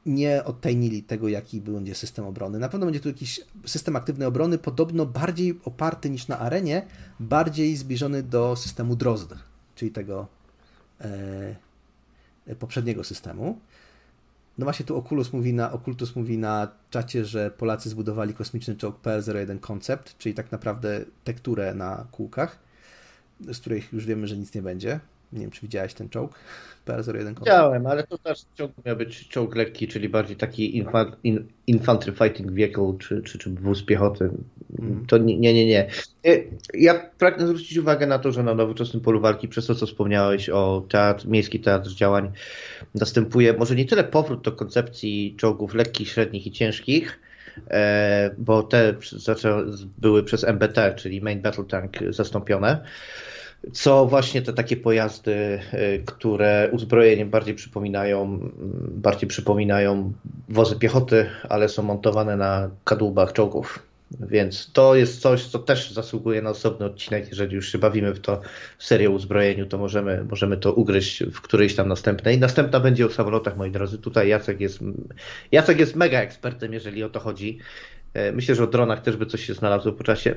nie 0.07 0.45
odtajnili 0.45 1.03
tego, 1.03 1.29
jaki 1.29 1.61
będzie 1.61 1.95
system 1.95 2.25
obrony. 2.25 2.59
Na 2.59 2.69
pewno 2.69 2.87
będzie 2.87 3.01
tu 3.01 3.09
jakiś 3.09 3.41
system 3.67 3.97
aktywnej 3.97 4.29
obrony, 4.29 4.59
podobno 4.59 5.07
bardziej 5.07 5.61
oparty 5.65 6.11
niż 6.11 6.29
na 6.29 6.39
arenie, 6.39 6.87
bardziej 7.21 7.77
zbliżony 7.77 8.23
do 8.23 8.57
systemu 8.57 8.97
Drozd, 8.97 9.35
czyli 9.75 9.91
tego 9.91 10.27
e, 11.01 12.55
poprzedniego 12.59 13.05
systemu. 13.05 13.59
No 14.59 14.65
właśnie 14.65 14.87
tu 14.87 14.97
Oculus 14.97 15.33
mówi 15.33 15.53
na, 15.53 15.73
Ocultus 15.73 16.17
mówi 16.17 16.39
na 16.39 16.69
czacie, 16.91 17.25
że 17.25 17.51
Polacy 17.51 17.89
zbudowali 17.89 18.35
kosmiczny 18.35 18.77
czołg 18.77 19.01
PL-01 19.01 19.61
Concept, 19.61 20.19
czyli 20.19 20.35
tak 20.35 20.53
naprawdę 20.53 21.05
tekturę 21.25 21.75
na 21.75 22.07
kółkach, 22.13 22.59
z 23.41 23.59
których 23.59 23.93
już 23.93 24.07
wiemy, 24.07 24.27
że 24.27 24.37
nic 24.37 24.55
nie 24.55 24.63
będzie. 24.63 25.01
Nie 25.35 25.41
wiem, 25.41 25.51
czy 25.51 25.61
widziałeś 25.63 25.95
ten 25.95 26.09
czołg 26.09 26.35
PL-01 26.87 27.25
Concept? 27.25 27.41
Widziałem, 27.41 27.87
ale 27.87 28.03
to 28.03 28.19
też 28.19 28.39
czołg 28.55 28.73
miał 28.87 28.97
być 28.97 29.29
czołg 29.29 29.55
lekki, 29.55 29.89
czyli 29.89 30.09
bardziej 30.09 30.37
taki 30.37 30.77
infa, 30.77 31.17
in, 31.25 31.47
infantry 31.67 32.13
fighting 32.13 32.51
vehicle, 32.53 32.95
czy, 32.99 33.23
czy, 33.23 33.39
czy 33.39 33.51
wóz 33.51 33.83
piechoty. 33.83 34.31
Mhm. 34.79 35.07
To 35.07 35.19
nie, 35.19 35.39
nie, 35.39 35.55
nie, 35.55 35.67
nie. 35.67 35.89
E, 36.27 36.37
Ja 36.75 37.11
pragnę 37.19 37.47
zwrócić 37.47 37.79
uwagę 37.79 38.07
na 38.07 38.19
to, 38.19 38.33
że 38.33 38.43
na 38.43 38.55
nowoczesnym 38.55 39.03
polu 39.03 39.21
walki, 39.21 39.49
przez 39.49 39.67
to 39.67 39.75
co 39.75 39.87
wspomniałeś 39.87 40.49
o 40.49 40.87
teatr, 40.89 41.29
miejski 41.29 41.61
teatr 41.61 41.91
działań, 41.91 42.33
następuje 42.95 43.53
może 43.53 43.75
nie 43.75 43.85
tyle 43.85 44.05
powrót 44.05 44.45
do 44.45 44.53
koncepcji 44.53 45.35
czołgów 45.39 45.75
lekkich, 45.75 46.09
średnich 46.09 46.47
i 46.47 46.51
ciężkich, 46.51 47.21
e, 47.71 48.31
bo 48.39 48.63
te 48.63 48.95
były 49.99 50.23
przez 50.23 50.45
MBT, 50.45 50.95
czyli 50.97 51.21
Main 51.21 51.43
Battle 51.43 51.65
Tank, 51.65 51.93
zastąpione 52.11 52.85
co 53.73 54.07
właśnie 54.07 54.43
te 54.43 54.53
takie 54.53 54.77
pojazdy, 54.77 55.61
y, 55.75 56.03
które 56.07 56.69
uzbrojeniem 56.73 57.31
bardziej 57.31 57.55
przypominają, 57.55 58.51
bardziej 58.89 59.29
przypominają 59.29 60.13
wozy 60.49 60.77
piechoty, 60.77 61.27
ale 61.49 61.69
są 61.69 61.83
montowane 61.83 62.37
na 62.37 62.71
kadłubach 62.85 63.33
czołgów. 63.33 63.83
Więc 64.21 64.73
to 64.73 64.95
jest 64.95 65.21
coś, 65.21 65.47
co 65.47 65.59
też 65.59 65.93
zasługuje 65.93 66.43
na 66.43 66.51
osobny 66.51 66.87
odcinek. 66.87 67.29
Jeżeli 67.29 67.55
już 67.55 67.73
się 67.73 67.79
bawimy 67.79 68.15
w 68.15 68.21
to 68.21 68.41
w 68.79 68.85
serię 68.85 69.11
uzbrojeniu, 69.11 69.67
to 69.67 69.79
możemy, 69.79 70.25
możemy 70.31 70.57
to 70.57 70.73
ugryźć 70.73 71.25
w 71.25 71.41
którejś 71.41 71.75
tam 71.75 71.89
następnej. 71.89 72.39
Następna 72.39 72.81
będzie 72.81 73.07
o 73.07 73.11
samolotach, 73.11 73.57
moi 73.57 73.71
drodzy. 73.71 73.99
Tutaj 73.99 74.29
Jacek 74.29 74.61
jest, 74.61 74.79
Jacek 75.53 75.79
jest 75.81 75.97
mega 75.97 76.21
ekspertem, 76.21 76.73
jeżeli 76.73 77.05
o 77.05 77.11
to 77.11 77.21
chodzi. 77.21 77.59
E, 78.15 78.33
Myślę, 78.33 78.55
że 78.55 78.65
o 78.65 78.67
dronach 78.67 79.03
też 79.03 79.17
by 79.17 79.27
coś 79.27 79.47
się 79.47 79.55
znalazło 79.55 79.93
po 79.93 80.05
czasie. 80.05 80.35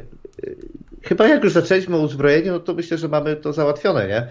Chyba 1.07 1.27
jak 1.27 1.43
już 1.43 1.53
zaczęliśmy 1.53 1.95
o 1.95 1.99
uzbrojeniu, 1.99 2.51
no 2.51 2.59
to 2.59 2.73
myślę, 2.73 2.97
że 2.97 3.07
mamy 3.07 3.35
to 3.35 3.53
załatwione, 3.53 4.07
nie? 4.07 4.27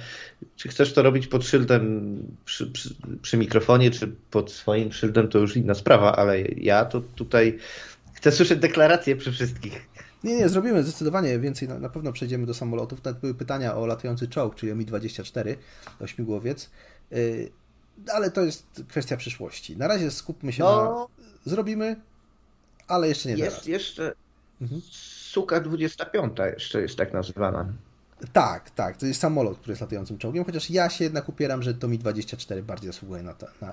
Czy 0.56 0.68
chcesz 0.68 0.92
to 0.92 1.02
robić 1.02 1.26
pod 1.26 1.44
szyldem 1.44 2.16
przy, 2.44 2.66
przy, 2.66 2.94
przy 3.22 3.36
mikrofonie, 3.36 3.90
czy 3.90 4.12
pod 4.30 4.52
swoim 4.52 4.92
szyldem, 4.92 5.28
to 5.28 5.38
już 5.38 5.56
inna 5.56 5.74
sprawa, 5.74 6.16
ale 6.16 6.42
ja 6.42 6.84
to 6.84 7.00
tutaj 7.00 7.58
chcę 8.12 8.32
słyszeć 8.32 8.58
deklaracje 8.58 9.16
przy 9.16 9.32
wszystkich. 9.32 9.88
Nie, 10.24 10.36
nie, 10.36 10.48
zrobimy 10.48 10.82
zdecydowanie 10.82 11.38
więcej. 11.38 11.68
Na, 11.68 11.78
na 11.78 11.88
pewno 11.88 12.12
przejdziemy 12.12 12.46
do 12.46 12.54
samolotów. 12.54 13.04
Nawet 13.04 13.20
były 13.20 13.34
pytania 13.34 13.76
o 13.76 13.86
latający 13.86 14.28
czołg, 14.28 14.54
czyli 14.54 14.72
o 14.72 14.74
Mi-24, 14.76 15.56
ośmigłowiec. 16.00 16.70
Yy, 17.10 17.50
ale 18.12 18.30
to 18.30 18.40
jest 18.40 18.66
kwestia 18.88 19.16
przyszłości. 19.16 19.76
Na 19.76 19.88
razie 19.88 20.10
skupmy 20.10 20.52
się 20.52 20.62
No. 20.62 21.08
na... 21.08 21.50
Zrobimy, 21.50 21.96
ale 22.88 23.08
jeszcze 23.08 23.28
nie 23.28 23.36
teraz. 23.36 23.54
Jest 23.54 23.66
jeszcze 23.68 24.12
Mhm. 24.60 24.80
Suka 25.36 25.60
25 25.60 26.38
jeszcze 26.54 26.80
jest 26.82 26.96
tak 26.96 27.12
nazywana. 27.12 27.66
Tak, 28.32 28.70
tak. 28.70 28.96
To 28.96 29.06
jest 29.06 29.20
samolot, 29.20 29.58
który 29.58 29.72
jest 29.72 29.80
latającym 29.80 30.18
czołgiem, 30.18 30.44
chociaż 30.44 30.70
ja 30.70 30.90
się 30.90 31.04
jednak 31.04 31.28
upieram, 31.28 31.62
że 31.62 31.74
to 31.74 31.88
Mi-24 31.88 32.62
bardziej 32.62 32.92
zasługuje 32.92 33.22
na, 33.22 33.34
ta, 33.34 33.46
na, 33.60 33.66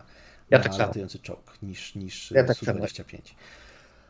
Ja 0.50 0.58
na 0.58 0.64
tak 0.64 0.74
samo. 0.74 0.88
latający 0.88 1.20
czołg 1.20 1.54
niż, 1.62 1.96
niż 1.96 2.32
Ja 2.32 2.44
tak 2.44 2.58
samo. 2.58 2.88
Su-25. 2.88 3.18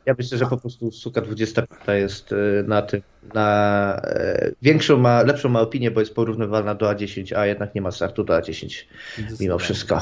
Ja 0.06 0.16
myślę, 0.18 0.38
że 0.38 0.46
po 0.46 0.58
prostu 0.58 0.92
Suka 0.92 1.22
25 1.22 1.82
jest 1.88 2.32
y, 2.32 2.64
na 2.68 2.82
tym, 2.82 3.02
na 3.34 4.02
e, 4.04 4.52
większą 4.62 4.98
ma, 4.98 5.22
lepszą 5.22 5.50
ma 5.50 5.62
opinię, 5.62 5.92
bo 5.92 6.00
jest 6.00 6.14
porównywalna 6.16 6.76
do 6.76 6.86
A10, 6.86 7.36
a 7.36 7.46
jednak 7.46 7.76
nie 7.76 7.82
ma 7.82 7.92
startu 7.92 8.24
do 8.24 8.34
A10 8.34 8.86
mimo 9.40 9.60
wszystko. 9.60 10.02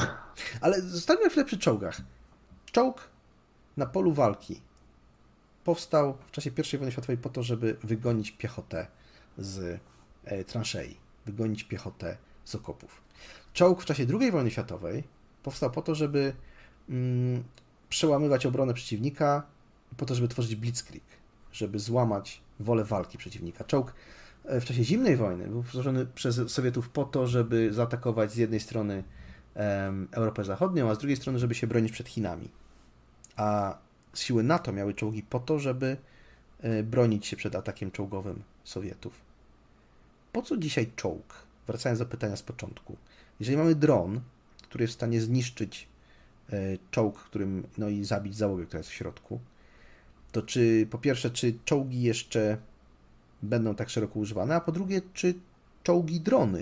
Ale 0.60 0.80
zostańmy 0.80 1.30
chwilę 1.30 1.44
przy 1.44 1.58
czołgach. 1.58 1.96
Czołg 2.72 3.08
na 3.76 3.86
polu 3.86 4.12
walki 4.12 4.60
powstał 5.64 6.16
w 6.26 6.30
czasie 6.30 6.50
I 6.72 6.76
wojny 6.76 6.92
światowej 6.92 7.16
po 7.16 7.28
to, 7.28 7.42
żeby 7.42 7.76
wygonić 7.82 8.30
piechotę 8.30 8.86
z 9.38 9.80
e, 10.24 10.44
transzei, 10.44 10.96
wygonić 11.26 11.64
piechotę 11.64 12.16
z 12.44 12.54
okopów. 12.54 13.02
Czołg 13.52 13.82
w 13.82 13.84
czasie 13.84 14.06
II 14.20 14.30
wojny 14.30 14.50
światowej 14.50 15.04
powstał 15.42 15.70
po 15.70 15.82
to, 15.82 15.94
żeby 15.94 16.32
mm, 16.88 17.44
przełamywać 17.88 18.46
obronę 18.46 18.74
przeciwnika, 18.74 19.42
po 19.96 20.06
to, 20.06 20.14
żeby 20.14 20.28
tworzyć 20.28 20.56
blitzkrieg, 20.56 21.04
żeby 21.52 21.78
złamać 21.78 22.40
wolę 22.60 22.84
walki 22.84 23.18
przeciwnika. 23.18 23.64
Czołg 23.64 23.94
e, 24.44 24.60
w 24.60 24.64
czasie 24.64 24.84
zimnej 24.84 25.16
wojny 25.16 25.48
był 25.48 25.64
stworzony 25.64 26.06
przez 26.06 26.52
Sowietów 26.52 26.88
po 26.88 27.04
to, 27.04 27.26
żeby 27.26 27.72
zaatakować 27.72 28.32
z 28.32 28.36
jednej 28.36 28.60
strony 28.60 29.04
em, 29.54 30.08
Europę 30.12 30.44
Zachodnią, 30.44 30.90
a 30.90 30.94
z 30.94 30.98
drugiej 30.98 31.16
strony, 31.16 31.38
żeby 31.38 31.54
się 31.54 31.66
bronić 31.66 31.92
przed 31.92 32.08
Chinami. 32.08 32.48
A 33.36 33.78
siły 34.14 34.42
NATO 34.42 34.72
miały 34.72 34.94
czołgi 34.94 35.22
po 35.22 35.40
to, 35.40 35.58
żeby 35.58 35.96
e, 36.60 36.82
bronić 36.82 37.26
się 37.26 37.36
przed 37.36 37.54
atakiem 37.54 37.90
czołgowym 37.90 38.42
Sowietów. 38.64 39.20
Po 40.32 40.42
co 40.42 40.56
dzisiaj 40.56 40.90
czołg? 40.96 41.34
Wracając 41.66 41.98
do 41.98 42.06
pytania 42.06 42.36
z 42.36 42.42
początku. 42.42 42.96
Jeżeli 43.40 43.58
mamy 43.58 43.74
dron, 43.74 44.20
który 44.62 44.84
jest 44.84 44.94
w 44.94 44.96
stanie 44.96 45.20
zniszczyć 45.20 45.88
e, 46.52 46.56
czołg, 46.90 47.18
którym, 47.18 47.66
no 47.78 47.88
i 47.88 48.04
zabić 48.04 48.36
załogę, 48.36 48.66
która 48.66 48.78
jest 48.78 48.90
w 48.90 48.94
środku, 48.94 49.40
to 50.32 50.42
czy 50.42 50.86
po 50.90 50.98
pierwsze, 50.98 51.30
czy 51.30 51.54
czołgi 51.64 52.02
jeszcze 52.02 52.56
będą 53.42 53.74
tak 53.74 53.90
szeroko 53.90 54.18
używane, 54.18 54.54
a 54.54 54.60
po 54.60 54.72
drugie, 54.72 55.02
czy 55.14 55.34
czołgi 55.82 56.20
drony 56.20 56.42